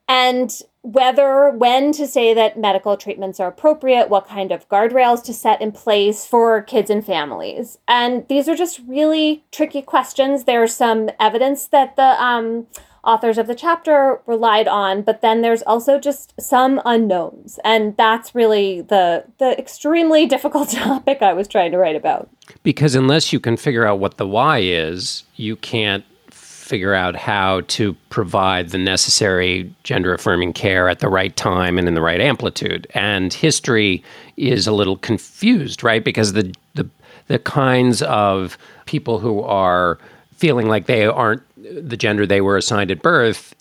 and 0.09 0.63
whether, 0.83 1.51
when 1.51 1.91
to 1.93 2.07
say 2.07 2.33
that 2.33 2.57
medical 2.57 2.97
treatments 2.97 3.41
are 3.41 3.49
appropriate, 3.49 4.09
what 4.09 4.29
kind 4.29 4.53
of 4.53 4.69
guardrails 4.69 5.25
to 5.25 5.35
set 5.35 5.61
in 5.61 5.73
place 5.73 6.25
for 6.25 6.63
kids 6.63 6.91
and 6.91 7.05
families. 7.05 7.79
And 7.89 8.29
these 8.29 8.49
are 8.49 8.55
just 8.55 8.81
really 8.87 9.45
tricky 9.51 9.83
questions. 9.83 10.45
There's 10.45 10.73
some 10.73 11.11
evidence 11.19 11.67
that 11.69 11.97
the 11.97 12.23
um, 12.23 12.69
authors 13.07 13.39
of 13.39 13.47
the 13.47 13.55
chapter 13.55 14.21
relied 14.27 14.69
on, 14.69 15.03
but 15.03 15.21
then 15.21 15.41
there's 15.41 15.63
also 15.63 15.99
just 15.99 16.35
some 16.41 16.81
unknowns. 16.85 17.59
And 17.65 17.97
that's 17.97 18.35
really 18.35 18.83
the 18.83 19.25
the 19.39 19.59
extremely 19.59 20.27
difficult 20.35 20.71
topic 20.71 21.23
I 21.23 21.33
was 21.33 21.49
trying 21.49 21.71
to 21.73 21.79
write 21.79 21.97
about. 21.97 22.29
Because 22.63 22.95
unless 22.95 23.33
you 23.33 23.41
can 23.41 23.57
figure 23.57 23.87
out 23.87 23.99
what 23.99 24.17
the 24.17 24.27
why 24.27 24.59
is, 24.59 25.25
you 25.37 25.57
can't 25.57 26.05
figure 26.31 26.95
out 26.95 27.15
how 27.15 27.61
to 27.69 27.95
provide 28.11 28.71
the 28.71 28.79
necessary 28.79 29.73
gender 29.85 30.13
affirming 30.13 30.53
care 30.53 30.89
at 30.89 30.99
the 30.99 31.09
right 31.09 31.37
time 31.37 31.79
and 31.79 31.87
in 31.87 31.95
the 31.95 32.03
right 32.03 32.21
amplitude. 32.21 32.89
And 32.93 33.33
history 33.33 34.03
is 34.37 34.67
a 34.67 34.73
little 34.73 34.97
confused, 34.97 35.85
right? 35.85 36.05
Because 36.05 36.33
the 36.33 36.53
the 36.75 36.89
the 37.29 37.39
kinds 37.39 38.03
of 38.03 38.59
people 38.85 39.19
who 39.19 39.43
are 39.43 39.99
feeling 40.37 40.69
like 40.69 40.87
they 40.87 41.07
aren't 41.07 41.43
the 41.73 41.97
gender 41.97 42.27
they 42.27 42.41
were 42.41 42.57
assigned 42.57 42.91
at 42.91 43.03
birth 43.03 43.55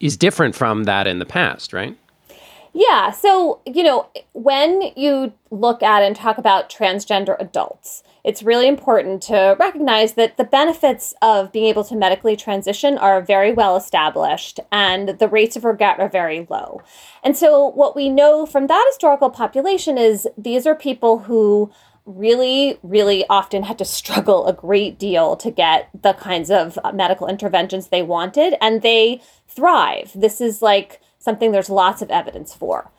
is 0.00 0.16
different 0.16 0.54
from 0.54 0.84
that 0.84 1.06
in 1.06 1.18
the 1.18 1.26
past, 1.26 1.72
right? 1.72 1.96
Yeah. 2.78 3.10
So, 3.10 3.60
you 3.64 3.82
know, 3.82 4.08
when 4.34 4.92
you 4.96 5.32
look 5.50 5.82
at 5.82 6.02
and 6.02 6.14
talk 6.14 6.36
about 6.36 6.68
transgender 6.68 7.34
adults, 7.40 8.02
it's 8.22 8.42
really 8.42 8.68
important 8.68 9.22
to 9.22 9.56
recognize 9.58 10.12
that 10.14 10.36
the 10.36 10.44
benefits 10.44 11.14
of 11.22 11.52
being 11.52 11.64
able 11.64 11.84
to 11.84 11.96
medically 11.96 12.36
transition 12.36 12.98
are 12.98 13.22
very 13.22 13.50
well 13.50 13.76
established 13.76 14.60
and 14.70 15.10
the 15.18 15.28
rates 15.28 15.56
of 15.56 15.64
regret 15.64 15.98
are 16.00 16.08
very 16.08 16.46
low. 16.50 16.82
And 17.22 17.34
so, 17.34 17.66
what 17.70 17.96
we 17.96 18.10
know 18.10 18.44
from 18.44 18.66
that 18.66 18.84
historical 18.90 19.30
population 19.30 19.96
is 19.96 20.28
these 20.36 20.66
are 20.66 20.74
people 20.74 21.20
who 21.20 21.72
really, 22.06 22.78
really 22.82 23.26
often 23.28 23.64
had 23.64 23.78
to 23.78 23.84
struggle 23.84 24.46
a 24.46 24.52
great 24.52 24.98
deal 24.98 25.36
to 25.36 25.50
get 25.50 25.90
the 26.00 26.14
kinds 26.14 26.50
of 26.50 26.78
uh, 26.82 26.92
medical 26.92 27.26
interventions 27.26 27.88
they 27.88 28.02
wanted, 28.02 28.54
and 28.60 28.82
they 28.82 29.20
thrive. 29.48 30.12
This 30.14 30.40
is 30.40 30.62
like 30.62 31.00
something 31.18 31.52
there's 31.52 31.68
lots 31.68 32.00
of 32.02 32.10
evidence 32.10 32.54
for. 32.54 32.90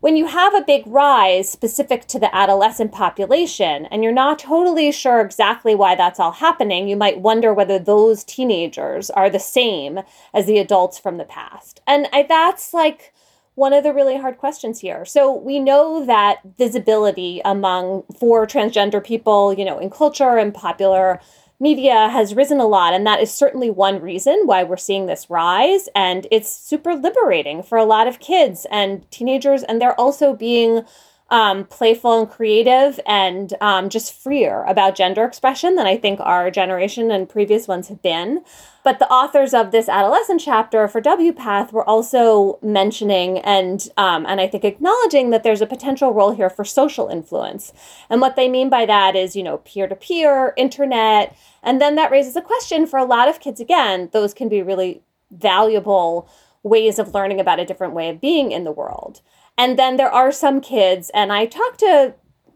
When 0.00 0.16
you 0.16 0.26
have 0.26 0.54
a 0.54 0.64
big 0.64 0.84
rise 0.86 1.50
specific 1.50 2.06
to 2.06 2.18
the 2.18 2.34
adolescent 2.34 2.90
population 2.90 3.84
and 3.86 4.02
you're 4.02 4.12
not 4.12 4.38
totally 4.38 4.92
sure 4.92 5.20
exactly 5.20 5.74
why 5.74 5.94
that's 5.94 6.18
all 6.18 6.32
happening, 6.32 6.88
you 6.88 6.96
might 6.96 7.20
wonder 7.20 7.52
whether 7.52 7.78
those 7.78 8.24
teenagers 8.24 9.10
are 9.10 9.28
the 9.28 9.38
same 9.38 10.00
as 10.32 10.46
the 10.46 10.58
adults 10.58 10.98
from 10.98 11.18
the 11.18 11.24
past. 11.24 11.82
And 11.86 12.08
I, 12.14 12.22
that's 12.22 12.72
like 12.72 13.12
one 13.60 13.74
of 13.74 13.84
the 13.84 13.92
really 13.92 14.16
hard 14.16 14.38
questions 14.38 14.80
here. 14.80 15.04
So 15.04 15.30
we 15.30 15.60
know 15.60 16.06
that 16.06 16.38
visibility 16.56 17.42
among 17.44 18.04
for 18.18 18.46
transgender 18.46 19.04
people, 19.04 19.52
you 19.52 19.66
know, 19.66 19.78
in 19.78 19.90
culture 19.90 20.38
and 20.38 20.54
popular 20.54 21.20
media 21.60 22.08
has 22.08 22.34
risen 22.34 22.58
a 22.58 22.66
lot 22.66 22.94
and 22.94 23.06
that 23.06 23.20
is 23.20 23.30
certainly 23.30 23.68
one 23.68 24.00
reason 24.00 24.44
why 24.46 24.64
we're 24.64 24.78
seeing 24.78 25.04
this 25.04 25.28
rise 25.28 25.90
and 25.94 26.26
it's 26.30 26.50
super 26.50 26.94
liberating 26.96 27.62
for 27.62 27.76
a 27.76 27.84
lot 27.84 28.08
of 28.08 28.18
kids 28.18 28.66
and 28.70 29.08
teenagers 29.10 29.62
and 29.62 29.78
they're 29.78 30.00
also 30.00 30.34
being 30.34 30.82
um, 31.30 31.64
playful 31.64 32.20
and 32.20 32.30
creative 32.30 32.98
and 33.06 33.54
um, 33.60 33.88
just 33.88 34.12
freer 34.12 34.64
about 34.64 34.96
gender 34.96 35.24
expression 35.24 35.76
than 35.76 35.86
I 35.86 35.96
think 35.96 36.18
our 36.20 36.50
generation 36.50 37.10
and 37.10 37.28
previous 37.28 37.68
ones 37.68 37.88
have 37.88 38.02
been. 38.02 38.42
But 38.82 38.98
the 38.98 39.08
authors 39.08 39.54
of 39.54 39.70
this 39.70 39.88
adolescent 39.88 40.40
chapter 40.40 40.88
for 40.88 41.00
WPATH 41.00 41.70
were 41.70 41.88
also 41.88 42.58
mentioning 42.62 43.38
and 43.38 43.86
um, 43.96 44.24
and 44.26 44.40
I 44.40 44.48
think 44.48 44.64
acknowledging 44.64 45.30
that 45.30 45.42
there's 45.42 45.60
a 45.60 45.66
potential 45.66 46.12
role 46.12 46.32
here 46.32 46.50
for 46.50 46.64
social 46.64 47.08
influence. 47.08 47.72
And 48.08 48.20
what 48.20 48.36
they 48.36 48.48
mean 48.48 48.68
by 48.68 48.86
that 48.86 49.14
is, 49.14 49.36
you 49.36 49.42
know, 49.42 49.58
peer 49.58 49.86
to 49.86 49.94
peer, 49.94 50.54
internet, 50.56 51.36
and 51.62 51.80
then 51.80 51.94
that 51.94 52.10
raises 52.10 52.36
a 52.36 52.42
question 52.42 52.86
for 52.86 52.98
a 52.98 53.04
lot 53.04 53.28
of 53.28 53.38
kids. 53.38 53.60
Again, 53.60 54.08
those 54.12 54.34
can 54.34 54.48
be 54.48 54.62
really 54.62 55.02
valuable 55.30 56.28
ways 56.62 56.98
of 56.98 57.14
learning 57.14 57.40
about 57.40 57.60
a 57.60 57.64
different 57.64 57.94
way 57.94 58.08
of 58.08 58.20
being 58.20 58.50
in 58.50 58.64
the 58.64 58.72
world. 58.72 59.20
And 59.60 59.78
then 59.78 59.98
there 59.98 60.10
are 60.10 60.32
some 60.32 60.62
kids, 60.62 61.10
and 61.12 61.30
I 61.30 61.44
talked 61.44 61.80
to 61.80 62.14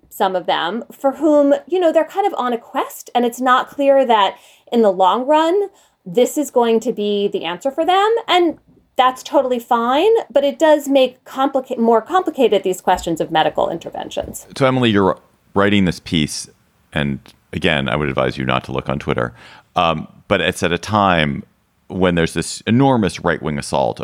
some 0.09 0.34
of 0.34 0.46
them 0.46 0.84
for 0.90 1.12
whom, 1.12 1.52
you 1.66 1.78
know, 1.78 1.92
they're 1.92 2.07
kind 2.07 2.26
of 2.26 2.32
on 2.38 2.55
a 2.55 2.59
quest, 2.59 3.11
and 3.14 3.26
it's 3.26 3.42
not 3.42 3.68
clear 3.68 4.07
that 4.07 4.38
in 4.72 4.80
the 4.80 4.90
long 4.90 5.26
run, 5.26 5.68
this 6.07 6.38
is 6.38 6.50
going 6.50 6.80
to 6.80 6.94
be 6.94 7.28
the 7.28 7.44
answer 7.44 7.70
for 7.70 7.84
them. 7.84 8.14
And 8.26 8.59
that's 8.96 9.22
totally 9.22 9.59
fine, 9.59 10.12
but 10.30 10.44
it 10.44 10.59
does 10.59 10.88
make 10.88 11.22
complica- 11.24 11.76
more 11.76 12.00
complicated 12.00 12.62
these 12.62 12.80
questions 12.80 13.20
of 13.20 13.30
medical 13.30 13.68
interventions. 13.68 14.46
So, 14.57 14.64
Emily, 14.64 14.88
you're 14.88 15.20
writing 15.52 15.84
this 15.84 16.00
piece, 16.00 16.48
and 16.94 17.20
again, 17.52 17.86
I 17.86 17.96
would 17.96 18.09
advise 18.09 18.38
you 18.38 18.46
not 18.46 18.64
to 18.64 18.72
look 18.72 18.88
on 18.88 18.98
Twitter. 18.98 19.34
Um, 19.76 20.09
but 20.26 20.40
it's 20.40 20.62
at 20.62 20.72
a 20.72 20.78
time 20.78 21.42
when 21.88 22.14
there's 22.14 22.32
this 22.32 22.62
enormous 22.62 23.20
right 23.20 23.42
wing 23.42 23.59
assault 23.59 24.00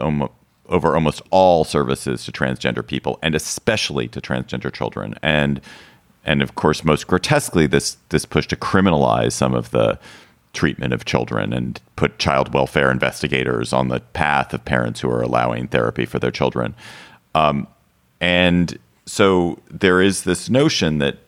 over 0.71 0.95
almost 0.95 1.21
all 1.31 1.65
services 1.65 2.25
to 2.25 2.33
transgender 2.33 2.87
people 2.87 3.19
and 3.23 3.35
especially 3.35 4.09
to 4.09 4.21
transgender 4.21 4.73
children. 4.73 5.15
And 5.23 5.61
and 6.25 6.43
of 6.43 6.55
course 6.55 6.85
most 6.85 7.07
grotesquely 7.07 7.67
this 7.67 7.97
this 8.11 8.25
push 8.25 8.47
to 8.49 8.57
criminalize 8.57 9.33
some 9.33 9.55
of 9.55 9.71
the 9.71 9.99
treatment 10.53 10.93
of 10.93 11.05
children 11.05 11.53
and 11.53 11.81
put 11.97 12.19
child 12.19 12.53
welfare 12.53 12.91
investigators 12.91 13.73
on 13.73 13.89
the 13.89 14.01
path 14.01 14.53
of 14.53 14.65
parents 14.65 15.01
who 15.01 15.11
are 15.11 15.23
allowing 15.23 15.69
therapy 15.69 16.05
for 16.05 16.19
their 16.19 16.31
children. 16.33 16.75
Um, 17.35 17.69
and 18.21 18.79
so 19.07 19.59
there 19.71 20.01
is 20.01 20.25
this 20.25 20.51
notion 20.51 20.99
that 20.99 21.19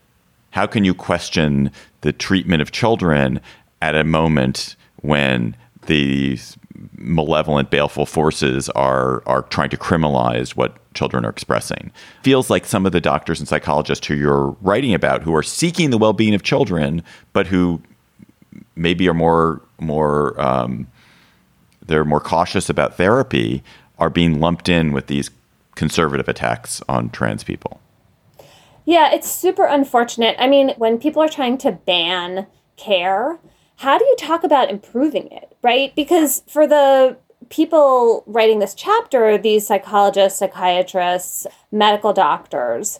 how 0.50 0.66
can 0.66 0.84
you 0.84 0.92
question 0.92 1.70
the 2.02 2.12
treatment 2.12 2.62
of 2.62 2.72
children 2.72 3.40
at 3.80 3.94
a 3.94 4.04
moment 4.04 4.76
when 4.96 5.56
these 5.86 6.56
malevolent, 6.96 7.70
baleful 7.70 8.06
forces 8.06 8.68
are 8.70 9.22
are 9.26 9.42
trying 9.42 9.70
to 9.70 9.76
criminalize 9.76 10.50
what 10.50 10.76
children 10.94 11.24
are 11.24 11.30
expressing. 11.30 11.90
Feels 12.22 12.50
like 12.50 12.66
some 12.66 12.86
of 12.86 12.92
the 12.92 13.00
doctors 13.00 13.40
and 13.40 13.48
psychologists 13.48 14.06
who 14.06 14.14
you're 14.14 14.56
writing 14.60 14.94
about, 14.94 15.22
who 15.22 15.34
are 15.34 15.42
seeking 15.42 15.90
the 15.90 15.98
well-being 15.98 16.34
of 16.34 16.42
children, 16.42 17.02
but 17.32 17.46
who 17.46 17.82
maybe 18.76 19.08
are 19.08 19.14
more 19.14 19.62
more 19.80 20.40
um, 20.40 20.86
they're 21.84 22.04
more 22.04 22.20
cautious 22.20 22.68
about 22.68 22.96
therapy, 22.96 23.62
are 23.98 24.10
being 24.10 24.40
lumped 24.40 24.68
in 24.68 24.92
with 24.92 25.06
these 25.06 25.30
conservative 25.74 26.28
attacks 26.28 26.82
on 26.88 27.10
trans 27.10 27.44
people. 27.44 27.80
Yeah, 28.84 29.12
it's 29.12 29.30
super 29.30 29.64
unfortunate. 29.64 30.36
I 30.38 30.48
mean, 30.48 30.70
when 30.76 30.98
people 30.98 31.22
are 31.22 31.28
trying 31.28 31.58
to 31.58 31.72
ban 31.72 32.46
care, 32.76 33.38
how 33.76 33.98
do 33.98 34.04
you 34.04 34.16
talk 34.16 34.44
about 34.44 34.70
improving 34.70 35.30
it, 35.30 35.56
right? 35.62 35.94
Because 35.94 36.42
for 36.46 36.66
the 36.66 37.16
people 37.48 38.22
writing 38.26 38.58
this 38.58 38.74
chapter, 38.74 39.36
these 39.36 39.66
psychologists, 39.66 40.38
psychiatrists, 40.38 41.46
medical 41.70 42.12
doctors, 42.12 42.98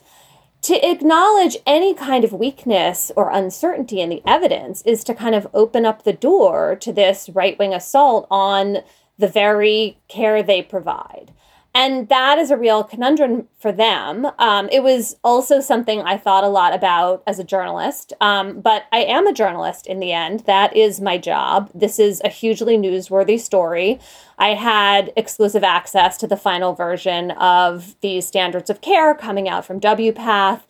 to 0.62 0.88
acknowledge 0.88 1.56
any 1.66 1.92
kind 1.92 2.24
of 2.24 2.32
weakness 2.32 3.10
or 3.16 3.30
uncertainty 3.30 4.00
in 4.00 4.10
the 4.10 4.22
evidence 4.24 4.82
is 4.82 5.02
to 5.04 5.14
kind 5.14 5.34
of 5.34 5.46
open 5.52 5.84
up 5.84 6.04
the 6.04 6.12
door 6.12 6.76
to 6.76 6.92
this 6.92 7.28
right 7.30 7.58
wing 7.58 7.74
assault 7.74 8.26
on 8.30 8.78
the 9.18 9.26
very 9.26 9.98
care 10.08 10.42
they 10.42 10.62
provide. 10.62 11.32
And 11.74 12.08
that 12.10 12.38
is 12.38 12.50
a 12.50 12.56
real 12.56 12.84
conundrum 12.84 13.48
for 13.58 13.72
them. 13.72 14.28
Um, 14.38 14.68
it 14.70 14.82
was 14.82 15.16
also 15.24 15.60
something 15.60 16.02
I 16.02 16.18
thought 16.18 16.44
a 16.44 16.48
lot 16.48 16.74
about 16.74 17.22
as 17.26 17.38
a 17.38 17.44
journalist, 17.44 18.12
um, 18.20 18.60
but 18.60 18.84
I 18.92 18.98
am 18.98 19.26
a 19.26 19.32
journalist 19.32 19.86
in 19.86 19.98
the 19.98 20.12
end. 20.12 20.40
That 20.40 20.76
is 20.76 21.00
my 21.00 21.16
job. 21.16 21.70
This 21.74 21.98
is 21.98 22.20
a 22.24 22.28
hugely 22.28 22.76
newsworthy 22.76 23.40
story. 23.40 24.00
I 24.38 24.50
had 24.50 25.12
exclusive 25.16 25.64
access 25.64 26.18
to 26.18 26.26
the 26.26 26.36
final 26.36 26.74
version 26.74 27.30
of 27.32 27.96
these 28.02 28.26
standards 28.26 28.68
of 28.68 28.82
care 28.82 29.14
coming 29.14 29.48
out 29.48 29.64
from 29.64 29.80
WPATH. 29.80 30.60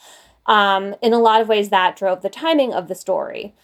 Um, 0.46 0.94
in 1.02 1.12
a 1.12 1.18
lot 1.18 1.40
of 1.40 1.48
ways, 1.48 1.70
that 1.70 1.96
drove 1.96 2.22
the 2.22 2.28
timing 2.28 2.72
of 2.72 2.86
the 2.86 2.94
story. 2.94 3.54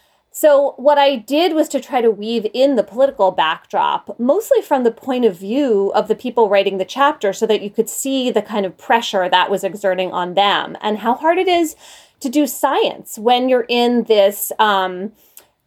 So, 0.41 0.75
what 0.77 0.99
I 0.99 1.17
did 1.17 1.53
was 1.53 1.69
to 1.71 1.81
try 1.81 2.01
to 2.01 2.13
weave 2.13 2.47
in 2.55 2.77
the 2.77 2.85
political 2.85 3.33
backdrop, 3.33 4.21
mostly 4.21 4.63
from 4.63 4.85
the 4.85 4.93
point 4.93 5.25
of 5.25 5.37
view 5.37 5.91
of 5.97 6.07
the 6.07 6.15
people 6.15 6.49
writing 6.49 6.79
the 6.79 6.85
chapter, 6.85 7.33
so 7.33 7.45
that 7.47 7.61
you 7.61 7.71
could 7.71 7.89
see 7.89 8.31
the 8.31 8.41
kind 8.41 8.65
of 8.65 8.79
pressure 8.79 9.29
that 9.29 9.51
was 9.51 9.65
exerting 9.65 10.13
on 10.13 10.35
them 10.35 10.77
and 10.81 10.99
how 10.99 11.15
hard 11.15 11.39
it 11.39 11.49
is 11.49 11.75
to 12.21 12.29
do 12.29 12.47
science 12.47 13.19
when 13.19 13.49
you're 13.49 13.67
in 13.69 14.05
this 14.05 14.53
um, 14.61 15.11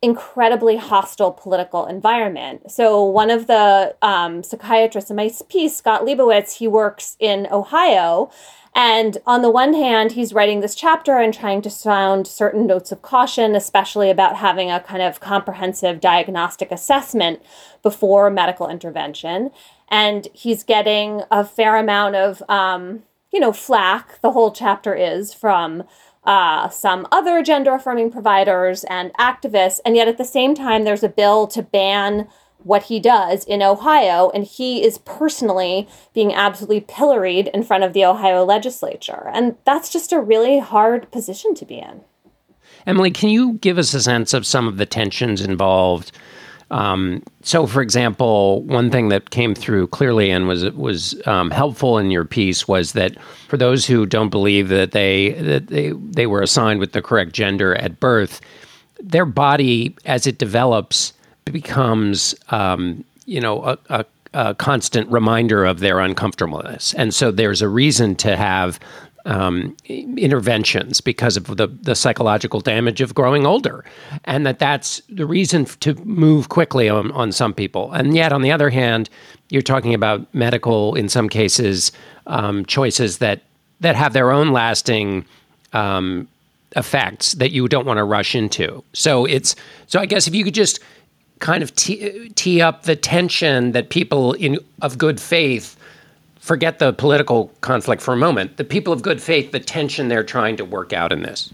incredibly 0.01 0.77
hostile 0.77 1.33
political 1.33 1.85
environment. 1.85 2.71
So, 2.71 3.03
one 3.03 3.29
of 3.29 3.47
the 3.47 3.93
um, 4.01 4.41
psychiatrists 4.41 5.09
in 5.09 5.17
my 5.17 5.29
piece, 5.49 5.75
Scott 5.75 6.05
Leibowitz, 6.05 6.59
he 6.59 6.69
works 6.69 7.17
in 7.19 7.45
Ohio. 7.51 8.31
And 8.73 9.17
on 9.25 9.41
the 9.41 9.51
one 9.51 9.73
hand, 9.73 10.13
he's 10.13 10.33
writing 10.33 10.61
this 10.61 10.75
chapter 10.75 11.17
and 11.17 11.33
trying 11.33 11.61
to 11.63 11.69
sound 11.69 12.25
certain 12.25 12.65
notes 12.65 12.91
of 12.91 13.01
caution, 13.01 13.55
especially 13.55 14.09
about 14.09 14.37
having 14.37 14.71
a 14.71 14.79
kind 14.79 15.01
of 15.01 15.19
comprehensive 15.19 15.99
diagnostic 15.99 16.71
assessment 16.71 17.41
before 17.83 18.29
medical 18.29 18.69
intervention. 18.69 19.51
And 19.89 20.29
he's 20.33 20.63
getting 20.63 21.23
a 21.29 21.43
fair 21.43 21.75
amount 21.75 22.15
of, 22.15 22.41
um, 22.47 23.03
you 23.31 23.41
know, 23.41 23.51
flack, 23.51 24.21
the 24.21 24.31
whole 24.31 24.51
chapter 24.51 24.95
is 24.95 25.33
from 25.33 25.83
uh, 26.23 26.69
some 26.69 27.07
other 27.11 27.43
gender 27.43 27.73
affirming 27.73 28.11
providers 28.11 28.85
and 28.85 29.13
activists. 29.15 29.81
And 29.85 29.95
yet 29.97 30.07
at 30.07 30.17
the 30.17 30.23
same 30.23 30.55
time, 30.55 30.83
there's 30.85 31.03
a 31.03 31.09
bill 31.09 31.47
to 31.47 31.61
ban 31.61 32.29
what 32.63 32.83
he 32.83 32.99
does 32.99 33.43
in 33.45 33.61
Ohio, 33.61 34.29
and 34.31 34.43
he 34.43 34.83
is 34.83 34.97
personally 34.99 35.87
being 36.13 36.33
absolutely 36.33 36.81
pilloried 36.81 37.47
in 37.53 37.63
front 37.63 37.83
of 37.83 37.93
the 37.93 38.05
Ohio 38.05 38.43
legislature. 38.43 39.29
And 39.33 39.55
that's 39.65 39.91
just 39.91 40.11
a 40.11 40.19
really 40.19 40.59
hard 40.59 41.11
position 41.11 41.55
to 41.55 41.65
be 41.65 41.79
in. 41.79 42.01
Emily, 42.85 43.11
can 43.11 43.29
you 43.29 43.53
give 43.53 43.77
us 43.77 43.93
a 43.93 44.01
sense 44.01 44.33
of 44.33 44.45
some 44.45 44.67
of 44.67 44.77
the 44.77 44.85
tensions 44.85 45.41
involved? 45.41 46.11
Um, 46.71 47.21
so, 47.43 47.67
for 47.67 47.81
example, 47.81 48.63
one 48.63 48.89
thing 48.89 49.09
that 49.09 49.29
came 49.29 49.53
through 49.53 49.87
clearly 49.87 50.31
and 50.31 50.47
was 50.47 50.63
was 50.71 51.21
um, 51.27 51.51
helpful 51.51 51.97
in 51.97 52.11
your 52.11 52.23
piece 52.23 52.65
was 52.65 52.93
that 52.93 53.21
for 53.49 53.57
those 53.57 53.85
who 53.85 54.05
don't 54.05 54.29
believe 54.29 54.69
that 54.69 54.91
they 54.91 55.31
that 55.31 55.67
they 55.67 55.91
they 55.91 56.27
were 56.27 56.41
assigned 56.41 56.79
with 56.79 56.93
the 56.93 57.01
correct 57.01 57.33
gender 57.33 57.75
at 57.75 57.99
birth, 57.99 58.39
their 59.01 59.25
body 59.25 59.95
as 60.05 60.25
it 60.25 60.37
develops 60.37 61.11
becomes, 61.51 62.35
um, 62.49 63.03
you 63.25 63.39
know, 63.39 63.63
a, 63.63 63.77
a, 63.89 64.05
a, 64.33 64.55
constant 64.55 65.09
reminder 65.11 65.65
of 65.65 65.79
their 65.79 65.99
uncomfortableness. 65.99 66.93
And 66.95 67.13
so 67.13 67.31
there's 67.31 67.61
a 67.61 67.67
reason 67.67 68.15
to 68.17 68.35
have 68.35 68.79
um, 69.25 69.75
interventions 69.87 70.99
because 71.01 71.37
of 71.37 71.57
the, 71.57 71.67
the 71.67 71.95
psychological 71.95 72.59
damage 72.59 73.01
of 73.01 73.13
growing 73.13 73.45
older. 73.45 73.85
And 74.25 74.45
that 74.45 74.59
that's 74.59 75.01
the 75.09 75.25
reason 75.25 75.65
to 75.65 75.93
move 76.05 76.49
quickly 76.49 76.89
on, 76.89 77.11
on 77.11 77.31
some 77.31 77.53
people. 77.53 77.91
And 77.91 78.15
yet, 78.15 78.33
on 78.33 78.41
the 78.41 78.51
other 78.51 78.69
hand, 78.69 79.09
you're 79.49 79.61
talking 79.61 79.93
about 79.93 80.33
medical, 80.33 80.95
in 80.95 81.07
some 81.09 81.29
cases, 81.29 81.91
um, 82.27 82.65
choices 82.65 83.19
that, 83.19 83.41
that 83.79 83.95
have 83.95 84.13
their 84.13 84.31
own 84.31 84.51
lasting 84.51 85.25
um, 85.73 86.27
effects 86.75 87.33
that 87.33 87.51
you 87.51 87.67
don't 87.67 87.85
want 87.85 87.97
to 87.97 88.03
rush 88.03 88.35
into. 88.35 88.83
So 88.93 89.25
it's 89.25 89.55
so 89.87 89.99
I 89.99 90.05
guess 90.05 90.27
if 90.27 90.35
you 90.35 90.43
could 90.43 90.53
just 90.53 90.79
kind 91.41 91.61
of 91.61 91.75
tee, 91.75 92.29
tee 92.35 92.61
up 92.61 92.83
the 92.83 92.95
tension 92.95 93.73
that 93.73 93.89
people 93.89 94.33
in 94.33 94.57
of 94.81 94.97
good 94.97 95.19
faith 95.19 95.75
forget 96.39 96.79
the 96.79 96.93
political 96.93 97.51
conflict 97.61 98.01
for 98.01 98.13
a 98.13 98.17
moment. 98.17 98.57
The 98.57 98.63
people 98.63 98.93
of 98.93 99.01
good 99.01 99.21
faith, 99.21 99.51
the 99.51 99.59
tension 99.59 100.07
they're 100.07 100.23
trying 100.23 100.55
to 100.57 100.65
work 100.65 100.93
out 100.93 101.11
in 101.11 101.21
this. 101.21 101.53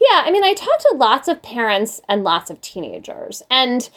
Yeah, 0.00 0.22
I 0.24 0.30
mean, 0.30 0.44
I 0.44 0.54
talked 0.54 0.82
to 0.82 0.96
lots 0.96 1.28
of 1.28 1.42
parents 1.42 2.00
and 2.08 2.24
lots 2.24 2.50
of 2.50 2.60
teenagers. 2.60 3.42
And, 3.50 3.88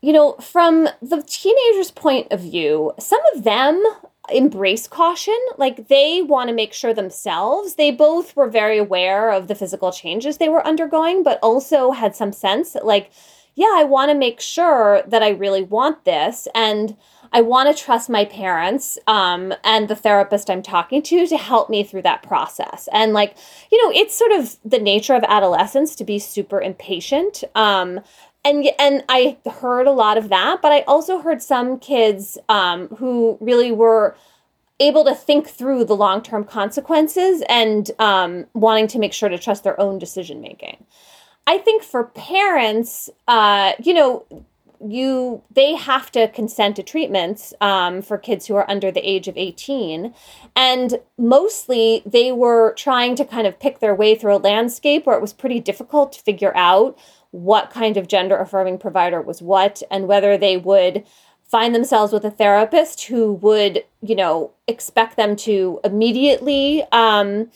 you 0.00 0.12
know, 0.12 0.32
from 0.34 0.88
the 1.00 1.22
teenagers' 1.22 1.90
point 1.90 2.28
of 2.30 2.40
view, 2.40 2.92
some 2.98 3.20
of 3.34 3.44
them 3.44 3.82
embrace 4.30 4.86
caution. 4.86 5.38
Like 5.56 5.88
they 5.88 6.22
want 6.22 6.48
to 6.48 6.54
make 6.54 6.72
sure 6.72 6.94
themselves. 6.94 7.74
They 7.74 7.90
both 7.90 8.36
were 8.36 8.48
very 8.48 8.78
aware 8.78 9.30
of 9.30 9.48
the 9.48 9.54
physical 9.54 9.92
changes 9.92 10.38
they 10.38 10.48
were 10.48 10.66
undergoing, 10.66 11.22
but 11.22 11.38
also 11.42 11.90
had 11.92 12.14
some 12.14 12.32
sense 12.32 12.72
that, 12.72 12.86
like, 12.86 13.10
yeah, 13.54 13.72
I 13.72 13.84
want 13.84 14.10
to 14.10 14.14
make 14.14 14.40
sure 14.40 15.02
that 15.06 15.22
I 15.22 15.30
really 15.30 15.62
want 15.62 16.04
this. 16.04 16.48
And 16.54 16.96
I 17.32 17.42
want 17.42 17.74
to 17.74 17.82
trust 17.82 18.10
my 18.10 18.24
parents 18.24 18.98
um, 19.06 19.54
and 19.62 19.88
the 19.88 19.94
therapist 19.94 20.50
I'm 20.50 20.62
talking 20.62 21.02
to 21.02 21.26
to 21.26 21.36
help 21.36 21.70
me 21.70 21.84
through 21.84 22.02
that 22.02 22.22
process. 22.22 22.88
And, 22.92 23.12
like, 23.12 23.36
you 23.70 23.82
know, 23.84 23.92
it's 23.96 24.14
sort 24.14 24.32
of 24.32 24.56
the 24.64 24.78
nature 24.78 25.14
of 25.14 25.22
adolescence 25.28 25.94
to 25.96 26.04
be 26.04 26.18
super 26.18 26.60
impatient. 26.60 27.44
Um, 27.54 28.00
and 28.44 28.66
and 28.78 29.04
I 29.08 29.36
heard 29.60 29.86
a 29.86 29.92
lot 29.92 30.16
of 30.16 30.30
that, 30.30 30.62
but 30.62 30.72
I 30.72 30.80
also 30.82 31.20
heard 31.20 31.42
some 31.42 31.78
kids 31.78 32.38
um, 32.48 32.88
who 32.88 33.36
really 33.40 33.70
were 33.70 34.16
able 34.80 35.04
to 35.04 35.14
think 35.14 35.46
through 35.46 35.84
the 35.84 35.94
long 35.94 36.22
term 36.22 36.44
consequences 36.44 37.42
and 37.48 37.90
um, 37.98 38.46
wanting 38.54 38.88
to 38.88 38.98
make 38.98 39.12
sure 39.12 39.28
to 39.28 39.38
trust 39.38 39.62
their 39.62 39.78
own 39.78 39.98
decision 39.98 40.40
making. 40.40 40.86
I 41.46 41.58
think 41.58 41.82
for 41.82 42.04
parents, 42.04 43.10
uh, 43.26 43.72
you 43.82 43.94
know, 43.94 44.24
you 44.86 45.42
they 45.50 45.74
have 45.74 46.10
to 46.10 46.28
consent 46.28 46.76
to 46.76 46.82
treatments 46.82 47.52
um, 47.60 48.00
for 48.00 48.16
kids 48.16 48.46
who 48.46 48.54
are 48.54 48.68
under 48.70 48.90
the 48.90 49.06
age 49.08 49.28
of 49.28 49.36
18 49.36 50.14
and 50.56 51.00
mostly 51.18 52.02
they 52.06 52.32
were 52.32 52.72
trying 52.74 53.14
to 53.16 53.24
kind 53.24 53.46
of 53.46 53.60
pick 53.60 53.80
their 53.80 53.94
way 53.94 54.14
through 54.14 54.34
a 54.34 54.38
landscape 54.38 55.04
where 55.04 55.16
it 55.16 55.20
was 55.20 55.34
pretty 55.34 55.60
difficult 55.60 56.12
to 56.12 56.22
figure 56.22 56.56
out 56.56 56.98
what 57.30 57.70
kind 57.70 57.96
of 57.96 58.08
gender 58.08 58.38
affirming 58.38 58.78
provider 58.78 59.20
was 59.20 59.42
what 59.42 59.82
and 59.90 60.08
whether 60.08 60.38
they 60.38 60.56
would 60.56 61.04
find 61.44 61.74
themselves 61.74 62.12
with 62.12 62.24
a 62.24 62.30
therapist 62.30 63.04
who 63.04 63.34
would 63.34 63.84
you 64.00 64.14
know 64.14 64.50
expect 64.66 65.16
them 65.16 65.36
to 65.36 65.78
immediately 65.84 66.82
um, 66.90 67.50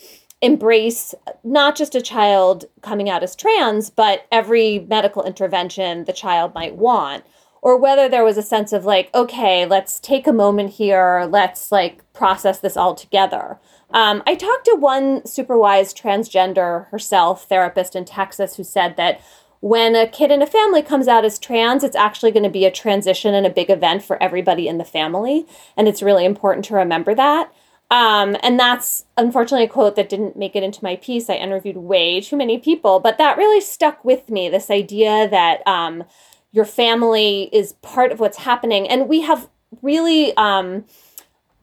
embrace 0.45 1.14
not 1.42 1.74
just 1.74 1.95
a 1.95 2.03
child 2.03 2.66
coming 2.82 3.09
out 3.09 3.22
as 3.22 3.34
trans, 3.34 3.88
but 3.88 4.26
every 4.30 4.80
medical 4.80 5.24
intervention 5.24 6.05
the 6.05 6.12
child 6.12 6.55
might 6.55 6.76
want. 6.76 7.24
Or 7.62 7.78
whether 7.78 8.11
there 8.11 8.24
was 8.24 8.36
a 8.36 8.42
sense 8.42 8.74
of 8.74 8.84
like, 8.84 9.09
okay, 9.14 9.64
let's 9.64 9.99
take 9.99 10.26
a 10.26 10.34
moment 10.34 10.74
here, 10.74 11.26
let's 11.30 11.72
like 11.72 12.03
process 12.12 12.59
this 12.59 12.76
all 12.76 12.95
together. 12.95 13.59
Um, 13.90 14.22
I 14.26 14.34
talked 14.34 14.66
to 14.66 14.74
one 14.74 15.24
super 15.24 15.57
wise 15.57 15.95
transgender 15.95 16.88
herself 16.88 17.49
therapist 17.49 17.97
in 17.97 18.05
Texas 18.05 18.57
who 18.57 18.64
said 18.64 18.99
that 18.99 19.22
when 19.61 19.97
a 19.97 20.07
kid 20.07 20.30
in 20.30 20.42
a 20.42 20.47
family 20.47 20.82
comes 20.82 21.09
out 21.09 21.24
as 21.24 21.38
trans, 21.38 21.82
it's 21.82 21.97
actually 21.97 22.32
going 22.32 22.42
to 22.42 22.51
be 22.51 22.66
a 22.66 22.70
transition 22.70 23.34
and 23.34 23.47
a 23.47 23.51
big 23.51 23.70
event 23.70 24.03
for 24.03 24.22
everybody 24.22 24.68
in 24.68 24.76
the 24.76 24.84
family. 24.84 25.47
And 25.74 25.88
it's 25.88 26.03
really 26.03 26.26
important 26.26 26.66
to 26.66 26.74
remember 26.74 27.14
that. 27.14 27.51
Um, 27.95 28.36
and 28.42 28.59
that's 28.59 29.05
unfortunately 29.16 29.66
a 29.66 29.68
quote 29.68 29.95
that 29.95 30.09
didn't 30.09 30.36
make 30.36 30.57
it 30.57 30.64
into 30.64 30.82
my 30.82 30.97
piece. 30.97 31.30
I 31.30 31.34
interviewed 31.34 31.76
way 31.76 32.20
too 32.20 32.36
many 32.36 32.59
people, 32.59 32.99
but 32.99 33.18
that 33.18 33.38
really 33.38 33.61
stuck 33.61 34.05
with 34.05 34.28
me 34.28 34.49
this 34.49 34.68
idea 34.68 35.28
that 35.28 35.64
um, 35.64 36.03
your 36.51 36.64
family 36.64 37.49
is 37.53 37.74
part 37.74 38.11
of 38.11 38.18
what's 38.18 38.38
happening. 38.38 38.88
And 38.88 39.09
we 39.09 39.20
have 39.20 39.49
really 39.80 40.36
um, 40.36 40.86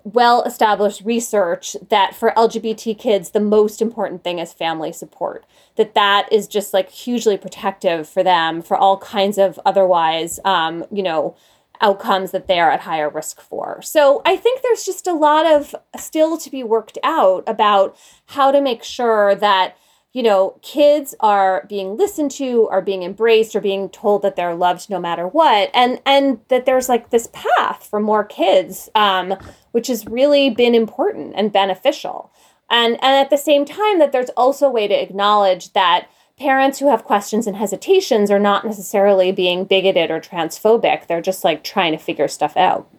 well 0.06 0.42
established 0.44 1.02
research 1.04 1.76
that 1.90 2.16
for 2.16 2.32
LGBT 2.38 2.98
kids, 2.98 3.32
the 3.32 3.42
most 3.42 3.82
important 3.82 4.24
thing 4.24 4.40
is 4.40 4.54
family 4.54 4.94
support. 4.94 5.46
That 5.76 5.96
that 5.96 6.32
is 6.32 6.48
just 6.48 6.74
like 6.74 6.90
hugely 6.92 7.36
protective 7.36 8.08
for 8.08 8.24
them 8.24 8.62
for 8.62 8.78
all 8.78 8.98
kinds 9.00 9.38
of 9.38 9.60
otherwise, 9.66 10.40
um, 10.46 10.86
you 10.94 11.04
know, 11.04 11.36
outcomes 11.82 12.32
that 12.32 12.48
they 12.48 12.60
are 12.60 12.70
at 12.70 12.82
higher 12.82 13.10
risk 13.10 13.42
for. 13.42 13.82
So 13.82 14.22
I 14.26 14.38
think 14.38 14.62
there's 14.62 14.86
just 14.86 15.08
a 15.08 15.14
lot 15.14 15.46
of 15.46 15.76
still 15.98 16.38
to 16.38 16.50
be 16.50 16.64
worked 16.64 16.98
out 17.04 17.44
about 17.48 17.98
how 18.28 18.52
to 18.52 18.62
make 18.62 18.84
sure 18.84 19.36
that 19.36 19.76
you 20.14 20.24
know 20.24 20.60
kids 20.62 21.16
are 21.22 21.66
being 21.70 21.96
listened 21.98 22.32
to 22.32 22.68
are 22.70 22.82
being 22.82 23.04
embraced 23.04 23.56
or 23.56 23.62
being 23.62 23.90
told 23.90 24.22
that 24.22 24.36
they're 24.36 24.56
loved 24.56 24.90
no 24.90 25.00
matter 25.00 25.28
what 25.28 25.70
and 25.74 26.02
and 26.06 26.42
that 26.50 26.66
there's 26.66 26.90
like 26.90 27.10
this 27.10 27.30
path 27.32 27.88
for 27.90 28.00
more 28.00 28.24
kids 28.26 28.90
um, 28.94 29.36
which 29.72 29.88
has 29.88 30.06
really 30.08 30.50
been 30.50 30.76
important 30.76 31.34
and 31.36 31.54
beneficial 31.54 32.32
And 32.70 32.96
and 32.96 33.16
at 33.24 33.30
the 33.30 33.38
same 33.38 33.64
time 33.66 34.00
that 34.00 34.12
there's 34.12 34.30
also 34.32 34.68
a 34.68 34.72
way 34.72 34.88
to 34.88 35.02
acknowledge 35.02 35.72
that 35.74 36.10
parents 36.42 36.80
who 36.80 36.90
have 36.90 37.04
questions 37.04 37.46
and 37.46 37.56
hesitations 37.56 38.32
are 38.32 38.40
not 38.40 38.66
necessarily 38.66 39.32
being 39.32 39.64
bigoted 39.64 40.10
or 40.10 40.20
transphobic. 40.20 41.06
They're 41.06 41.22
just 41.22 41.44
like 41.44 41.64
trying 41.64 41.92
to 41.92 42.00
figure 42.00 42.28
stuff 42.28 42.58
out. 42.58 42.90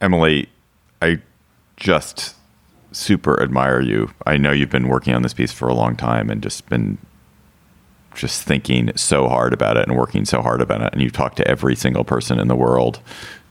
Emily, 0.00 0.48
I 1.00 1.20
just 1.76 2.34
super 2.90 3.40
admire 3.40 3.80
you. 3.80 4.10
I 4.26 4.36
know 4.36 4.50
you've 4.50 4.68
been 4.68 4.88
working 4.88 5.14
on 5.14 5.22
this 5.22 5.32
piece 5.32 5.52
for 5.52 5.68
a 5.68 5.74
long 5.74 5.94
time 5.94 6.28
and 6.28 6.42
just 6.42 6.68
been 6.68 6.98
just 8.16 8.42
thinking 8.42 8.90
so 8.96 9.28
hard 9.28 9.52
about 9.52 9.76
it 9.76 9.86
and 9.86 9.96
working 9.96 10.24
so 10.24 10.42
hard 10.42 10.60
about 10.60 10.82
it. 10.82 10.92
And 10.92 11.00
you've 11.00 11.12
talked 11.12 11.36
to 11.36 11.46
every 11.46 11.76
single 11.76 12.02
person 12.02 12.40
in 12.40 12.48
the 12.48 12.56
world, 12.56 13.00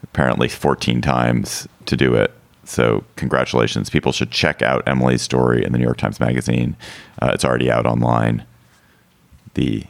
apparently 0.04 0.50
14 0.50 1.02
times 1.02 1.70
to 1.86 1.96
do 1.96 2.16
it. 2.16 2.34
So, 2.66 3.06
congratulations. 3.16 3.90
People 3.90 4.12
should 4.12 4.30
check 4.30 4.62
out 4.62 4.86
Emily's 4.86 5.22
story 5.22 5.64
in 5.64 5.72
the 5.72 5.78
New 5.78 5.86
York 5.86 5.96
Times 5.96 6.20
Magazine. 6.20 6.76
Uh, 7.22 7.32
it's 7.34 7.46
already 7.46 7.72
out 7.72 7.86
online. 7.86 8.46
The 9.58 9.84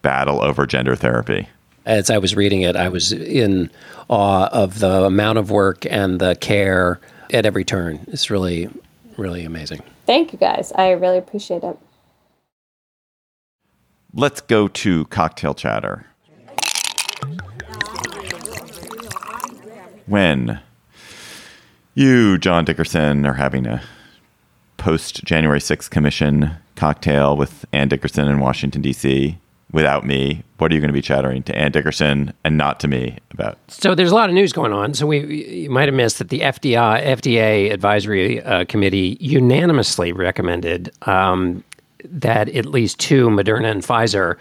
battle 0.00 0.42
over 0.42 0.66
gender 0.66 0.96
therapy. 0.96 1.46
As 1.84 2.08
I 2.08 2.16
was 2.16 2.34
reading 2.34 2.62
it, 2.62 2.76
I 2.76 2.88
was 2.88 3.12
in 3.12 3.70
awe 4.08 4.48
of 4.48 4.78
the 4.78 5.04
amount 5.04 5.36
of 5.36 5.50
work 5.50 5.84
and 5.84 6.18
the 6.18 6.34
care 6.36 6.98
at 7.30 7.44
every 7.44 7.62
turn. 7.62 8.00
It's 8.06 8.30
really, 8.30 8.70
really 9.18 9.44
amazing. 9.44 9.82
Thank 10.06 10.32
you 10.32 10.38
guys. 10.38 10.72
I 10.72 10.92
really 10.92 11.18
appreciate 11.18 11.62
it. 11.62 11.78
Let's 14.14 14.40
go 14.40 14.66
to 14.66 15.04
cocktail 15.04 15.52
chatter. 15.52 16.06
When 20.06 20.58
you, 21.94 22.38
John 22.38 22.64
Dickerson, 22.64 23.26
are 23.26 23.34
having 23.34 23.66
a 23.66 23.82
post 24.78 25.22
January 25.22 25.60
6th 25.60 25.90
commission 25.90 26.56
cocktail 26.80 27.36
with 27.36 27.66
Ann 27.72 27.88
Dickerson 27.88 28.26
in 28.26 28.40
Washington, 28.40 28.80
D.C., 28.80 29.38
without 29.70 30.04
me, 30.04 30.42
what 30.58 30.72
are 30.72 30.74
you 30.74 30.80
going 30.80 30.88
to 30.88 30.94
be 30.94 31.02
chattering 31.02 31.42
to 31.44 31.54
Ann 31.54 31.70
Dickerson 31.70 32.32
and 32.42 32.56
not 32.56 32.80
to 32.80 32.88
me 32.88 33.18
about? 33.30 33.58
So 33.68 33.94
there's 33.94 34.10
a 34.10 34.14
lot 34.14 34.28
of 34.28 34.34
news 34.34 34.52
going 34.52 34.72
on. 34.72 34.94
So 34.94 35.06
we 35.06 35.20
you 35.62 35.70
might 35.70 35.86
have 35.86 35.94
missed 35.94 36.18
that 36.18 36.30
the 36.30 36.40
FDI, 36.40 37.04
FDA 37.04 37.70
advisory 37.70 38.42
uh, 38.42 38.64
committee 38.64 39.16
unanimously 39.20 40.12
recommended 40.12 40.90
um, 41.02 41.62
that 42.04 42.48
at 42.48 42.66
least 42.66 42.98
two 42.98 43.28
Moderna 43.28 43.70
and 43.70 43.82
Pfizer 43.82 44.38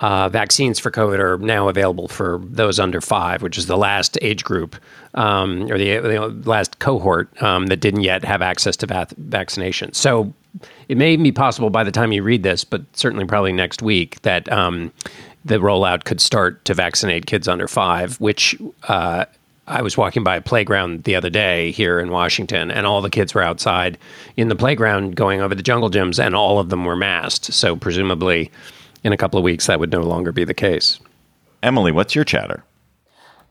uh, 0.00 0.28
vaccines 0.28 0.78
for 0.78 0.90
COVID 0.90 1.18
are 1.18 1.38
now 1.38 1.68
available 1.68 2.08
for 2.08 2.40
those 2.44 2.78
under 2.78 3.00
five, 3.00 3.42
which 3.42 3.56
is 3.56 3.66
the 3.66 3.78
last 3.78 4.18
age 4.20 4.44
group 4.44 4.76
um, 5.14 5.62
or 5.70 5.78
the, 5.78 5.98
the, 5.98 6.28
last 6.44 6.78
cohort 6.78 7.42
um, 7.42 7.66
that 7.66 7.80
didn't 7.80 8.02
yet 8.02 8.24
have 8.24 8.42
access 8.42 8.76
to 8.76 8.86
vac- 8.86 9.10
vaccination. 9.16 9.92
So 9.92 10.32
it 10.88 10.96
may 10.96 11.16
be 11.16 11.32
possible 11.32 11.70
by 11.70 11.84
the 11.84 11.92
time 11.92 12.12
you 12.12 12.22
read 12.22 12.42
this, 12.42 12.64
but 12.64 12.82
certainly 12.96 13.24
probably 13.24 13.52
next 13.52 13.82
week, 13.82 14.20
that 14.22 14.50
um, 14.50 14.92
the 15.44 15.56
rollout 15.58 16.04
could 16.04 16.20
start 16.20 16.64
to 16.66 16.74
vaccinate 16.74 17.26
kids 17.26 17.48
under 17.48 17.68
five, 17.68 18.20
which 18.20 18.56
uh, 18.88 19.24
I 19.66 19.82
was 19.82 19.96
walking 19.96 20.24
by 20.24 20.36
a 20.36 20.40
playground 20.40 21.04
the 21.04 21.14
other 21.14 21.30
day 21.30 21.70
here 21.72 22.00
in 22.00 22.10
Washington, 22.10 22.70
and 22.70 22.86
all 22.86 23.02
the 23.02 23.10
kids 23.10 23.34
were 23.34 23.42
outside 23.42 23.98
in 24.36 24.48
the 24.48 24.56
playground 24.56 25.14
going 25.14 25.40
over 25.40 25.54
the 25.54 25.62
jungle 25.62 25.90
gyms, 25.90 26.24
and 26.24 26.34
all 26.34 26.58
of 26.58 26.70
them 26.70 26.84
were 26.84 26.96
masked. 26.96 27.52
So 27.52 27.76
presumably, 27.76 28.50
in 29.04 29.12
a 29.12 29.16
couple 29.16 29.38
of 29.38 29.44
weeks, 29.44 29.66
that 29.66 29.78
would 29.78 29.92
no 29.92 30.00
longer 30.00 30.32
be 30.32 30.44
the 30.44 30.54
case. 30.54 30.98
Emily, 31.62 31.92
what's 31.92 32.14
your 32.14 32.24
chatter? 32.24 32.64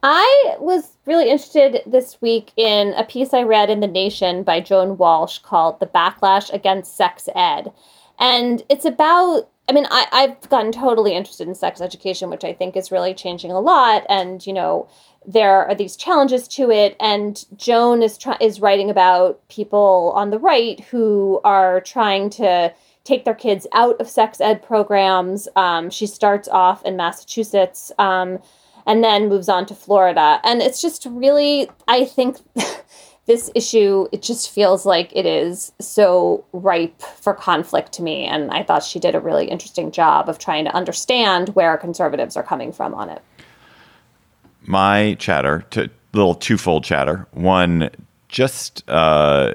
I 0.03 0.55
was 0.59 0.96
really 1.07 1.29
interested 1.29 1.81
this 1.85 2.21
week 2.21 2.51
in 2.57 2.93
a 2.93 3.03
piece 3.03 3.33
I 3.33 3.43
read 3.43 3.69
in 3.69 3.79
The 3.79 3.87
Nation 3.87 4.43
by 4.43 4.59
Joan 4.59 4.97
Walsh 4.97 5.39
called 5.39 5.79
The 5.79 5.87
Backlash 5.87 6.51
Against 6.53 6.95
Sex 6.95 7.29
Ed. 7.33 7.71
And 8.19 8.63
it's 8.69 8.85
about, 8.85 9.49
I 9.69 9.73
mean, 9.73 9.87
I, 9.89 10.05
I've 10.11 10.49
gotten 10.49 10.71
totally 10.71 11.13
interested 11.13 11.47
in 11.47 11.55
sex 11.55 11.81
education, 11.81 12.29
which 12.29 12.43
I 12.43 12.53
think 12.53 12.75
is 12.75 12.91
really 12.91 13.13
changing 13.13 13.51
a 13.51 13.59
lot. 13.59 14.05
And, 14.09 14.45
you 14.45 14.53
know, 14.53 14.89
there 15.25 15.65
are 15.65 15.75
these 15.75 15.95
challenges 15.95 16.47
to 16.49 16.71
it. 16.71 16.95
And 16.99 17.45
Joan 17.55 18.03
is, 18.03 18.17
try- 18.17 18.37
is 18.41 18.59
writing 18.59 18.89
about 18.89 19.47
people 19.49 20.11
on 20.15 20.29
the 20.29 20.39
right 20.39 20.79
who 20.81 21.39
are 21.43 21.81
trying 21.81 22.29
to 22.31 22.73
take 23.03 23.23
their 23.23 23.35
kids 23.35 23.65
out 23.71 23.99
of 24.01 24.09
sex 24.09 24.41
ed 24.41 24.61
programs. 24.61 25.47
Um, 25.55 25.89
she 25.89 26.07
starts 26.07 26.49
off 26.49 26.83
in 26.83 26.97
Massachusetts. 26.97 27.91
Um, 27.97 28.39
and 28.87 29.03
then 29.03 29.29
moves 29.29 29.49
on 29.49 29.65
to 29.67 29.75
Florida. 29.75 30.39
And 30.43 30.61
it's 30.61 30.81
just 30.81 31.05
really, 31.05 31.69
I 31.87 32.05
think. 32.05 32.37
this 33.27 33.51
issue 33.55 34.07
it 34.13 34.21
just 34.21 34.49
feels 34.49 34.85
like 34.85 35.13
it 35.13 35.25
is 35.25 35.73
so 35.81 36.45
ripe 36.53 37.01
for 37.01 37.33
conflict 37.33 37.91
to 37.91 38.01
me 38.01 38.23
and 38.23 38.49
i 38.51 38.63
thought 38.63 38.81
she 38.81 38.99
did 38.99 39.15
a 39.15 39.19
really 39.19 39.47
interesting 39.47 39.91
job 39.91 40.29
of 40.29 40.39
trying 40.39 40.63
to 40.63 40.73
understand 40.73 41.49
where 41.49 41.75
conservatives 41.75 42.37
are 42.37 42.43
coming 42.43 42.71
from 42.71 42.93
on 42.93 43.09
it 43.09 43.21
my 44.61 45.13
chatter 45.19 45.65
to 45.71 45.89
little 46.13 46.35
twofold 46.35 46.85
chatter 46.85 47.27
one 47.31 47.89
just 48.29 48.81
uh, 48.89 49.51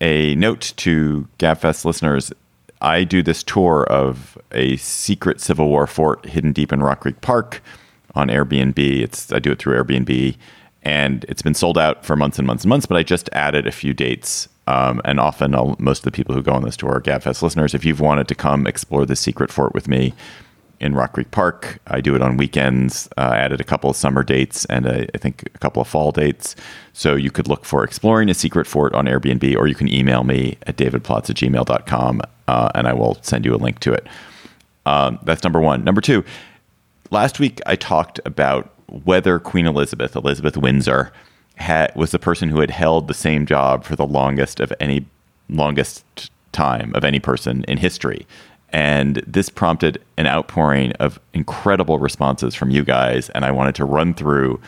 a 0.00 0.34
note 0.34 0.72
to 0.76 1.28
gabfest 1.38 1.84
listeners 1.84 2.32
i 2.80 3.04
do 3.04 3.22
this 3.22 3.44
tour 3.44 3.86
of 3.88 4.36
a 4.50 4.76
secret 4.78 5.40
civil 5.40 5.68
war 5.68 5.86
fort 5.86 6.26
hidden 6.26 6.52
deep 6.52 6.72
in 6.72 6.82
rock 6.82 7.02
creek 7.02 7.20
park 7.20 7.62
on 8.14 8.28
Airbnb. 8.28 8.78
It's 8.78 9.32
I 9.32 9.38
do 9.38 9.52
it 9.52 9.58
through 9.58 9.76
Airbnb, 9.76 10.36
and 10.82 11.24
it's 11.28 11.42
been 11.42 11.54
sold 11.54 11.78
out 11.78 12.04
for 12.04 12.16
months 12.16 12.38
and 12.38 12.46
months 12.46 12.64
and 12.64 12.68
months. 12.68 12.86
But 12.86 12.96
I 12.96 13.02
just 13.02 13.28
added 13.32 13.66
a 13.66 13.72
few 13.72 13.94
dates, 13.94 14.48
um, 14.66 15.00
and 15.04 15.18
often 15.20 15.54
I'll, 15.54 15.76
most 15.78 16.00
of 16.00 16.04
the 16.04 16.12
people 16.12 16.34
who 16.34 16.42
go 16.42 16.52
on 16.52 16.62
this 16.62 16.76
tour 16.76 16.92
are 16.92 17.00
Gabfest 17.00 17.42
listeners. 17.42 17.74
If 17.74 17.84
you've 17.84 18.00
wanted 18.00 18.28
to 18.28 18.34
come 18.34 18.66
explore 18.66 19.06
the 19.06 19.16
secret 19.16 19.50
fort 19.50 19.74
with 19.74 19.88
me 19.88 20.14
in 20.80 20.94
Rock 20.94 21.14
Creek 21.14 21.30
Park, 21.30 21.78
I 21.86 22.00
do 22.00 22.14
it 22.14 22.22
on 22.22 22.36
weekends. 22.36 23.08
Uh, 23.16 23.30
I 23.32 23.36
added 23.38 23.60
a 23.60 23.64
couple 23.64 23.88
of 23.88 23.96
summer 23.96 24.22
dates 24.22 24.64
and 24.66 24.86
a, 24.86 25.06
I 25.14 25.18
think 25.18 25.44
a 25.54 25.58
couple 25.58 25.80
of 25.80 25.88
fall 25.88 26.12
dates. 26.12 26.56
So 26.92 27.14
you 27.14 27.30
could 27.30 27.48
look 27.48 27.64
for 27.64 27.84
exploring 27.84 28.28
a 28.28 28.34
secret 28.34 28.66
fort 28.66 28.94
on 28.94 29.06
Airbnb, 29.06 29.56
or 29.56 29.66
you 29.66 29.74
can 29.74 29.92
email 29.92 30.24
me 30.24 30.58
at 30.66 30.76
davidplotz 30.76 31.30
at 31.30 31.36
gmail.com, 31.36 32.22
uh, 32.48 32.68
and 32.74 32.86
I 32.86 32.92
will 32.92 33.18
send 33.22 33.44
you 33.44 33.54
a 33.54 33.56
link 33.56 33.80
to 33.80 33.92
it. 33.92 34.06
Um, 34.86 35.18
that's 35.22 35.42
number 35.42 35.60
one. 35.60 35.82
Number 35.82 36.02
two 36.02 36.24
last 37.10 37.38
week 37.38 37.60
I 37.66 37.76
talked 37.76 38.20
about 38.24 38.70
whether 38.88 39.38
Queen 39.38 39.66
Elizabeth, 39.66 40.14
Elizabeth 40.14 40.56
Windsor, 40.56 41.12
had, 41.56 41.94
was 41.94 42.10
the 42.10 42.18
person 42.18 42.48
who 42.48 42.60
had 42.60 42.70
held 42.70 43.08
the 43.08 43.14
same 43.14 43.46
job 43.46 43.84
for 43.84 43.96
the 43.96 44.06
longest 44.06 44.60
of 44.60 44.72
any 44.80 45.06
longest 45.48 46.30
time 46.52 46.92
of 46.94 47.04
any 47.04 47.20
person 47.20 47.64
in 47.68 47.78
history. 47.78 48.26
And 48.70 49.16
this 49.26 49.48
prompted 49.48 50.02
an 50.16 50.26
outpouring 50.26 50.92
of 50.92 51.20
incredible 51.32 51.98
responses 51.98 52.54
from 52.54 52.70
you 52.70 52.84
guys. 52.84 53.30
And 53.30 53.44
I 53.44 53.52
wanted 53.52 53.74
to 53.76 53.84
run 53.84 54.14
through 54.14 54.60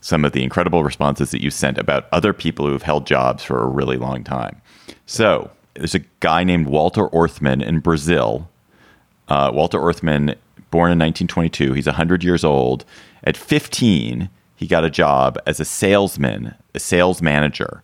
some 0.00 0.24
of 0.24 0.32
the 0.32 0.42
incredible 0.42 0.84
responses 0.84 1.30
that 1.30 1.42
you 1.42 1.50
sent 1.50 1.78
about 1.78 2.06
other 2.12 2.34
people 2.34 2.66
who've 2.66 2.82
held 2.82 3.06
jobs 3.06 3.42
for 3.42 3.62
a 3.62 3.66
really 3.66 3.96
long 3.96 4.22
time. 4.22 4.60
So 5.06 5.50
there's 5.74 5.94
a 5.94 6.00
guy 6.20 6.44
named 6.44 6.66
Walter 6.66 7.08
Orthmann 7.08 7.62
in 7.62 7.80
Brazil. 7.80 8.50
Uh, 9.28 9.50
Walter 9.54 9.78
Orthmann 9.78 10.34
born 10.74 10.90
in 10.90 10.98
1922. 10.98 11.72
He's 11.72 11.86
100 11.86 12.24
years 12.24 12.42
old. 12.42 12.84
At 13.22 13.36
15, 13.36 14.28
he 14.56 14.66
got 14.66 14.84
a 14.84 14.90
job 14.90 15.38
as 15.46 15.60
a 15.60 15.64
salesman, 15.64 16.52
a 16.74 16.80
sales 16.80 17.22
manager. 17.22 17.80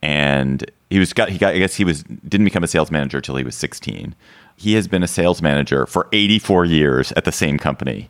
And 0.00 0.64
he 0.88 0.98
was 0.98 1.12
got 1.12 1.28
he 1.28 1.36
got 1.36 1.54
I 1.54 1.58
guess 1.58 1.74
he 1.74 1.84
was 1.84 2.04
didn't 2.04 2.46
become 2.46 2.64
a 2.64 2.68
sales 2.68 2.90
manager 2.90 3.18
until 3.18 3.36
he 3.36 3.44
was 3.44 3.54
16. 3.54 4.14
He 4.56 4.72
has 4.72 4.88
been 4.88 5.02
a 5.02 5.06
sales 5.06 5.42
manager 5.42 5.84
for 5.84 6.08
84 6.10 6.64
years 6.64 7.12
at 7.12 7.26
the 7.26 7.32
same 7.32 7.58
company 7.58 8.08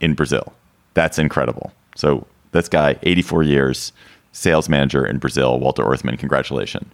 in 0.00 0.12
Brazil. 0.12 0.52
That's 0.92 1.18
incredible. 1.18 1.72
So 1.96 2.26
this 2.52 2.68
guy, 2.68 2.98
84 3.02 3.44
years, 3.44 3.92
sales 4.32 4.68
manager 4.68 5.06
in 5.06 5.16
Brazil, 5.16 5.58
Walter 5.58 5.84
Orthmann, 5.84 6.18
congratulations. 6.18 6.92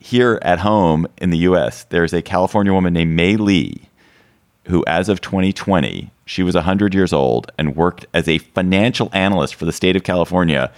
Here 0.00 0.40
at 0.42 0.58
home 0.58 1.06
in 1.18 1.30
the 1.30 1.38
US, 1.38 1.84
there's 1.84 2.12
a 2.12 2.22
California 2.22 2.72
woman 2.72 2.92
named 2.92 3.14
May 3.14 3.36
Lee 3.36 3.89
who, 4.66 4.84
as 4.86 5.08
of 5.08 5.20
2020, 5.20 6.10
she 6.24 6.42
was 6.42 6.54
100 6.54 6.94
years 6.94 7.12
old 7.12 7.50
and 7.58 7.74
worked 7.76 8.06
as 8.14 8.28
a 8.28 8.38
financial 8.38 9.10
analyst 9.12 9.54
for 9.54 9.64
the 9.64 9.72
state 9.72 9.96
of 9.96 10.04
California 10.04 10.70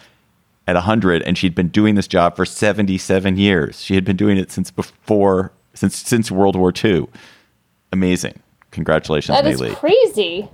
at 0.66 0.74
100 0.76 1.22
and 1.22 1.36
she'd 1.36 1.54
been 1.54 1.68
doing 1.68 1.94
this 1.96 2.06
job 2.06 2.36
for 2.36 2.44
77 2.46 3.36
years. 3.36 3.82
She 3.82 3.94
had 3.94 4.04
been 4.04 4.16
doing 4.16 4.38
it 4.38 4.50
since 4.50 4.70
before 4.70 5.52
since 5.74 5.96
since 5.96 6.30
World 6.30 6.54
War 6.56 6.72
II. 6.84 7.06
Amazing. 7.92 8.40
Congratulations, 8.70 9.36
That 9.36 9.46
is 9.46 9.60
Maylee. 9.60 9.74
crazy. 9.76 10.48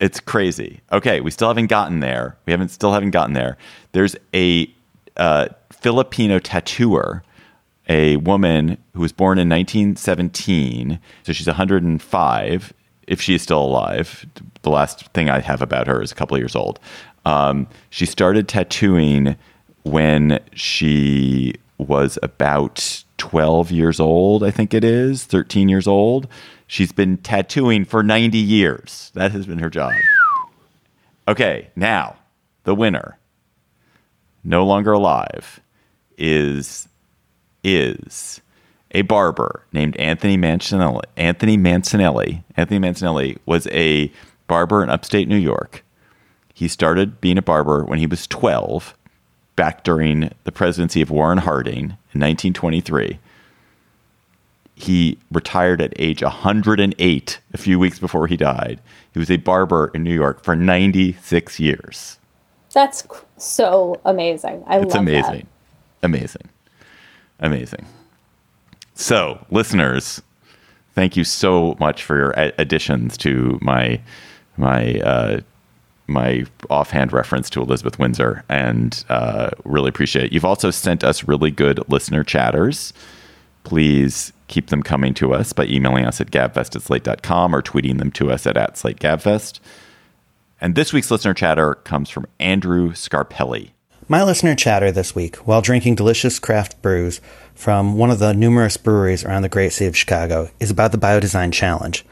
It's 0.00 0.20
crazy. 0.20 0.80
Okay, 0.92 1.20
we 1.20 1.30
still 1.30 1.48
haven't 1.48 1.68
gotten 1.68 2.00
there. 2.00 2.36
We 2.46 2.52
haven't 2.52 2.68
still 2.68 2.92
haven't 2.92 3.10
gotten 3.12 3.32
there. 3.34 3.56
There's 3.92 4.16
a 4.34 4.72
uh, 5.16 5.48
Filipino 5.70 6.38
tattooer 6.38 7.22
a 7.92 8.16
woman 8.16 8.78
who 8.94 9.02
was 9.02 9.12
born 9.12 9.38
in 9.38 9.50
1917. 9.50 10.98
So 11.24 11.32
she's 11.34 11.46
105 11.46 12.72
if 13.06 13.20
she 13.20 13.34
is 13.34 13.42
still 13.42 13.62
alive. 13.62 14.24
The 14.62 14.70
last 14.70 15.08
thing 15.08 15.28
I 15.28 15.40
have 15.40 15.60
about 15.60 15.86
her 15.88 16.00
is 16.00 16.10
a 16.10 16.14
couple 16.14 16.34
of 16.34 16.40
years 16.40 16.56
old. 16.56 16.80
Um, 17.26 17.68
she 17.90 18.06
started 18.06 18.48
tattooing 18.48 19.36
when 19.82 20.40
she 20.54 21.54
was 21.76 22.18
about 22.22 23.04
12 23.18 23.70
years 23.70 24.00
old, 24.00 24.42
I 24.42 24.50
think 24.50 24.72
it 24.72 24.84
is, 24.84 25.24
13 25.24 25.68
years 25.68 25.86
old. 25.86 26.28
She's 26.66 26.92
been 26.92 27.18
tattooing 27.18 27.84
for 27.84 28.02
90 28.02 28.38
years. 28.38 29.10
That 29.12 29.32
has 29.32 29.44
been 29.44 29.58
her 29.58 29.68
job. 29.68 29.92
Okay, 31.28 31.70
now 31.76 32.16
the 32.64 32.74
winner, 32.74 33.18
no 34.42 34.64
longer 34.64 34.92
alive, 34.92 35.60
is 36.16 36.88
is 37.64 38.40
a 38.92 39.02
barber 39.02 39.64
named 39.72 39.96
Anthony 39.96 40.36
Mancinelli. 40.36 41.02
Anthony 41.16 41.56
Mancinelli. 41.56 42.42
Anthony 42.56 42.80
Mancinelli 42.80 43.38
was 43.46 43.66
a 43.68 44.12
barber 44.46 44.82
in 44.82 44.90
upstate 44.90 45.28
New 45.28 45.36
York. 45.36 45.84
He 46.52 46.68
started 46.68 47.20
being 47.20 47.38
a 47.38 47.42
barber 47.42 47.84
when 47.84 47.98
he 47.98 48.06
was 48.06 48.26
12, 48.26 48.94
back 49.56 49.84
during 49.84 50.30
the 50.44 50.52
presidency 50.52 51.00
of 51.02 51.10
Warren 51.10 51.38
Harding 51.38 51.96
in 52.14 52.20
1923. 52.20 53.18
He 54.74 55.18
retired 55.30 55.80
at 55.80 55.92
age 55.98 56.22
108 56.22 57.40
a 57.52 57.58
few 57.58 57.78
weeks 57.78 57.98
before 57.98 58.26
he 58.26 58.36
died. 58.36 58.80
He 59.12 59.18
was 59.18 59.30
a 59.30 59.36
barber 59.36 59.90
in 59.94 60.02
New 60.02 60.14
York 60.14 60.42
for 60.42 60.56
96 60.56 61.60
years. 61.60 62.18
That's 62.72 63.06
so 63.36 64.00
amazing. 64.04 64.64
I 64.66 64.76
love 64.76 64.82
it. 64.82 64.86
it's 64.86 64.94
love 64.94 65.02
amazing. 65.02 65.46
That. 66.00 66.06
Amazing. 66.06 66.48
Amazing. 67.42 67.84
So, 68.94 69.44
listeners, 69.50 70.22
thank 70.94 71.16
you 71.16 71.24
so 71.24 71.76
much 71.78 72.02
for 72.02 72.16
your 72.16 72.30
additions 72.58 73.16
to 73.18 73.58
my 73.60 74.00
my 74.56 75.00
uh, 75.00 75.40
my 76.06 76.44
offhand 76.70 77.12
reference 77.12 77.50
to 77.50 77.60
Elizabeth 77.60 77.98
Windsor, 77.98 78.44
and 78.48 79.04
uh, 79.08 79.50
really 79.64 79.88
appreciate 79.88 80.26
it. 80.26 80.32
You've 80.32 80.44
also 80.44 80.70
sent 80.70 81.02
us 81.04 81.24
really 81.24 81.50
good 81.50 81.80
listener 81.88 82.22
chatters. 82.22 82.92
Please 83.64 84.32
keep 84.48 84.68
them 84.68 84.82
coming 84.82 85.14
to 85.14 85.32
us 85.32 85.52
by 85.52 85.64
emailing 85.64 86.04
us 86.04 86.20
at 86.20 86.30
gabfest 86.30 86.76
at 86.76 86.82
slate.com 86.82 87.54
or 87.54 87.62
tweeting 87.62 87.98
them 87.98 88.10
to 88.12 88.30
us 88.30 88.46
at, 88.46 88.56
at 88.56 88.74
slategabfest. 88.74 89.60
And 90.60 90.74
this 90.74 90.92
week's 90.92 91.10
listener 91.10 91.34
chatter 91.34 91.76
comes 91.76 92.10
from 92.10 92.26
Andrew 92.38 92.90
Scarpelli. 92.92 93.70
My 94.12 94.22
listener 94.22 94.54
chatter 94.54 94.92
this 94.92 95.14
week, 95.14 95.36
while 95.36 95.62
drinking 95.62 95.94
delicious 95.94 96.38
craft 96.38 96.82
brews 96.82 97.22
from 97.54 97.96
one 97.96 98.10
of 98.10 98.18
the 98.18 98.34
numerous 98.34 98.76
breweries 98.76 99.24
around 99.24 99.40
the 99.40 99.48
great 99.48 99.72
city 99.72 99.86
of 99.86 99.96
Chicago, 99.96 100.50
is 100.60 100.70
about 100.70 100.92
the 100.92 100.98
Biodesign 100.98 101.50
Challenge. 101.50 102.04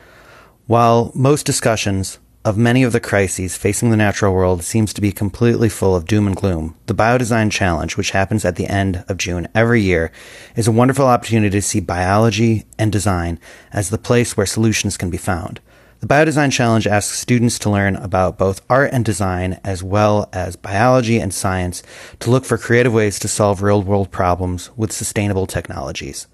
While 0.66 1.12
most 1.14 1.44
discussions 1.44 2.18
of 2.42 2.56
many 2.56 2.84
of 2.84 2.92
the 2.92 3.00
crises 3.00 3.58
facing 3.58 3.90
the 3.90 3.98
natural 3.98 4.32
world 4.32 4.64
seems 4.64 4.94
to 4.94 5.02
be 5.02 5.12
completely 5.12 5.68
full 5.68 5.94
of 5.94 6.06
doom 6.06 6.26
and 6.26 6.34
gloom. 6.34 6.74
The 6.86 6.94
Biodesign 6.94 7.52
Challenge, 7.52 7.98
which 7.98 8.12
happens 8.12 8.46
at 8.46 8.56
the 8.56 8.66
end 8.66 9.04
of 9.06 9.18
June 9.18 9.46
every 9.54 9.82
year, 9.82 10.10
is 10.56 10.66
a 10.66 10.72
wonderful 10.72 11.04
opportunity 11.04 11.50
to 11.50 11.60
see 11.60 11.80
biology 11.80 12.64
and 12.78 12.90
design 12.90 13.38
as 13.74 13.90
the 13.90 13.98
place 13.98 14.38
where 14.38 14.46
solutions 14.46 14.96
can 14.96 15.10
be 15.10 15.18
found. 15.18 15.60
The 16.00 16.06
Biodesign 16.06 16.50
Challenge 16.50 16.86
asks 16.86 17.18
students 17.18 17.58
to 17.58 17.68
learn 17.68 17.94
about 17.96 18.38
both 18.38 18.62
art 18.70 18.90
and 18.94 19.04
design, 19.04 19.60
as 19.62 19.82
well 19.82 20.30
as 20.32 20.56
biology 20.56 21.18
and 21.18 21.32
science, 21.32 21.82
to 22.20 22.30
look 22.30 22.46
for 22.46 22.56
creative 22.56 22.94
ways 22.94 23.18
to 23.18 23.28
solve 23.28 23.60
real 23.60 23.82
world 23.82 24.10
problems 24.10 24.70
with 24.78 24.92
sustainable 24.92 25.46
technologies. 25.46 26.26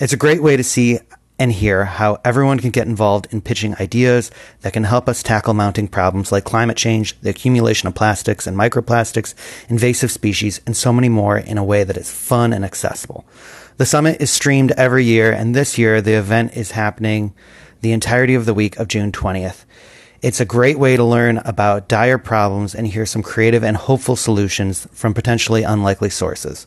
It's 0.00 0.14
a 0.14 0.16
great 0.16 0.42
way 0.42 0.56
to 0.56 0.64
see 0.64 1.00
and 1.38 1.52
hear 1.52 1.84
how 1.84 2.18
everyone 2.24 2.60
can 2.60 2.70
get 2.70 2.86
involved 2.86 3.28
in 3.30 3.42
pitching 3.42 3.74
ideas 3.78 4.30
that 4.62 4.72
can 4.72 4.84
help 4.84 5.06
us 5.06 5.22
tackle 5.22 5.52
mounting 5.52 5.88
problems 5.88 6.32
like 6.32 6.44
climate 6.44 6.78
change, 6.78 7.20
the 7.20 7.28
accumulation 7.28 7.88
of 7.88 7.94
plastics 7.94 8.46
and 8.46 8.56
microplastics, 8.56 9.34
invasive 9.68 10.10
species, 10.10 10.62
and 10.64 10.74
so 10.74 10.94
many 10.94 11.10
more 11.10 11.36
in 11.36 11.58
a 11.58 11.64
way 11.64 11.84
that 11.84 11.98
is 11.98 12.10
fun 12.10 12.54
and 12.54 12.64
accessible. 12.64 13.26
The 13.76 13.84
summit 13.84 14.18
is 14.22 14.30
streamed 14.30 14.72
every 14.72 15.04
year, 15.04 15.30
and 15.30 15.54
this 15.54 15.76
year 15.76 16.00
the 16.00 16.14
event 16.14 16.56
is 16.56 16.70
happening 16.70 17.34
the 17.80 17.92
entirety 17.92 18.34
of 18.34 18.46
the 18.46 18.54
week 18.54 18.78
of 18.78 18.88
June 18.88 19.12
20th. 19.12 19.64
It's 20.22 20.40
a 20.40 20.44
great 20.44 20.78
way 20.78 20.96
to 20.96 21.04
learn 21.04 21.38
about 21.38 21.88
dire 21.88 22.18
problems 22.18 22.74
and 22.74 22.86
hear 22.86 23.06
some 23.06 23.22
creative 23.22 23.64
and 23.64 23.76
hopeful 23.76 24.16
solutions 24.16 24.86
from 24.92 25.14
potentially 25.14 25.62
unlikely 25.62 26.10
sources. 26.10 26.66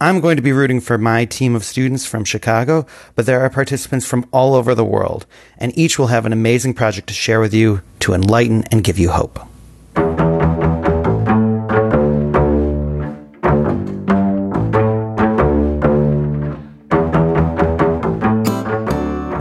I'm 0.00 0.20
going 0.20 0.36
to 0.36 0.42
be 0.42 0.52
rooting 0.52 0.80
for 0.80 0.96
my 0.96 1.26
team 1.26 1.54
of 1.54 1.62
students 1.62 2.06
from 2.06 2.24
Chicago, 2.24 2.86
but 3.14 3.26
there 3.26 3.42
are 3.42 3.50
participants 3.50 4.06
from 4.06 4.26
all 4.32 4.54
over 4.54 4.74
the 4.74 4.84
world, 4.84 5.26
and 5.58 5.76
each 5.76 5.98
will 5.98 6.06
have 6.06 6.24
an 6.24 6.32
amazing 6.32 6.74
project 6.74 7.06
to 7.08 7.14
share 7.14 7.38
with 7.38 7.52
you 7.52 7.82
to 8.00 8.14
enlighten 8.14 8.64
and 8.72 8.82
give 8.82 8.98
you 8.98 9.10
hope. 9.10 9.49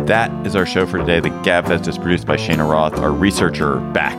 That 0.10 0.32
is 0.44 0.56
our 0.56 0.66
show 0.66 0.88
for 0.88 0.98
today. 0.98 1.20
The 1.20 1.30
Gabfest 1.30 1.88
is 1.88 2.00
produced 2.00 2.26
by 2.26 2.36
Shana 2.36 2.68
Roth. 2.68 2.98
Our 2.98 3.12
researcher 3.12 3.76
back 3.94 4.18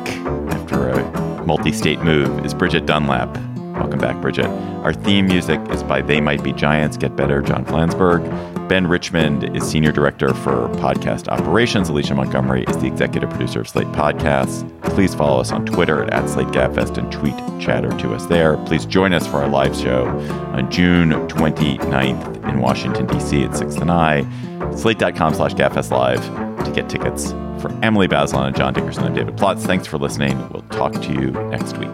after 0.55 0.91
a 0.91 1.45
multi 1.45 1.72
state 1.72 1.99
move 2.03 2.47
is 2.47 2.55
Bridget 2.55 2.86
Dunlap. 2.86 3.36
Welcome 3.76 3.99
back, 3.99 4.22
Bridget. 4.22 4.47
Our 4.84 4.93
theme 4.93 5.26
music 5.26 5.59
is 5.70 5.82
by 5.82 6.01
They 6.01 6.20
Might 6.20 6.45
Be 6.45 6.53
Giants, 6.53 6.97
Get 6.97 7.16
Better, 7.16 7.43
John 7.43 7.64
Flansburgh. 7.64 8.68
Ben 8.68 8.86
Richmond 8.86 9.57
is 9.57 9.68
Senior 9.68 9.91
Director 9.91 10.32
for 10.32 10.68
Podcast 10.74 11.26
Operations. 11.26 11.88
Alicia 11.88 12.14
Montgomery 12.14 12.62
is 12.68 12.76
the 12.76 12.86
Executive 12.86 13.28
Producer 13.28 13.62
of 13.62 13.68
Slate 13.68 13.88
Podcasts. 13.88 14.62
Please 14.82 15.12
follow 15.12 15.41
us 15.41 15.51
on 15.51 15.66
Twitter 15.66 16.05
at, 16.05 16.12
at 16.12 16.24
SlateGabFest 16.26 16.99
and 16.99 17.11
tweet 17.11 17.34
chatter 17.61 17.91
to 17.99 18.14
us 18.14 18.26
there. 18.26 18.59
Please 18.59 18.86
join 18.86 19.12
us 19.12 19.26
for 19.26 19.38
our 19.38 19.49
live 19.49 19.74
show 19.74 20.07
on 20.55 20.70
June 20.70 21.11
29th 21.26 22.49
in 22.49 22.61
Washington, 22.61 23.09
D.C. 23.09 23.43
at 23.43 23.57
6 23.57 23.74
to 23.74 23.84
9. 23.84 24.49
Slate.com 24.77 25.35
slash 25.35 25.55
GabFest 25.55 25.91
Live 25.91 26.64
to 26.64 26.73
get 26.73 26.89
tickets. 26.89 27.33
For 27.61 27.71
Emily 27.83 28.09
Bazelon 28.09 28.47
and 28.47 28.57
John 28.57 28.73
Dickerson, 28.73 29.05
I'm 29.05 29.14
David 29.14 29.37
Plotz. 29.37 29.61
Thanks 29.61 29.87
for 29.87 29.99
listening. 29.99 30.39
We'll 30.51 30.62
talk 30.71 30.95
to 30.95 31.12
you 31.12 31.31
next 31.51 31.77
week. 31.77 31.91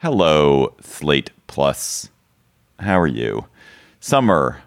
Hello, 0.00 0.74
Slate 0.80 1.30
Plus. 1.46 2.10
How 2.78 3.00
are 3.00 3.06
you? 3.06 3.46
Summer, 3.98 4.62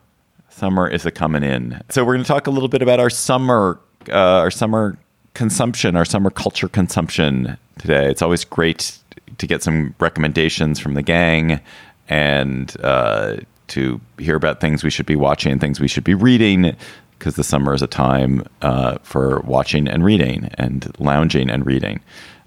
summer 0.50 0.88
is 0.88 1.06
a 1.06 1.12
coming 1.12 1.44
in. 1.44 1.82
So 1.90 2.04
we're 2.04 2.16
going 2.16 2.24
to 2.24 2.28
talk 2.28 2.48
a 2.48 2.52
little 2.52 2.68
bit 2.68 2.82
about 2.82 3.00
our 3.00 3.12
summer, 3.12 3.80
uh, 4.10 4.40
our 4.40 4.52
summer 4.52 4.98
consumption, 5.40 5.96
our 5.96 6.04
summer 6.04 6.30
culture 6.30 6.68
consumption 6.68 7.58
today. 7.78 8.10
It's 8.10 8.22
always 8.22 8.44
great 8.44 8.98
to 9.38 9.48
get 9.48 9.64
some 9.64 9.96
recommendations 9.98 10.80
from 10.80 10.96
the 10.96 11.02
gang 11.02 11.62
and 12.10 12.76
uh, 12.84 13.38
to 13.70 14.02
hear 14.18 14.36
about 14.36 14.60
things 14.60 14.84
we 14.84 14.90
should 14.90 15.06
be 15.06 15.16
watching 15.16 15.58
things 15.58 15.80
we 15.80 15.88
should 15.88 16.04
be 16.04 16.14
reading 16.14 16.76
because 17.18 17.38
the 17.38 17.44
summer 17.46 17.74
is 17.74 17.82
a 17.82 17.88
time 17.88 18.46
uh, 18.62 18.98
for 19.04 19.40
watching 19.46 19.88
and 19.88 20.04
reading 20.04 20.50
and 20.56 20.94
lounging 21.00 21.50
and 21.50 21.66
reading. 21.66 22.02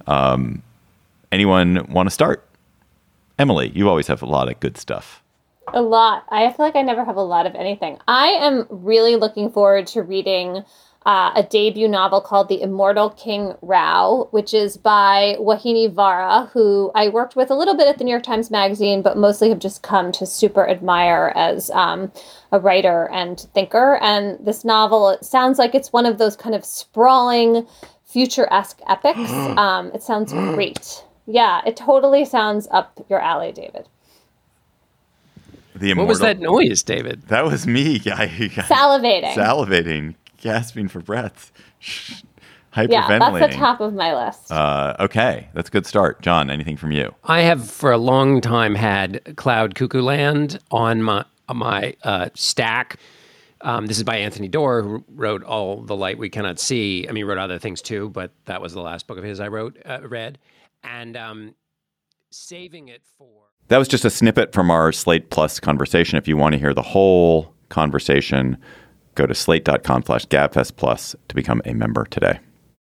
Um, 0.06 0.62
anyone 1.32 1.86
want 1.90 2.08
to 2.08 2.10
start? 2.10 2.46
Emily, 3.38 3.72
you 3.74 3.88
always 3.88 4.06
have 4.08 4.20
a 4.20 4.26
lot 4.26 4.50
of 4.50 4.60
good 4.60 4.76
stuff. 4.76 5.22
A 5.68 5.80
lot. 5.80 6.26
I 6.28 6.52
feel 6.52 6.66
like 6.66 6.76
I 6.76 6.82
never 6.82 7.06
have 7.06 7.16
a 7.16 7.22
lot 7.22 7.46
of 7.46 7.54
anything. 7.54 7.96
I 8.06 8.26
am 8.26 8.66
really 8.68 9.16
looking 9.16 9.50
forward 9.50 9.86
to 9.88 10.02
reading 10.02 10.62
uh, 11.04 11.32
a 11.34 11.42
debut 11.42 11.88
novel 11.88 12.20
called 12.20 12.48
The 12.48 12.62
Immortal 12.62 13.10
King 13.10 13.54
Rao, 13.60 14.28
which 14.30 14.54
is 14.54 14.76
by 14.76 15.36
Vauhini 15.38 15.92
Vara, 15.92 16.50
who 16.52 16.90
I 16.94 17.08
worked 17.08 17.36
with 17.36 17.50
a 17.50 17.54
little 17.54 17.76
bit 17.76 17.88
at 17.88 17.98
the 17.98 18.04
New 18.04 18.10
York 18.10 18.22
Times 18.22 18.50
Magazine, 18.50 19.02
but 19.02 19.16
mostly 19.16 19.48
have 19.48 19.58
just 19.58 19.82
come 19.82 20.12
to 20.12 20.26
super 20.26 20.68
admire 20.68 21.32
as 21.34 21.70
um, 21.70 22.12
a 22.52 22.60
writer 22.60 23.08
and 23.12 23.40
thinker. 23.54 23.98
And 24.00 24.44
this 24.44 24.64
novel, 24.64 25.10
it 25.10 25.24
sounds 25.24 25.58
like 25.58 25.74
it's 25.74 25.92
one 25.92 26.06
of 26.06 26.18
those 26.18 26.36
kind 26.36 26.54
of 26.54 26.64
sprawling, 26.64 27.66
future 28.04 28.46
esque 28.52 28.80
epics. 28.88 29.18
Um, 29.62 29.92
it 29.92 30.02
sounds 30.02 30.32
great. 30.32 31.04
Yeah, 31.26 31.60
it 31.66 31.76
totally 31.76 32.24
sounds 32.24 32.66
up 32.70 33.04
your 33.08 33.20
alley, 33.20 33.52
David. 33.52 33.86
The 35.74 35.90
immortal, 35.90 36.06
what 36.06 36.08
was 36.08 36.20
that 36.20 36.38
noise, 36.38 36.82
David? 36.82 37.22
That 37.28 37.44
was 37.44 37.66
me. 37.66 37.96
I, 38.06 38.28
salivating. 38.28 39.34
Salivating, 39.34 40.14
gasping 40.42 40.88
for 40.88 41.00
breath, 41.00 41.50
hyperventilating. 42.74 42.88
Yeah, 42.90 43.18
that's 43.18 43.54
the 43.54 43.58
top 43.58 43.80
of 43.80 43.94
my 43.94 44.26
list. 44.26 44.52
Uh, 44.52 44.96
okay, 45.00 45.48
that's 45.54 45.68
a 45.68 45.72
good 45.72 45.86
start. 45.86 46.20
John, 46.20 46.50
anything 46.50 46.76
from 46.76 46.92
you? 46.92 47.14
I 47.24 47.40
have 47.42 47.70
for 47.70 47.90
a 47.92 47.98
long 47.98 48.40
time 48.42 48.74
had 48.74 49.36
Cloud 49.36 49.74
Cuckoo 49.74 50.02
Land 50.02 50.58
on 50.70 51.02
my 51.02 51.24
on 51.48 51.56
my 51.56 51.94
uh, 52.02 52.28
stack. 52.34 52.98
Um, 53.62 53.86
this 53.86 53.96
is 53.96 54.04
by 54.04 54.16
Anthony 54.16 54.48
Doerr, 54.48 54.82
who 54.82 55.04
wrote 55.08 55.44
All 55.44 55.82
the 55.82 55.94
Light 55.96 56.18
We 56.18 56.28
Cannot 56.28 56.58
See. 56.58 57.06
I 57.08 57.12
mean, 57.12 57.16
he 57.16 57.22
wrote 57.22 57.38
other 57.38 57.58
things 57.58 57.80
too, 57.80 58.10
but 58.10 58.32
that 58.46 58.60
was 58.60 58.72
the 58.72 58.80
last 58.80 59.06
book 59.06 59.18
of 59.18 59.24
his 59.24 59.38
I 59.38 59.48
wrote, 59.48 59.78
uh, 59.86 60.00
read 60.02 60.38
and 60.82 61.16
um, 61.16 61.54
saving 62.30 62.88
it 62.88 63.02
for. 63.16 63.28
That 63.68 63.78
was 63.78 63.86
just 63.88 64.04
a 64.04 64.10
snippet 64.10 64.52
from 64.52 64.70
our 64.70 64.90
Slate 64.92 65.30
Plus 65.30 65.60
conversation. 65.60 66.18
If 66.18 66.26
you 66.26 66.36
want 66.36 66.54
to 66.54 66.58
hear 66.58 66.74
the 66.74 66.82
whole 66.82 67.54
conversation, 67.68 68.58
Go 69.14 69.26
to 69.26 69.34
slate.com 69.34 70.04
slash 70.04 70.26
gabfest 70.26 70.76
plus 70.76 71.16
to 71.28 71.34
become 71.34 71.62
a 71.64 71.74
member 71.74 72.04
today. 72.06 72.40